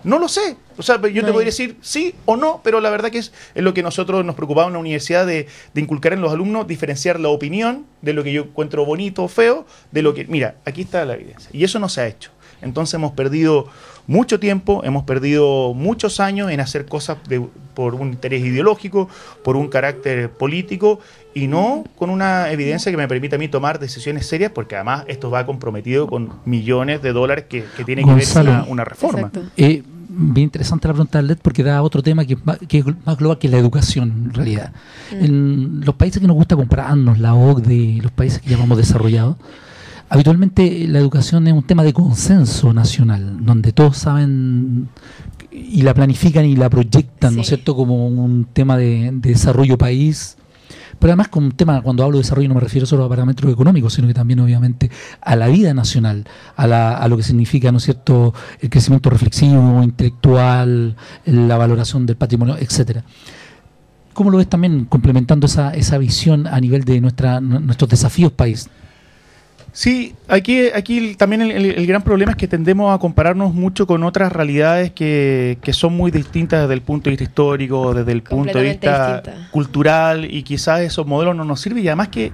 No 0.03 0.19
lo 0.19 0.27
sé. 0.27 0.57
O 0.77 0.81
sea, 0.81 0.99
yo 1.01 1.23
te 1.23 1.31
podría 1.31 1.47
decir 1.47 1.77
sí 1.81 2.15
o 2.25 2.35
no, 2.35 2.61
pero 2.63 2.81
la 2.81 2.89
verdad 2.89 3.09
que 3.09 3.19
es, 3.19 3.31
lo 3.55 3.73
que 3.73 3.83
nosotros 3.83 4.25
nos 4.25 4.35
preocupamos 4.35 4.69
en 4.69 4.73
la 4.73 4.79
universidad 4.79 5.25
de, 5.25 5.47
de, 5.73 5.81
inculcar 5.81 6.13
en 6.13 6.21
los 6.21 6.31
alumnos, 6.31 6.67
diferenciar 6.67 7.19
la 7.19 7.29
opinión 7.29 7.85
de 8.01 8.13
lo 8.13 8.23
que 8.23 8.33
yo 8.33 8.43
encuentro 8.43 8.85
bonito 8.85 9.23
o 9.23 9.27
feo, 9.27 9.65
de 9.91 10.01
lo 10.01 10.13
que... 10.13 10.25
Mira, 10.25 10.55
aquí 10.65 10.81
está 10.81 11.05
la 11.05 11.13
evidencia. 11.13 11.49
Y 11.53 11.63
eso 11.63 11.79
no 11.79 11.89
se 11.89 12.01
ha 12.01 12.07
hecho. 12.07 12.31
Entonces 12.61 12.95
hemos 12.95 13.11
perdido 13.11 13.67
mucho 14.07 14.39
tiempo, 14.39 14.81
hemos 14.83 15.03
perdido 15.03 15.73
muchos 15.73 16.19
años 16.19 16.51
en 16.51 16.59
hacer 16.59 16.85
cosas 16.85 17.17
por 17.73 17.95
un 17.95 18.09
interés 18.09 18.43
ideológico, 18.43 19.09
por 19.43 19.55
un 19.55 19.67
carácter 19.69 20.29
político 20.29 20.99
y 21.33 21.47
no 21.47 21.83
con 21.95 22.09
una 22.09 22.51
evidencia 22.51 22.91
que 22.91 22.97
me 22.97 23.07
permita 23.07 23.37
a 23.37 23.39
mí 23.39 23.47
tomar 23.47 23.79
decisiones 23.79 24.25
serias, 24.25 24.51
porque 24.51 24.75
además 24.75 25.05
esto 25.07 25.31
va 25.31 25.45
comprometido 25.45 26.07
con 26.07 26.33
millones 26.45 27.01
de 27.01 27.13
dólares 27.13 27.45
que, 27.49 27.63
que 27.77 27.83
tiene 27.83 28.03
que 28.03 28.13
ver 28.13 28.27
con 28.33 28.65
una, 28.69 28.85
reforma. 28.85 29.31
Eh, 29.57 29.83
bien 30.15 30.45
interesante 30.45 30.87
la 30.87 30.93
pregunta 30.93 31.21
de 31.21 31.27
LED 31.27 31.37
porque 31.41 31.63
da 31.63 31.81
otro 31.81 32.03
tema 32.03 32.25
que, 32.25 32.37
es 32.69 32.85
más 33.05 33.17
global 33.17 33.37
que 33.37 33.49
la 33.49 33.57
educación 33.57 34.25
en 34.25 34.33
realidad. 34.33 34.73
Mm. 35.11 35.23
En 35.23 35.81
los 35.85 35.95
países 35.95 36.21
que 36.21 36.27
nos 36.27 36.35
gusta 36.35 36.55
comprarnos, 36.55 37.19
la 37.19 37.33
OCDE, 37.33 37.99
los 38.01 38.11
países 38.11 38.39
que 38.39 38.49
llamamos 38.49 38.77
desarrollados, 38.77 39.37
habitualmente 40.09 40.87
la 40.87 40.99
educación 40.99 41.47
es 41.47 41.53
un 41.53 41.63
tema 41.63 41.83
de 41.83 41.93
consenso 41.93 42.73
nacional, 42.73 43.43
donde 43.45 43.71
todos 43.71 43.97
saben 43.97 44.89
y 45.51 45.81
la 45.83 45.93
planifican 45.93 46.45
y 46.45 46.55
la 46.55 46.69
proyectan, 46.69 47.35
¿no 47.35 47.41
es 47.41 47.47
cierto?, 47.47 47.75
como 47.75 48.07
un 48.07 48.45
tema 48.51 48.77
de, 48.77 49.11
desarrollo 49.13 49.77
país. 49.77 50.37
Pero 50.99 51.11
además 51.11 51.27
con 51.27 51.43
un 51.43 51.51
tema, 51.51 51.81
cuando 51.81 52.03
hablo 52.03 52.17
de 52.17 52.23
desarrollo 52.23 52.47
no 52.47 52.55
me 52.55 52.61
refiero 52.61 52.85
solo 52.85 53.05
a 53.05 53.09
parámetros 53.09 53.51
económicos, 53.51 53.93
sino 53.93 54.07
que 54.07 54.13
también 54.13 54.39
obviamente 54.39 54.89
a 55.21 55.35
la 55.35 55.47
vida 55.47 55.73
nacional, 55.73 56.25
a, 56.55 56.67
la, 56.67 57.07
lo 57.07 57.17
que 57.17 57.23
significa, 57.23 57.71
¿no 57.71 57.79
cierto?, 57.79 58.33
el 58.59 58.69
crecimiento 58.69 59.09
reflexivo, 59.09 59.83
intelectual, 59.83 60.95
la 61.25 61.57
valoración 61.57 62.05
del 62.05 62.15
patrimonio, 62.15 62.57
etcétera. 62.57 63.03
¿Cómo 64.13 64.29
lo 64.29 64.37
ves 64.37 64.47
también 64.47 64.85
complementando 64.85 65.47
esa, 65.47 65.73
esa 65.73 65.97
visión 65.97 66.45
a 66.47 66.59
nivel 66.59 66.83
de 66.83 67.01
nuestra, 67.01 67.41
nuestros 67.41 67.89
desafíos 67.89 68.31
país? 68.31 68.69
Sí, 69.73 70.15
aquí, 70.27 70.67
aquí 70.67 71.15
también 71.15 71.41
el, 71.41 71.87
gran 71.87 72.03
problema 72.03 72.33
es 72.33 72.37
que 72.37 72.47
tendemos 72.47 72.93
a 72.93 72.99
compararnos 72.99 73.55
mucho 73.55 73.87
con 73.87 74.03
otras 74.03 74.31
realidades 74.31 74.91
que, 74.91 75.57
son 75.71 75.97
muy 75.97 76.11
distintas 76.11 76.61
desde 76.61 76.75
el 76.75 76.81
punto 76.81 77.05
de 77.05 77.11
vista 77.11 77.23
histórico, 77.23 77.91
desde 77.95 78.11
el 78.11 78.21
punto 78.21 78.59
de 78.59 78.63
vista 78.63 79.23
cultural, 79.49 80.31
y 80.31 80.43
quizás 80.43 80.81
esos 80.81 81.07
modelos 81.07 81.35
no 81.35 81.43
nos 81.43 81.59
sirven. 81.59 81.83
Y 81.83 81.87
además 81.87 82.09
que 82.09 82.31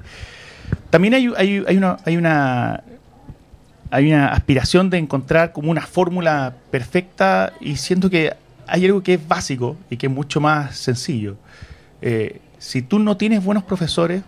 también 0.90 1.14
hay, 1.14 1.32
hay, 1.38 1.64
hay, 1.66 1.78
una, 1.78 1.98
hay, 2.04 2.18
una, 2.18 2.84
hay 3.90 4.12
una 4.12 4.28
aspiración 4.34 4.90
de 4.90 4.98
encontrar 4.98 5.54
como 5.54 5.72
una 5.72 5.86
fórmula 5.86 6.56
perfecta 6.72 7.54
y 7.62 7.78
siento 7.78 8.10
que 8.10 8.34
hay 8.68 8.86
algo 8.86 9.02
que 9.02 9.14
es 9.14 9.28
básico 9.28 9.78
y 9.90 9.96
que 9.96 10.08
es 10.08 10.12
mucho 10.12 10.42
más 10.42 10.76
sencillo. 10.76 11.38
Eh, 12.02 12.42
si 12.58 12.82
tú 12.82 13.00
no 13.00 13.16
tienes 13.16 13.42
buenos 13.46 13.64
profesores, 13.64 14.24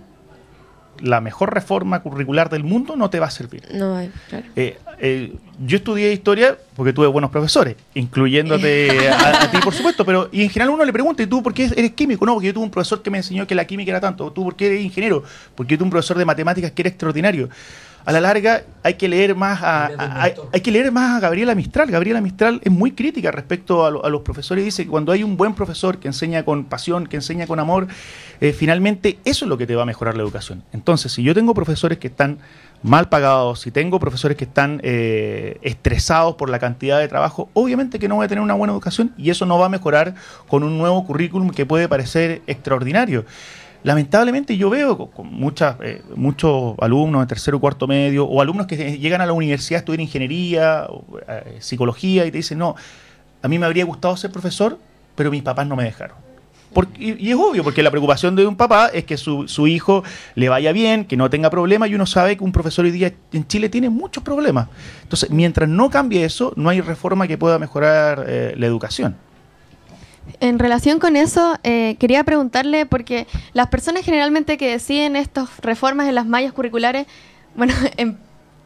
la 1.00 1.22
mejor 1.22 1.54
reforma 1.54 2.02
curricular 2.02 2.50
del 2.50 2.64
mundo 2.64 2.96
no 2.96 3.10
te 3.10 3.20
va 3.20 3.28
a 3.28 3.32
servir. 3.32 3.64
No 3.74 4.00
claro. 4.30 4.46
Eh, 4.56 4.78
eh, 5.00 5.34
yo 5.66 5.78
estudié 5.78 6.14
historia 6.14 6.58
porque 6.76 6.94
tuve 6.94 7.08
buenos 7.08 7.32
profesores, 7.32 7.76
incluyéndote 7.96 9.10
a, 9.12 9.50
ti, 9.52 9.58
por 9.64 9.74
supuesto, 9.74 10.06
pero 10.06 10.30
y 10.32 10.44
en 10.44 10.50
general 10.50 10.74
uno 10.74 10.86
le 10.86 10.94
pregunta, 10.94 11.24
¿y 11.24 11.28
tú 11.28 11.42
por 11.42 11.54
qué 11.54 11.66
eres 11.76 11.92
químico? 11.92 12.26
No, 12.26 12.34
porque 12.34 12.48
yo 12.48 12.54
tuve 12.54 12.66
un 12.66 12.72
profesor 12.72 13.02
que 13.02 13.10
me 13.10 13.18
enseñó 13.18 13.48
que 13.48 13.56
la 13.56 13.66
química 13.66 13.92
era 13.92 14.00
tanto. 14.00 14.32
¿Tú 14.32 14.44
por 14.44 14.56
qué 14.56 14.68
eres 14.68 14.82
ingeniero? 14.82 15.24
Porque 15.56 15.72
yo 15.72 15.78
tuve 15.80 15.86
un 15.86 15.92
profesor 15.92 16.18
de 16.18 16.26
matemáticas 16.26 16.72
que 16.72 16.82
era 16.84 16.90
extraordinario 16.90 17.50
a 18.06 18.12
la 18.12 18.22
larga 18.22 18.64
hay 18.84 18.96
que 18.96 19.08
leer 19.08 19.36
más 19.36 19.62
a, 19.62 20.24
hay, 20.52 20.62
que 20.62 20.72
leer 20.72 20.92
más 20.92 21.18
a 21.18 21.20
Gabriela 21.20 21.54
Mistral. 21.54 21.92
Gabriela 21.92 22.20
Mistral 22.22 22.60
es 22.64 22.72
muy 22.72 22.92
crítica 22.92 23.32
respecto 23.32 23.86
a, 23.86 24.10
los 24.10 24.22
profesores. 24.22 24.66
Dice 24.66 24.84
que 24.84 24.90
cuando 24.90 25.12
hay 25.12 25.24
un 25.24 25.38
buen 25.38 25.54
profesor 25.54 26.00
que 26.00 26.08
enseña 26.08 26.44
con 26.44 26.66
pasión, 26.66 27.08
que 27.08 27.18
enseña 27.18 27.46
con 27.46 27.60
amor, 27.60 27.88
eh, 28.40 28.54
finalmente 28.54 29.20
eso 29.24 29.46
es 29.46 29.50
lo 29.50 29.58
que 29.58 29.68
te 29.68 29.76
va 29.76 29.84
a 29.84 29.86
mejorar 29.86 30.16
la 30.16 30.24
educación. 30.24 30.64
Entonces, 30.74 31.12
si 31.12 31.24
yo 31.24 31.36
tengo 31.36 31.54
profesores 31.54 32.00
que 32.00 32.08
están 32.08 32.40
mal 32.84 33.10
pagados, 33.10 33.60
si 33.62 33.70
tengo 33.70 34.00
profesores 34.00 34.36
que 34.36 34.46
están 34.46 34.82
eh, 34.84 35.60
estresados 35.62 36.36
por 36.36 36.50
la 36.50 36.58
cantidad 36.58 37.00
de 37.00 37.08
trabajo, 37.08 37.50
obviamente 37.54 38.00
que 38.00 38.08
no 38.08 38.16
voy 38.16 38.26
a 38.26 38.28
tener 38.28 38.44
una 38.44 38.56
buena 38.56 38.74
educación 38.74 39.14
y 39.18 39.30
eso 39.30 39.46
no 39.46 39.60
va 39.60 39.68
a 39.68 39.70
mejorar 39.70 40.16
con 40.48 40.64
un 40.64 40.80
nuevo 40.80 41.06
currículum 41.06 41.52
que 41.52 41.68
puede 41.68 41.88
parecer 41.88 42.42
extraordinario 42.48 43.26
lamentablemente 43.84 44.58
yo 44.58 44.70
veo 44.70 45.08
con 45.08 45.34
muchas, 45.34 45.76
eh, 45.82 46.02
muchos 46.16 46.76
alumnos 46.80 47.22
de 47.22 47.28
tercero 47.28 47.58
o 47.58 47.60
cuarto 47.60 47.88
medio, 47.88 48.26
o 48.26 48.42
alumnos 48.42 48.68
que 48.68 48.98
llegan 48.98 49.22
a 49.22 49.26
la 49.26 49.34
universidad 49.34 49.78
a 49.78 49.80
estudiar 49.80 50.02
ingeniería, 50.02 50.86
o, 50.90 51.20
eh, 51.28 51.58
psicología, 51.60 52.26
y 52.26 52.32
te 52.32 52.38
dicen, 52.38 52.58
no, 52.58 52.76
a 53.42 53.48
mí 53.48 53.58
me 53.58 53.66
habría 53.66 53.86
gustado 53.86 54.16
ser 54.18 54.32
profesor, 54.32 54.78
pero 55.16 55.32
mis 55.32 55.44
papás 55.44 55.68
no 55.68 55.76
me 55.76 55.84
dejaron. 55.84 56.18
y, 56.98 57.30
es 57.30 57.36
obvio, 57.36 57.64
porque 57.64 57.84
la 57.84 57.92
preocupación 57.92 58.36
de 58.36 58.46
un 58.46 58.56
papá 58.56 58.88
es 58.94 59.04
que 59.04 59.18
su, 59.18 59.48
su, 59.48 59.68
hijo 59.68 60.04
le 60.36 60.48
vaya 60.48 60.72
bien, 60.72 61.04
que 61.06 61.18
no 61.18 61.30
tenga 61.30 61.50
problemas, 61.50 61.90
y 61.90 61.96
uno 61.96 62.06
sabe 62.06 62.38
que 62.38 62.44
un 62.44 62.52
profesor 62.52 62.86
hoy 62.86 62.92
día 62.92 63.12
en 63.34 63.46
Chile 63.48 63.68
tiene 63.68 63.90
muchos 63.90 64.24
problemas. 64.24 64.68
Entonces, 65.04 65.30
mientras 65.32 65.68
no 65.68 65.90
cambie 65.90 66.24
eso, 66.24 66.54
no 66.56 66.70
hay 66.70 66.80
reforma 66.82 67.28
que 67.28 67.38
pueda 67.38 67.60
mejorar 67.60 68.26
eh, 68.28 68.54
la 68.58 68.68
educación. 68.68 69.18
En 70.40 70.60
relación 70.60 71.00
con 71.00 71.16
eso, 71.16 71.58
eh, 71.64 71.96
quería 72.00 72.24
preguntarle, 72.24 72.86
porque 72.86 73.28
las 73.54 73.68
personas 73.68 74.04
generalmente 74.04 74.58
que 74.58 74.70
deciden 74.72 75.16
estas 75.16 75.50
reformas 75.62 76.08
en 76.08 76.16
las 76.16 76.26
mallas 76.26 76.54
curriculares, 76.54 77.08
bueno, 77.56 77.74
en 77.98 78.18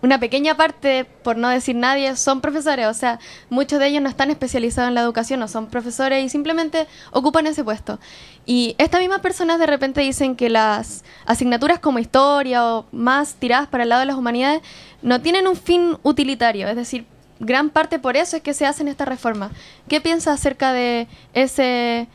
una 0.01 0.19
pequeña 0.19 0.55
parte, 0.55 1.05
por 1.05 1.35
no 1.35 1.49
decir 1.49 1.75
nadie, 1.75 2.15
son 2.15 2.39
profesores, 2.39 2.85
o 2.85 2.93
sea, 2.93 3.19
muchos 3.49 3.79
de 3.79 3.87
ellos 3.87 4.03
no 4.03 4.09
están 4.09 4.29
especializados 4.29 4.89
en 4.89 4.95
la 4.95 5.01
educación, 5.01 5.39
no 5.39 5.47
son 5.47 5.67
profesores 5.67 6.23
y 6.23 6.29
simplemente 6.29 6.87
ocupan 7.11 7.47
ese 7.47 7.63
puesto. 7.63 7.99
Y 8.45 8.75
estas 8.77 9.01
mismas 9.01 9.21
personas 9.21 9.57
de 9.57 9.65
repente 9.65 10.01
dicen 10.01 10.35
que 10.35 10.49
las 10.49 11.03
asignaturas 11.25 11.79
como 11.79 11.97
historia 11.97 12.65
o 12.65 12.85
más 12.91 13.35
tiradas 13.35 13.67
para 13.67 13.83
el 13.83 13.89
lado 13.89 14.01
de 14.01 14.05
las 14.05 14.15
humanidades 14.15 14.61
no 15.01 15.21
tienen 15.21 15.47
un 15.47 15.55
fin 15.55 15.97
utilitario, 16.03 16.67
es 16.67 16.75
decir, 16.75 17.05
gran 17.39 17.69
parte 17.69 17.99
por 17.99 18.17
eso 18.17 18.37
es 18.37 18.43
que 18.43 18.53
se 18.53 18.65
hacen 18.65 18.87
estas 18.87 19.07
reformas. 19.07 19.51
¿Qué 19.87 20.01
piensa 20.01 20.33
acerca 20.33 20.73
de 20.73 21.07
ese 21.33 22.07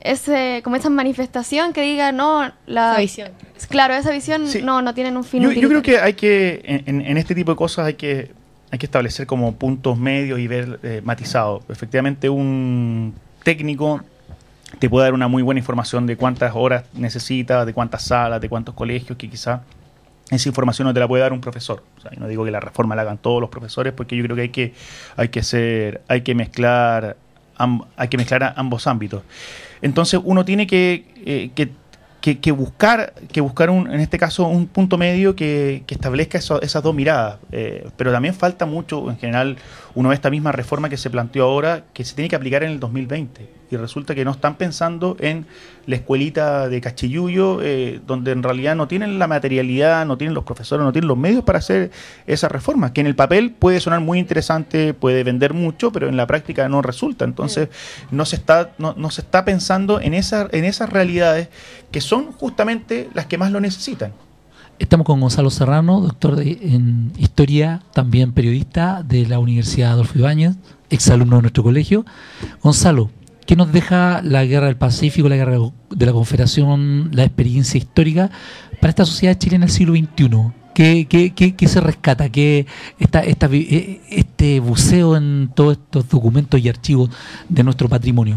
ese, 0.00 0.60
como 0.62 0.76
esa 0.76 0.90
manifestación 0.90 1.72
que 1.72 1.80
diga, 1.80 2.12
no, 2.12 2.52
la 2.66 2.92
Esa 2.92 3.00
visión. 3.00 3.30
Claro, 3.70 3.94
esa 3.94 4.10
visión 4.10 4.46
Sí. 4.46 4.60
no, 4.62 4.82
no 4.82 4.92
tienen 4.92 5.16
un 5.16 5.24
fin 5.24 5.42
Yo, 5.42 5.50
yo 5.50 5.68
creo 5.68 5.80
que 5.82 5.98
hay 5.98 6.12
que, 6.12 6.60
en, 6.64 7.00
en 7.00 7.16
este 7.16 7.34
tipo 7.34 7.52
de 7.52 7.56
cosas 7.56 7.86
hay 7.86 7.94
que, 7.94 8.30
hay 8.70 8.78
que 8.78 8.86
establecer 8.86 9.26
como 9.26 9.54
puntos 9.54 9.96
medios 9.96 10.38
y 10.38 10.46
ver 10.46 10.78
eh, 10.82 11.00
matizado. 11.02 11.62
Efectivamente, 11.70 12.28
un 12.28 13.14
técnico 13.42 14.02
te 14.78 14.90
puede 14.90 15.06
dar 15.06 15.14
una 15.14 15.28
muy 15.28 15.42
buena 15.42 15.60
información 15.60 16.06
de 16.06 16.16
cuántas 16.16 16.52
horas 16.54 16.84
necesita, 16.92 17.64
de 17.64 17.72
cuántas 17.72 18.04
salas, 18.04 18.40
de 18.40 18.48
cuántos 18.48 18.74
colegios, 18.74 19.16
que 19.16 19.30
quizá 19.30 19.62
esa 20.34 20.48
información 20.48 20.86
no 20.86 20.94
te 20.94 21.00
la 21.00 21.08
puede 21.08 21.22
dar 21.22 21.32
un 21.32 21.40
profesor. 21.40 21.82
No 22.18 22.28
digo 22.28 22.44
que 22.44 22.50
la 22.50 22.60
reforma 22.60 22.94
la 22.94 23.02
hagan 23.02 23.18
todos 23.18 23.40
los 23.40 23.50
profesores, 23.50 23.92
porque 23.92 24.16
yo 24.16 24.24
creo 24.24 24.36
que 24.36 24.42
hay 24.42 24.48
que, 24.50 24.74
hay 25.16 25.28
que 25.28 25.42
ser, 25.42 26.02
hay 26.08 26.22
que 26.22 26.34
mezclar, 26.34 27.16
hay 27.96 28.08
que 28.08 28.16
mezclar 28.16 28.54
ambos 28.56 28.86
ámbitos. 28.86 29.22
Entonces 29.82 30.20
uno 30.22 30.44
tiene 30.44 30.66
que, 30.66 31.04
eh, 31.24 31.50
que, 31.54 32.38
que- 32.40 32.52
buscar, 32.52 33.12
que 33.30 33.42
buscar 33.42 33.68
un, 33.68 33.92
en 33.92 34.00
este 34.00 34.18
caso 34.18 34.46
un 34.46 34.66
punto 34.66 34.96
medio 34.96 35.36
que, 35.36 35.84
establezca 35.86 36.38
esas 36.38 36.82
dos 36.82 36.94
miradas. 36.94 37.36
Eh, 37.52 37.86
pero 37.96 38.12
también 38.12 38.34
falta 38.34 38.64
mucho, 38.64 39.10
en 39.10 39.18
general, 39.18 39.56
uno 39.94 40.08
ve 40.08 40.14
esta 40.14 40.30
misma 40.30 40.52
reforma 40.52 40.88
que 40.88 40.96
se 40.96 41.10
planteó 41.10 41.44
ahora, 41.44 41.84
que 41.92 42.04
se 42.04 42.14
tiene 42.14 42.28
que 42.28 42.36
aplicar 42.36 42.62
en 42.64 42.70
el 42.70 42.80
2020. 42.80 43.48
Y 43.70 43.76
resulta 43.76 44.14
que 44.14 44.24
no 44.24 44.32
están 44.32 44.56
pensando 44.56 45.16
en 45.20 45.46
la 45.86 45.96
escuelita 45.96 46.68
de 46.68 46.80
Cachiyuyo, 46.80 47.60
eh, 47.62 48.00
donde 48.06 48.32
en 48.32 48.42
realidad 48.42 48.76
no 48.76 48.88
tienen 48.88 49.18
la 49.18 49.26
materialidad, 49.26 50.04
no 50.06 50.18
tienen 50.18 50.34
los 50.34 50.44
profesores, 50.44 50.84
no 50.84 50.92
tienen 50.92 51.08
los 51.08 51.16
medios 51.16 51.44
para 51.44 51.58
hacer 51.58 51.90
esa 52.26 52.48
reforma, 52.48 52.92
que 52.92 53.00
en 53.00 53.06
el 53.06 53.14
papel 53.14 53.52
puede 53.52 53.80
sonar 53.80 54.00
muy 54.00 54.18
interesante, 54.18 54.94
puede 54.94 55.24
vender 55.24 55.54
mucho, 55.54 55.92
pero 55.92 56.08
en 56.08 56.16
la 56.16 56.26
práctica 56.26 56.68
no 56.68 56.82
resulta. 56.82 57.24
Entonces, 57.24 57.68
no 58.10 58.24
se 58.24 58.36
está, 58.36 58.72
no, 58.78 58.94
no 58.96 59.10
se 59.10 59.22
está 59.22 59.44
pensando 59.44 60.00
en, 60.00 60.14
esa, 60.14 60.48
en 60.50 60.64
esas 60.64 60.90
realidades 60.90 61.48
que 61.90 62.00
son 62.00 62.32
justamente 62.32 63.08
las 63.14 63.26
que 63.26 63.38
más 63.38 63.52
lo 63.52 63.60
necesitan. 63.60 64.12
Estamos 64.78 65.06
con 65.06 65.20
Gonzalo 65.20 65.50
Serrano, 65.50 66.00
doctor 66.00 66.36
de- 66.36 66.58
en 66.62 67.12
historia, 67.16 67.82
también 67.92 68.32
periodista 68.32 69.02
de 69.02 69.26
la 69.26 69.38
Universidad 69.38 69.92
Adolfo 69.92 70.18
Ibáñez, 70.18 70.56
exalumno 70.90 71.36
de 71.36 71.42
nuestro 71.42 71.62
colegio. 71.62 72.04
Gonzalo, 72.62 73.10
¿qué 73.46 73.54
nos 73.56 73.72
deja 73.72 74.20
la 74.22 74.44
guerra 74.44 74.66
del 74.66 74.76
Pacífico, 74.76 75.28
la 75.28 75.36
guerra 75.36 75.58
de 75.90 76.06
la 76.06 76.12
Confederación, 76.12 77.10
la 77.12 77.22
experiencia 77.24 77.78
histórica 77.78 78.30
para 78.80 78.90
esta 78.90 79.04
sociedad 79.06 79.38
chilena 79.38 79.66
del 79.66 79.74
siglo 79.74 79.94
XXI? 79.94 80.52
¿Qué, 80.74 81.66
se 81.68 81.80
rescata? 81.80 82.28
¿Qué 82.30 82.66
esta, 82.98 83.22
eh, 83.24 84.00
este 84.10 84.58
buceo 84.58 85.16
en 85.16 85.50
todos 85.54 85.74
estos 85.78 86.08
documentos 86.08 86.60
y 86.60 86.68
archivos 86.68 87.10
de 87.48 87.62
nuestro 87.62 87.88
patrimonio? 87.88 88.36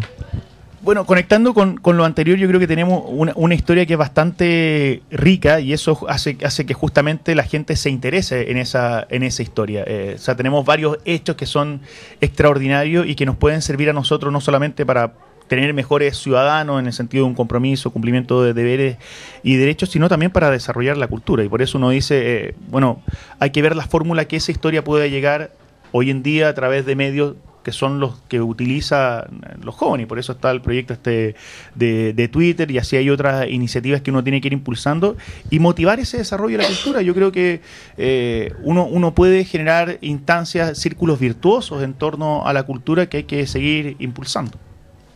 Bueno, 0.88 1.06
conectando 1.06 1.54
con, 1.54 1.76
con 1.76 1.98
lo 1.98 2.06
anterior, 2.06 2.38
yo 2.38 2.48
creo 2.48 2.62
que 2.62 2.66
tenemos 2.66 3.04
una, 3.08 3.34
una 3.36 3.54
historia 3.54 3.86
que 3.86 3.92
es 3.92 4.00
bastante 4.00 5.02
rica 5.12 5.60
y 5.60 5.74
eso 5.74 6.06
hace, 6.08 6.38
hace 6.46 6.66
que 6.66 6.74
justamente 6.74 7.36
la 7.36 7.44
gente 7.44 7.76
se 7.76 7.90
interese 7.90 8.52
en 8.52 8.56
esa, 8.56 9.06
en 9.10 9.24
esa 9.24 9.44
historia. 9.44 9.84
Eh, 9.86 10.14
o 10.16 10.18
sea, 10.18 10.38
tenemos 10.38 10.66
varios 10.66 10.98
hechos 11.04 11.36
que 11.36 11.46
son 11.46 11.82
extraordinarios 12.22 13.06
y 13.06 13.16
que 13.16 13.26
nos 13.26 13.36
pueden 13.36 13.62
servir 13.62 13.90
a 13.90 13.94
nosotros 13.94 14.32
no 14.32 14.40
solamente 14.40 14.86
para 14.86 15.12
tener 15.50 15.74
mejores 15.74 16.16
ciudadanos 16.16 16.80
en 16.80 16.88
el 16.88 16.94
sentido 16.94 17.26
de 17.26 17.32
un 17.32 17.36
compromiso, 17.36 17.92
cumplimiento 17.92 18.42
de 18.42 18.54
deberes 18.54 18.96
y 19.44 19.58
derechos, 19.58 19.90
sino 19.90 20.08
también 20.08 20.32
para 20.32 20.52
desarrollar 20.52 20.96
la 20.96 21.08
cultura. 21.08 21.44
Y 21.44 21.50
por 21.50 21.62
eso 21.62 21.80
uno 21.80 21.90
dice, 21.90 22.48
eh, 22.48 22.56
bueno, 22.70 23.02
hay 23.40 23.50
que 23.50 23.62
ver 23.62 23.76
la 23.76 23.84
fórmula 23.86 24.24
que 24.24 24.38
esa 24.38 24.54
historia 24.54 24.86
puede 24.86 25.10
llegar 25.10 25.52
hoy 25.92 26.12
en 26.12 26.24
día 26.24 26.48
a 26.48 26.54
través 26.54 26.86
de 26.86 26.96
medios 26.96 27.36
que 27.68 27.74
son 27.74 28.00
los 28.00 28.14
que 28.30 28.40
utilizan 28.40 29.26
los 29.62 29.76
jóvenes, 29.76 30.08
por 30.08 30.20
eso 30.20 30.32
está 30.32 30.52
el 30.52 30.62
proyecto 30.62 30.94
este 30.94 31.36
de, 31.76 32.14
de 32.14 32.28
Twitter 32.30 32.72
y 32.72 32.78
así 32.78 32.96
hay 32.96 33.10
otras 33.10 33.46
iniciativas 33.50 34.00
que 34.00 34.10
uno 34.10 34.24
tiene 34.24 34.40
que 34.40 34.48
ir 34.48 34.54
impulsando 34.54 35.18
y 35.50 35.60
motivar 35.60 36.00
ese 36.00 36.18
desarrollo 36.18 36.58
de 36.58 36.64
la 36.64 36.70
cultura. 36.70 37.02
Yo 37.02 37.14
creo 37.14 37.30
que 37.34 37.60
eh, 37.98 38.54
uno, 38.64 38.86
uno 38.86 39.14
puede 39.14 39.44
generar 39.44 39.98
instancias, 40.00 40.78
círculos 40.78 41.20
virtuosos 41.20 41.84
en 41.84 41.94
torno 41.94 42.48
a 42.48 42.54
la 42.54 42.64
cultura 42.64 43.10
que 43.10 43.18
hay 43.18 43.24
que 43.26 43.46
seguir 43.48 43.98
impulsando, 44.00 44.58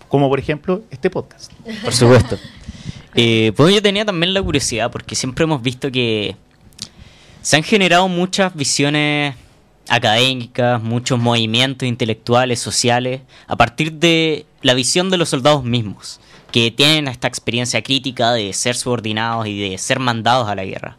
como 0.10 0.28
por 0.28 0.38
ejemplo 0.38 0.82
este 0.92 1.10
podcast. 1.10 1.54
Por 1.82 1.94
supuesto. 1.94 2.38
Eh, 3.16 3.54
pues 3.56 3.74
yo 3.74 3.82
tenía 3.82 4.04
también 4.04 4.34
la 4.34 4.44
curiosidad, 4.44 4.92
porque 4.92 5.16
siempre 5.16 5.46
hemos 5.46 5.62
visto 5.62 5.90
que 5.90 6.36
se 7.42 7.56
han 7.56 7.64
generado 7.64 8.10
muchas 8.10 8.54
visiones 8.54 9.36
académicas, 9.92 10.82
muchos 10.82 11.20
movimientos 11.20 11.86
intelectuales, 11.86 12.62
sociales, 12.62 13.22
a 13.48 13.58
partir 13.58 13.92
de 13.92 14.46
la 14.62 14.74
visión 14.74 15.10
de 15.10 15.18
los 15.18 15.28
soldados 15.28 15.66
mismos, 15.66 16.22
que 16.54 16.72
tienen 16.72 17.10
esta 17.10 17.28
experiencia 17.28 17.82
crítica 17.82 18.32
de 18.32 18.54
ser 18.54 18.76
subordinados 18.76 19.48
y 19.48 19.60
de 19.60 19.78
ser 19.78 20.00
mandados 20.00 20.48
a 20.48 20.56
la 20.56 20.64
guerra. 20.64 20.98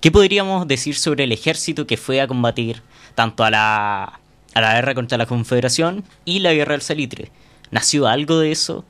¿Qué 0.00 0.10
podríamos 0.10 0.66
decir 0.66 0.96
sobre 0.96 1.24
el 1.24 1.32
ejército 1.32 1.86
que 1.86 1.96
fue 1.96 2.20
a 2.20 2.26
combatir 2.26 2.82
tanto 3.14 3.44
a 3.44 3.50
la, 3.50 4.20
a 4.52 4.60
la 4.60 4.74
guerra 4.74 4.96
contra 4.96 5.16
la 5.16 5.26
Confederación 5.26 6.02
y 6.24 6.40
la 6.40 6.52
guerra 6.52 6.72
del 6.72 6.82
Salitre? 6.82 7.30
¿Nació 7.70 8.08
algo 8.08 8.40
de 8.40 8.50
eso? 8.50 8.84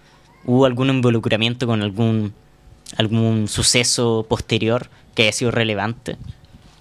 ¿Hubo 0.46 0.64
algún 0.64 0.88
involucramiento 0.88 1.66
con 1.66 1.82
algún, 1.82 2.32
algún 2.96 3.46
suceso 3.46 4.24
posterior 4.26 4.88
que 5.14 5.24
haya 5.24 5.32
sido 5.32 5.50
relevante? 5.50 6.16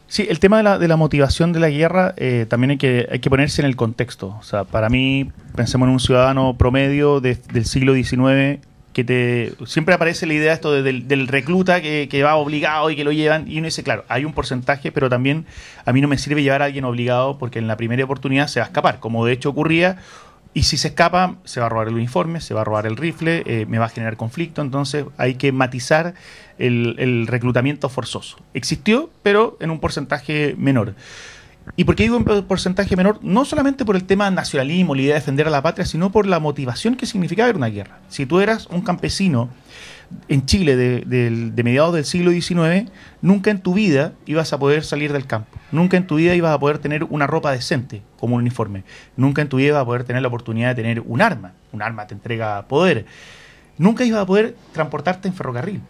Sí, 0.07 0.25
el 0.29 0.39
tema 0.39 0.57
de 0.57 0.63
la, 0.63 0.79
de 0.79 0.87
la 0.87 0.95
motivación 0.95 1.51
de 1.51 1.59
la 1.59 1.69
guerra 1.69 2.13
eh, 2.17 2.45
también 2.49 2.71
hay 2.71 2.77
que, 2.77 3.07
hay 3.11 3.19
que 3.19 3.29
ponerse 3.29 3.61
en 3.61 3.65
el 3.67 3.75
contexto. 3.75 4.35
O 4.39 4.43
sea, 4.43 4.63
para 4.63 4.87
mí, 4.89 5.29
pensemos 5.55 5.87
en 5.87 5.93
un 5.93 5.99
ciudadano 5.99 6.55
promedio 6.57 7.19
de- 7.19 7.35
del 7.51 7.65
siglo 7.65 7.93
XIX 7.93 8.59
que 8.93 9.03
te 9.03 9.53
siempre 9.67 9.93
aparece 9.93 10.25
la 10.25 10.33
idea 10.33 10.53
esto 10.53 10.71
de- 10.71 10.81
del, 11.01 11.27
recluta 11.27 11.81
que, 11.81 12.07
que 12.09 12.23
va 12.23 12.35
obligado 12.35 12.89
y 12.89 12.95
que 12.95 13.03
lo 13.03 13.11
llevan 13.11 13.51
y 13.51 13.57
uno 13.59 13.65
dice, 13.65 13.83
claro, 13.83 14.05
hay 14.07 14.23
un 14.25 14.33
porcentaje, 14.33 14.91
pero 14.91 15.09
también 15.09 15.45
a 15.85 15.91
mí 15.93 16.01
no 16.01 16.07
me 16.07 16.17
sirve 16.17 16.41
llevar 16.41 16.61
a 16.61 16.65
alguien 16.65 16.85
obligado 16.85 17.37
porque 17.37 17.59
en 17.59 17.67
la 17.67 17.75
primera 17.77 18.03
oportunidad 18.05 18.47
se 18.47 18.59
va 18.59 18.65
a 18.65 18.67
escapar, 18.69 18.99
como 18.99 19.25
de 19.25 19.33
hecho 19.33 19.49
ocurría, 19.49 19.97
y 20.53 20.63
si 20.63 20.77
se 20.77 20.89
escapa, 20.89 21.35
se 21.43 21.59
va 21.59 21.67
a 21.67 21.69
robar 21.69 21.87
el 21.87 21.95
uniforme, 21.95 22.41
se 22.41 22.53
va 22.53 22.61
a 22.61 22.63
robar 22.63 22.85
el 22.87 22.97
rifle, 22.97 23.43
eh, 23.45 23.65
me 23.67 23.77
va 23.79 23.85
a 23.85 23.89
generar 23.89 24.17
conflicto. 24.17 24.61
Entonces 24.61 25.05
hay 25.17 25.35
que 25.35 25.51
matizar 25.51 26.13
el, 26.57 27.27
reclutamiento 27.27 27.89
forzoso. 27.89 28.37
Existió, 28.53 29.09
pero 29.23 29.57
en 29.59 29.69
un 29.69 29.79
porcentaje 29.79 30.55
menor. 30.57 30.95
¿Y 31.75 31.83
por 31.83 31.95
qué 31.95 32.03
digo 32.03 32.17
un 32.17 32.23
por- 32.23 32.45
porcentaje 32.45 32.95
menor? 32.95 33.19
No 33.21 33.45
solamente 33.45 33.85
por 33.85 33.95
el 33.95 34.05
tema 34.05 34.31
nacionalismo, 34.31 34.95
la 34.95 35.01
idea 35.01 35.13
de 35.15 35.19
defender 35.19 35.47
a 35.47 35.51
la 35.51 35.61
patria, 35.61 35.85
sino 35.85 36.11
por 36.11 36.25
la 36.25 36.39
motivación 36.39 36.95
que 36.95 37.05
significaba 37.05 37.47
ver 37.47 37.57
una 37.57 37.67
guerra. 37.67 37.99
Si 38.07 38.25
tú 38.25 38.39
eras 38.39 38.67
un 38.67 38.81
campesino 38.81 39.49
en 40.27 40.45
Chile 40.45 40.75
de, 40.75 41.63
mediados 41.63 41.93
del 41.93 42.05
siglo 42.05 42.31
XIX, 42.31 42.89
nunca 43.21 43.51
en 43.51 43.61
tu 43.61 43.73
vida 43.73 44.13
ibas 44.25 44.53
a 44.53 44.59
poder 44.59 44.83
salir 44.83 45.13
del 45.13 45.25
campo. 45.25 45.57
Nunca 45.71 45.97
en 45.97 46.07
tu 46.07 46.15
vida 46.15 46.35
ibas 46.35 46.53
a 46.53 46.59
poder 46.59 46.79
tener 46.79 47.03
una 47.05 47.27
ropa 47.27 47.51
decente 47.51 48.01
como 48.19 48.35
un 48.35 48.41
uniforme. 48.41 48.83
Nunca 49.15 49.41
en 49.41 49.49
tu 49.49 49.57
vida 49.57 49.69
ibas 49.69 49.81
a 49.81 49.85
poder 49.85 50.03
tener 50.03 50.21
la 50.21 50.27
oportunidad 50.27 50.69
de 50.69 50.81
tener 50.81 51.01
un 51.01 51.21
arma. 51.21 51.53
Un 51.71 51.81
arma 51.81 52.07
te 52.07 52.13
entrega 52.13 52.67
poder. 52.67 53.05
Nunca 53.77 54.03
ibas 54.05 54.21
a 54.21 54.25
poder 54.25 54.55
transportarte 54.71 55.27
en 55.27 55.33
ferrocarril. 55.33 55.81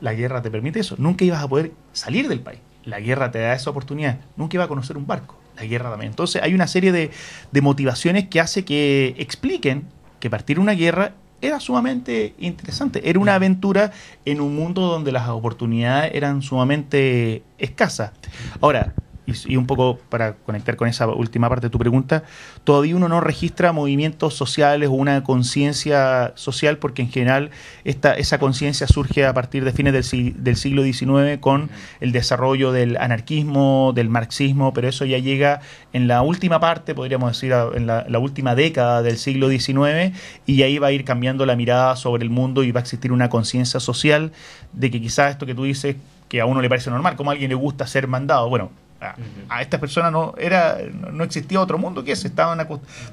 La 0.00 0.14
guerra 0.14 0.42
te 0.42 0.50
permite 0.50 0.80
eso. 0.80 0.94
Nunca 0.98 1.24
ibas 1.24 1.42
a 1.42 1.48
poder 1.48 1.72
salir 1.92 2.28
del 2.28 2.40
país. 2.40 2.60
La 2.84 3.00
guerra 3.00 3.30
te 3.30 3.38
da 3.38 3.54
esa 3.54 3.70
oportunidad. 3.70 4.18
Nunca 4.36 4.56
ibas 4.56 4.66
a 4.66 4.68
conocer 4.68 4.96
un 4.96 5.06
barco. 5.06 5.38
La 5.56 5.64
guerra 5.64 5.90
también. 5.90 6.10
Entonces 6.10 6.42
hay 6.42 6.54
una 6.54 6.66
serie 6.66 6.92
de, 6.92 7.10
de 7.50 7.60
motivaciones 7.60 8.28
que 8.28 8.40
hace 8.40 8.64
que 8.64 9.14
expliquen 9.18 9.84
que 10.20 10.30
partir 10.30 10.60
una 10.60 10.72
guerra 10.72 11.14
era 11.40 11.60
sumamente 11.60 12.34
interesante. 12.38 13.08
Era 13.08 13.18
una 13.18 13.34
aventura 13.34 13.92
en 14.24 14.40
un 14.40 14.54
mundo 14.54 14.82
donde 14.82 15.12
las 15.12 15.28
oportunidades 15.28 16.12
eran 16.14 16.42
sumamente 16.42 17.42
escasas. 17.58 18.12
Ahora, 18.60 18.94
y, 19.28 19.52
y 19.52 19.56
un 19.56 19.66
poco 19.66 19.98
para 20.08 20.34
conectar 20.34 20.76
con 20.76 20.88
esa 20.88 21.06
última 21.06 21.48
parte 21.48 21.66
de 21.66 21.70
tu 21.70 21.78
pregunta, 21.78 22.24
todavía 22.64 22.96
uno 22.96 23.08
no 23.08 23.20
registra 23.20 23.72
movimientos 23.72 24.34
sociales 24.34 24.88
o 24.88 24.92
una 24.92 25.22
conciencia 25.22 26.32
social 26.34 26.78
porque 26.78 27.02
en 27.02 27.10
general 27.10 27.50
esta, 27.84 28.14
esa 28.14 28.38
conciencia 28.38 28.86
surge 28.86 29.26
a 29.26 29.34
partir 29.34 29.64
de 29.64 29.72
fines 29.72 29.92
del, 29.92 30.42
del 30.42 30.56
siglo 30.56 30.82
XIX 30.82 31.38
con 31.40 31.70
el 32.00 32.12
desarrollo 32.12 32.72
del 32.72 32.96
anarquismo, 32.96 33.92
del 33.94 34.08
marxismo, 34.08 34.72
pero 34.72 34.88
eso 34.88 35.04
ya 35.04 35.18
llega 35.18 35.60
en 35.92 36.08
la 36.08 36.22
última 36.22 36.58
parte, 36.58 36.94
podríamos 36.94 37.32
decir, 37.32 37.52
en 37.74 37.86
la, 37.86 38.06
la 38.08 38.18
última 38.18 38.54
década 38.54 39.02
del 39.02 39.18
siglo 39.18 39.50
XIX 39.50 40.16
y 40.46 40.62
ahí 40.62 40.78
va 40.78 40.88
a 40.88 40.92
ir 40.92 41.04
cambiando 41.04 41.44
la 41.44 41.56
mirada 41.56 41.96
sobre 41.96 42.24
el 42.24 42.30
mundo 42.30 42.62
y 42.62 42.72
va 42.72 42.80
a 42.80 42.82
existir 42.82 43.12
una 43.12 43.28
conciencia 43.28 43.80
social 43.80 44.32
de 44.72 44.90
que 44.90 45.00
quizás 45.00 45.32
esto 45.32 45.44
que 45.46 45.54
tú 45.54 45.64
dices 45.64 45.96
que 46.28 46.40
a 46.40 46.46
uno 46.46 46.60
le 46.60 46.68
parece 46.68 46.90
normal, 46.90 47.16
como 47.16 47.30
a 47.30 47.32
alguien 47.32 47.48
le 47.48 47.54
gusta 47.54 47.86
ser 47.86 48.06
mandado, 48.06 48.48
bueno, 48.48 48.70
a, 49.00 49.14
a 49.48 49.62
estas 49.62 49.78
personas 49.80 50.10
no 50.12 50.34
era 50.38 50.78
no- 51.12 51.24
existía 51.24 51.60
otro 51.60 51.78
mundo 51.78 52.02
que 52.04 52.12
ese 52.12 52.28
estaban 52.28 52.58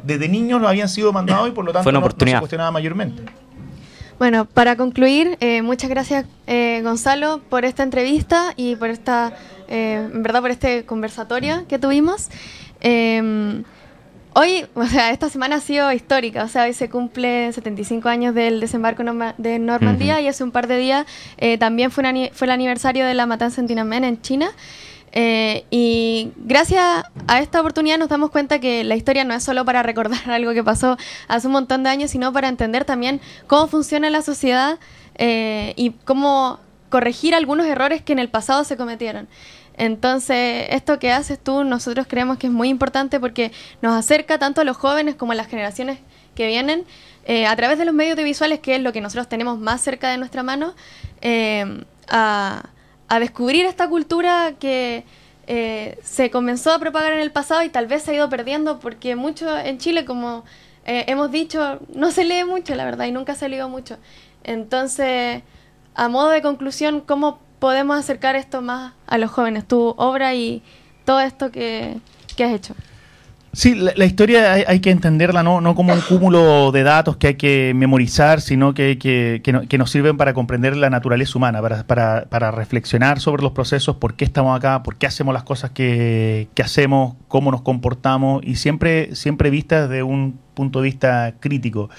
desde 0.04 0.28
niños 0.28 0.60
no 0.62 0.68
habían 0.68 0.90
sido 0.90 1.14
mandados 1.14 1.48
y 1.50 1.52
por 1.52 1.64
lo 1.66 1.72
tanto 1.72 1.84
Fue 1.84 1.92
una 1.92 2.00
no- 2.00 2.02
no, 2.02 2.06
oportunidad. 2.08 2.38
se 2.38 2.42
cuestionaba 2.42 2.72
mayormente. 2.72 3.24
Bueno, 4.18 4.46
para 4.46 4.78
concluir, 4.78 5.38
eh, 5.42 5.62
muchas 5.62 5.90
gracias 5.90 6.26
eh, 6.48 6.80
Gonzalo 6.84 7.42
por 7.50 7.66
esta 7.66 7.84
entrevista 7.84 8.54
y 8.56 8.76
por 8.78 8.90
esta, 8.90 9.34
eh, 9.68 10.08
en 10.12 10.24
verdad, 10.24 10.42
por 10.42 10.52
este 10.52 10.86
conversatorio 10.86 11.68
que 11.68 11.78
tuvimos. 11.80 12.30
Eh, 12.82 13.64
Hoy, 14.38 14.66
o 14.74 14.86
sea, 14.86 15.12
esta 15.12 15.30
semana 15.30 15.56
ha 15.56 15.60
sido 15.62 15.94
histórica, 15.94 16.44
o 16.44 16.50
sea, 16.50 16.64
hoy 16.66 16.74
se 16.74 16.90
cumple 16.90 17.54
75 17.54 18.10
años 18.10 18.36
del 18.36 18.60
desembarco 18.60 19.02
de 19.38 19.60
Normandía 19.60 20.20
y 20.20 20.28
hace 20.28 20.44
un 20.44 20.52
par 20.52 20.68
de 20.68 20.76
días 20.76 21.06
eh, 21.38 21.58
también 21.58 21.90
fue, 21.90 22.04
fue 22.34 22.48
el 22.48 22.52
aniversario 22.52 23.06
de 23.06 23.14
la 23.14 23.28
matanza 23.28 23.62
en 23.62 23.68
Tiananmen 23.68 24.04
en 24.04 24.22
China. 24.22 24.50
Eh, 25.18 25.64
y 25.72 26.34
gracias 26.36 27.06
a 27.28 27.40
esta 27.40 27.62
oportunidad 27.62 27.98
nos 27.98 28.10
damos 28.10 28.32
cuenta 28.32 28.60
que 28.60 28.84
la 28.84 28.98
historia 28.98 29.24
no 29.24 29.34
es 29.34 29.44
solo 29.44 29.64
para 29.64 29.82
recordar 29.82 30.20
algo 30.30 30.54
que 30.54 30.64
pasó 30.64 30.98
hace 31.30 31.48
un 31.48 31.54
montón 31.54 31.84
de 31.84 31.90
años, 31.90 32.12
sino 32.12 32.34
para 32.34 32.50
entender 32.50 32.84
también 32.84 33.22
cómo 33.48 33.68
funciona 33.68 34.10
la 34.10 34.22
sociedad 34.22 34.78
eh, 35.16 35.74
y 35.78 35.92
cómo 36.04 36.60
corregir 36.90 37.34
algunos 37.34 37.66
errores 37.66 38.02
que 38.02 38.12
en 38.12 38.20
el 38.20 38.30
pasado 38.30 38.66
se 38.66 38.76
cometieron. 38.76 39.30
Entonces, 39.78 40.68
esto 40.70 41.00
que 41.00 41.12
haces 41.12 41.40
tú, 41.40 41.64
nosotros 41.64 42.08
creemos 42.08 42.38
que 42.38 42.48
es 42.48 42.54
muy 42.54 42.70
importante 42.70 43.20
porque 43.20 43.52
nos 43.82 43.94
acerca 43.94 44.38
tanto 44.38 44.62
a 44.62 44.64
los 44.64 44.78
jóvenes 44.78 45.16
como 45.16 45.32
a 45.32 45.36
las 45.36 45.48
generaciones 45.48 46.00
que 46.36 46.48
vienen 46.48 46.86
eh, 47.26 47.46
a 47.48 47.56
través 47.56 47.78
de 47.78 47.86
los 47.86 47.94
medios 47.94 48.14
audiovisuales, 48.14 48.60
que 48.60 48.76
es 48.76 48.82
lo 48.82 48.94
que 48.94 49.02
nosotros 49.02 49.28
tenemos 49.28 49.60
más 49.60 49.82
cerca 49.82 50.10
de 50.10 50.18
nuestra 50.18 50.44
mano, 50.44 50.74
eh, 51.22 51.84
a, 52.10 52.70
descubrir 53.20 53.66
esta 53.66 53.88
cultura 53.88 54.54
que 54.60 55.06
eh, 55.48 56.00
se 56.04 56.32
comenzó 56.32 56.72
a 56.72 56.80
propagar 56.80 57.14
en 57.14 57.20
el 57.20 57.32
pasado 57.32 57.64
y 57.64 57.70
tal 57.70 57.88
vez 57.88 58.04
se 58.04 58.12
ha 58.12 58.16
ido 58.16 58.30
perdiendo 58.30 58.80
porque 58.80 59.16
mucho 59.16 59.58
en 59.58 59.78
Chile, 59.78 60.06
como 60.06 60.44
hemos 60.88 61.32
dicho, 61.32 61.80
no 61.96 62.12
se 62.12 62.26
lee 62.26 62.44
mucho, 62.44 62.76
la 62.76 62.86
verdad, 62.86 63.06
y 63.06 63.12
nunca 63.12 63.34
se 63.34 63.46
ha 63.46 63.48
leído 63.48 63.70
mucho. 63.70 63.98
Entonces, 64.44 65.42
a 65.96 66.10
modo 66.10 66.30
de 66.30 66.44
conclusión, 66.44 67.02
¿cómo 67.02 67.40
podemos 67.60 67.98
acercar 67.98 68.36
esto 68.36 68.62
más 68.62 68.94
a 69.08 69.18
los 69.18 69.32
jóvenes, 69.32 69.68
tu 69.68 69.96
obra 69.98 70.36
y 70.36 70.62
todo 71.04 71.20
esto 71.20 71.52
que, 71.52 72.00
has 72.34 72.52
hecho. 72.52 72.76
Sí, 73.56 73.74
la, 73.74 74.04
historia 74.04 74.52
hay, 74.52 74.82
que 74.82 74.92
entenderla 74.92 75.42
no, 75.42 75.62
no 75.62 75.76
como 75.76 75.94
un 75.94 76.02
cúmulo 76.02 76.74
de 76.74 76.84
datos 76.84 77.16
que 77.16 77.28
hay 77.28 77.36
que 77.36 77.72
memorizar, 77.74 78.42
sino 78.42 78.74
que, 78.74 78.98
que, 78.98 79.42
que, 79.42 79.78
nos 79.78 79.90
sirven 79.90 80.18
para 80.18 80.34
comprender 80.34 80.76
la 80.76 80.90
naturaleza 80.90 81.38
humana, 81.38 81.62
para, 81.62 81.88
para, 81.88 82.26
para, 82.26 82.52
reflexionar 82.52 83.22
sobre 83.22 83.44
los 83.44 83.54
procesos, 83.54 83.96
por 83.96 84.16
qué 84.16 84.26
estamos 84.26 84.58
acá, 84.58 84.84
por 84.84 84.98
qué 84.98 85.08
hacemos 85.08 85.34
las 85.34 85.44
cosas 85.44 85.72
que, 85.72 86.50
hacemos, 86.62 87.16
cómo 87.30 87.50
nos 87.50 87.62
comportamos, 87.62 88.44
y 88.44 88.56
siempre, 88.56 89.16
siempre 89.16 89.50
vistas 89.50 89.88
desde 89.88 90.04
un 90.04 90.38
punto 90.54 90.82
de 90.82 90.90
vista 90.90 91.36
crítico 91.40 91.90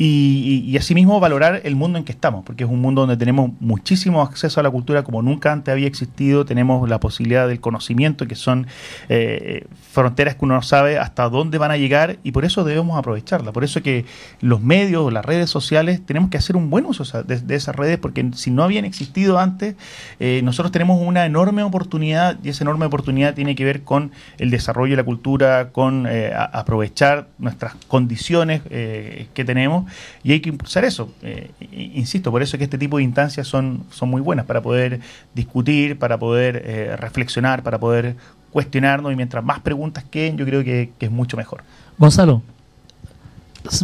y, 0.00 0.62
y, 0.64 0.76
asimismo 0.76 1.18
valorar 1.18 1.60
el 1.64 1.74
mundo 1.74 1.98
en 1.98 2.04
que 2.04 2.12
estamos, 2.12 2.44
porque 2.44 2.62
es 2.62 2.70
un 2.70 2.80
mundo 2.80 3.00
donde 3.00 3.16
tenemos 3.16 3.50
muchísimo 3.58 4.22
acceso 4.22 4.60
a 4.60 4.62
la 4.62 4.70
cultura 4.70 5.02
como 5.02 5.22
nunca 5.22 5.50
antes 5.50 5.72
había 5.72 5.88
existido, 5.88 6.44
tenemos 6.44 6.88
la 6.88 7.00
posibilidad 7.00 7.48
del 7.48 7.60
conocimiento, 7.60 8.28
que 8.28 8.36
son 8.36 8.68
eh, 9.08 9.66
fronteras 9.90 10.36
que 10.36 10.44
uno 10.44 10.54
no 10.54 10.62
sabe 10.62 10.98
hasta 10.98 11.28
dónde 11.28 11.58
van 11.58 11.72
a 11.72 11.76
llegar 11.76 12.18
y 12.22 12.30
por 12.30 12.44
eso 12.44 12.62
debemos 12.62 12.96
aprovecharla. 12.96 13.52
Por 13.52 13.64
eso 13.64 13.82
que 13.82 14.04
los 14.40 14.60
medios, 14.60 15.12
las 15.12 15.24
redes 15.24 15.50
sociales, 15.50 16.00
tenemos 16.06 16.30
que 16.30 16.38
hacer 16.38 16.56
un 16.56 16.70
buen 16.70 16.86
uso 16.86 17.04
de, 17.24 17.54
esas 17.56 17.74
redes, 17.74 17.98
porque 17.98 18.30
si 18.34 18.52
no 18.52 18.62
habían 18.62 18.84
existido 18.84 19.40
antes, 19.40 19.74
eh, 20.20 20.42
nosotros 20.44 20.70
tenemos 20.70 21.00
una 21.04 21.26
enorme 21.26 21.64
oportunidad 21.64 22.38
y 22.44 22.50
esa 22.50 22.62
enorme 22.62 22.86
oportunidad 22.86 23.34
tiene 23.34 23.56
que 23.56 23.64
ver 23.64 23.82
con 23.82 24.12
el 24.38 24.50
desarrollo 24.50 24.92
de 24.92 24.98
la 24.98 25.04
cultura, 25.04 25.70
con 25.72 26.06
eh, 26.08 26.32
aprovechar 26.52 27.26
nuestras 27.38 27.74
condiciones 27.88 28.62
que 28.68 29.44
tenemos 29.44 29.87
y 30.22 30.32
hay 30.32 30.40
que 30.40 30.48
impulsar 30.48 30.84
eso. 30.84 31.12
Eh, 31.22 31.50
insisto, 31.94 32.30
por 32.30 32.42
eso 32.42 32.56
es 32.56 32.58
que 32.58 32.64
este 32.64 32.78
tipo 32.78 32.98
de 32.98 33.04
instancias 33.04 33.46
son, 33.46 33.84
son 33.90 34.08
muy 34.08 34.20
buenas 34.20 34.46
para 34.46 34.62
poder 34.62 35.00
discutir, 35.34 35.98
para 35.98 36.18
poder 36.18 36.62
eh, 36.64 36.96
reflexionar, 36.96 37.62
para 37.62 37.78
poder 37.78 38.16
cuestionarnos 38.50 39.12
y 39.12 39.16
mientras 39.16 39.44
más 39.44 39.60
preguntas 39.60 40.04
queden, 40.10 40.36
yo 40.36 40.44
creo 40.44 40.64
que, 40.64 40.92
es 40.98 41.10
mucho 41.10 41.36
mejor. 41.36 41.62
Gonzalo, 41.98 42.42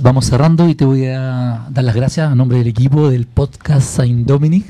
vamos 0.00 0.26
cerrando 0.26 0.68
y 0.68 0.74
te 0.74 0.84
voy 0.84 1.06
a 1.06 1.66
dar 1.70 1.84
las 1.84 1.94
gracias 1.94 2.30
a 2.30 2.34
nombre 2.34 2.58
del 2.58 2.68
equipo 2.68 3.10
del 3.10 3.26
podcast 3.26 3.86
Saint 3.86 4.26
Dominic, 4.26 4.64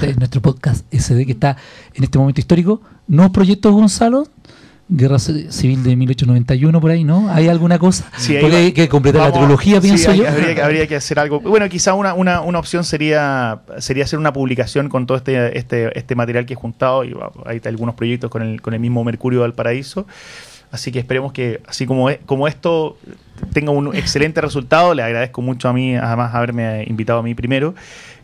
que 0.00 0.10
es 0.10 0.18
nuestro 0.18 0.40
podcast 0.40 0.84
SD 0.92 1.26
que 1.26 1.32
está 1.32 1.56
en 1.94 2.04
este 2.04 2.18
momento 2.18 2.40
histórico. 2.40 2.80
¿Nuevos 3.08 3.32
proyectos, 3.32 3.72
Gonzalo? 3.72 4.28
Guerra 4.94 5.18
Civil 5.18 5.82
de 5.82 5.96
1891 5.96 6.80
por 6.80 6.90
ahí, 6.90 7.02
¿no? 7.02 7.30
¿Hay 7.30 7.48
alguna 7.48 7.78
cosa? 7.78 8.10
Sí, 8.18 8.36
Porque 8.40 8.56
hay 8.56 8.72
que 8.72 8.88
completar 8.88 9.22
la 9.22 9.32
trilogía, 9.32 9.80
pienso 9.80 10.12
yo. 10.12 10.28
Habría, 10.28 10.64
habría, 10.64 10.86
que 10.86 10.96
hacer 10.96 11.18
algo. 11.18 11.40
Bueno, 11.40 11.66
quizá 11.68 11.94
una, 11.94 12.12
una, 12.12 12.42
una, 12.42 12.58
opción 12.58 12.84
sería 12.84 13.62
sería 13.78 14.04
hacer 14.04 14.18
una 14.18 14.32
publicación 14.32 14.88
con 14.90 15.06
todo 15.06 15.16
este 15.16 15.58
este, 15.58 15.98
este 15.98 16.14
material 16.14 16.44
que 16.44 16.52
he 16.52 16.56
juntado 16.56 17.04
y 17.04 17.14
hay 17.46 17.60
algunos 17.64 17.94
proyectos 17.94 18.30
con 18.30 18.42
el, 18.42 18.60
con 18.60 18.74
el 18.74 18.80
mismo 18.80 19.02
Mercurio 19.02 19.40
Valparaíso. 19.40 20.06
Así 20.70 20.90
que 20.90 20.98
esperemos 20.98 21.32
que, 21.32 21.60
así 21.66 21.84
como, 21.84 22.08
como 22.24 22.48
esto 22.48 22.96
tenga 23.52 23.72
un 23.72 23.94
excelente 23.94 24.40
resultado, 24.40 24.94
le 24.94 25.02
agradezco 25.02 25.42
mucho 25.42 25.68
a 25.68 25.72
mí, 25.74 25.96
además, 25.96 26.34
haberme 26.34 26.84
invitado 26.86 27.18
a 27.18 27.22
mí 27.22 27.34
primero. 27.34 27.74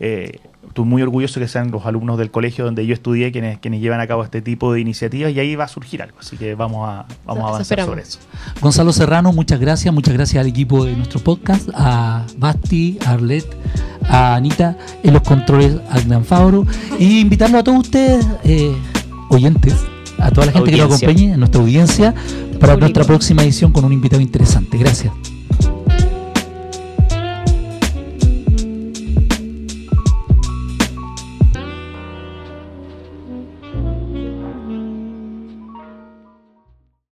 Eh, 0.00 0.38
estoy 0.78 0.88
muy 0.88 1.02
orgulloso 1.02 1.40
que 1.40 1.48
sean 1.48 1.72
los 1.72 1.84
alumnos 1.86 2.18
del 2.18 2.30
colegio 2.30 2.64
donde 2.64 2.86
yo 2.86 2.94
estudié 2.94 3.32
quienes, 3.32 3.58
quienes 3.58 3.80
llevan 3.80 4.00
a 4.00 4.06
cabo 4.06 4.22
este 4.22 4.40
tipo 4.42 4.72
de 4.72 4.80
iniciativas 4.80 5.32
y 5.32 5.40
ahí 5.40 5.56
va 5.56 5.64
a 5.64 5.68
surgir 5.68 6.02
algo. 6.02 6.18
Así 6.20 6.36
que 6.36 6.54
vamos 6.54 6.88
a, 6.88 7.06
vamos 7.26 7.44
a 7.44 7.48
avanzar 7.48 7.84
sobre 7.84 8.02
eso. 8.02 8.20
Gonzalo 8.60 8.92
Serrano, 8.92 9.32
muchas 9.32 9.58
gracias. 9.58 9.92
Muchas 9.92 10.14
gracias 10.14 10.40
al 10.40 10.46
equipo 10.46 10.84
de 10.84 10.94
nuestro 10.94 11.18
podcast, 11.20 11.68
a 11.74 12.24
Basti, 12.36 12.98
a 13.04 13.12
Arlet, 13.12 13.44
a 14.08 14.36
Anita, 14.36 14.78
en 15.02 15.14
los 15.14 15.22
controles, 15.22 15.76
a 15.90 16.00
Gran 16.00 16.24
Fabro. 16.24 16.64
Y 16.98 17.20
invitarlo 17.20 17.58
a 17.58 17.64
todos 17.64 17.80
ustedes, 17.80 18.24
eh, 18.44 18.72
oyentes, 19.30 19.74
a 20.18 20.30
toda 20.30 20.46
la 20.46 20.52
gente 20.52 20.70
que 20.70 20.76
nos 20.76 20.94
acompañe, 20.94 21.32
en 21.32 21.40
nuestra 21.40 21.60
audiencia, 21.60 22.14
para 22.60 22.76
nuestra 22.76 23.02
próxima 23.02 23.42
edición 23.42 23.72
con 23.72 23.84
un 23.84 23.92
invitado 23.92 24.22
interesante. 24.22 24.78
Gracias. 24.78 25.12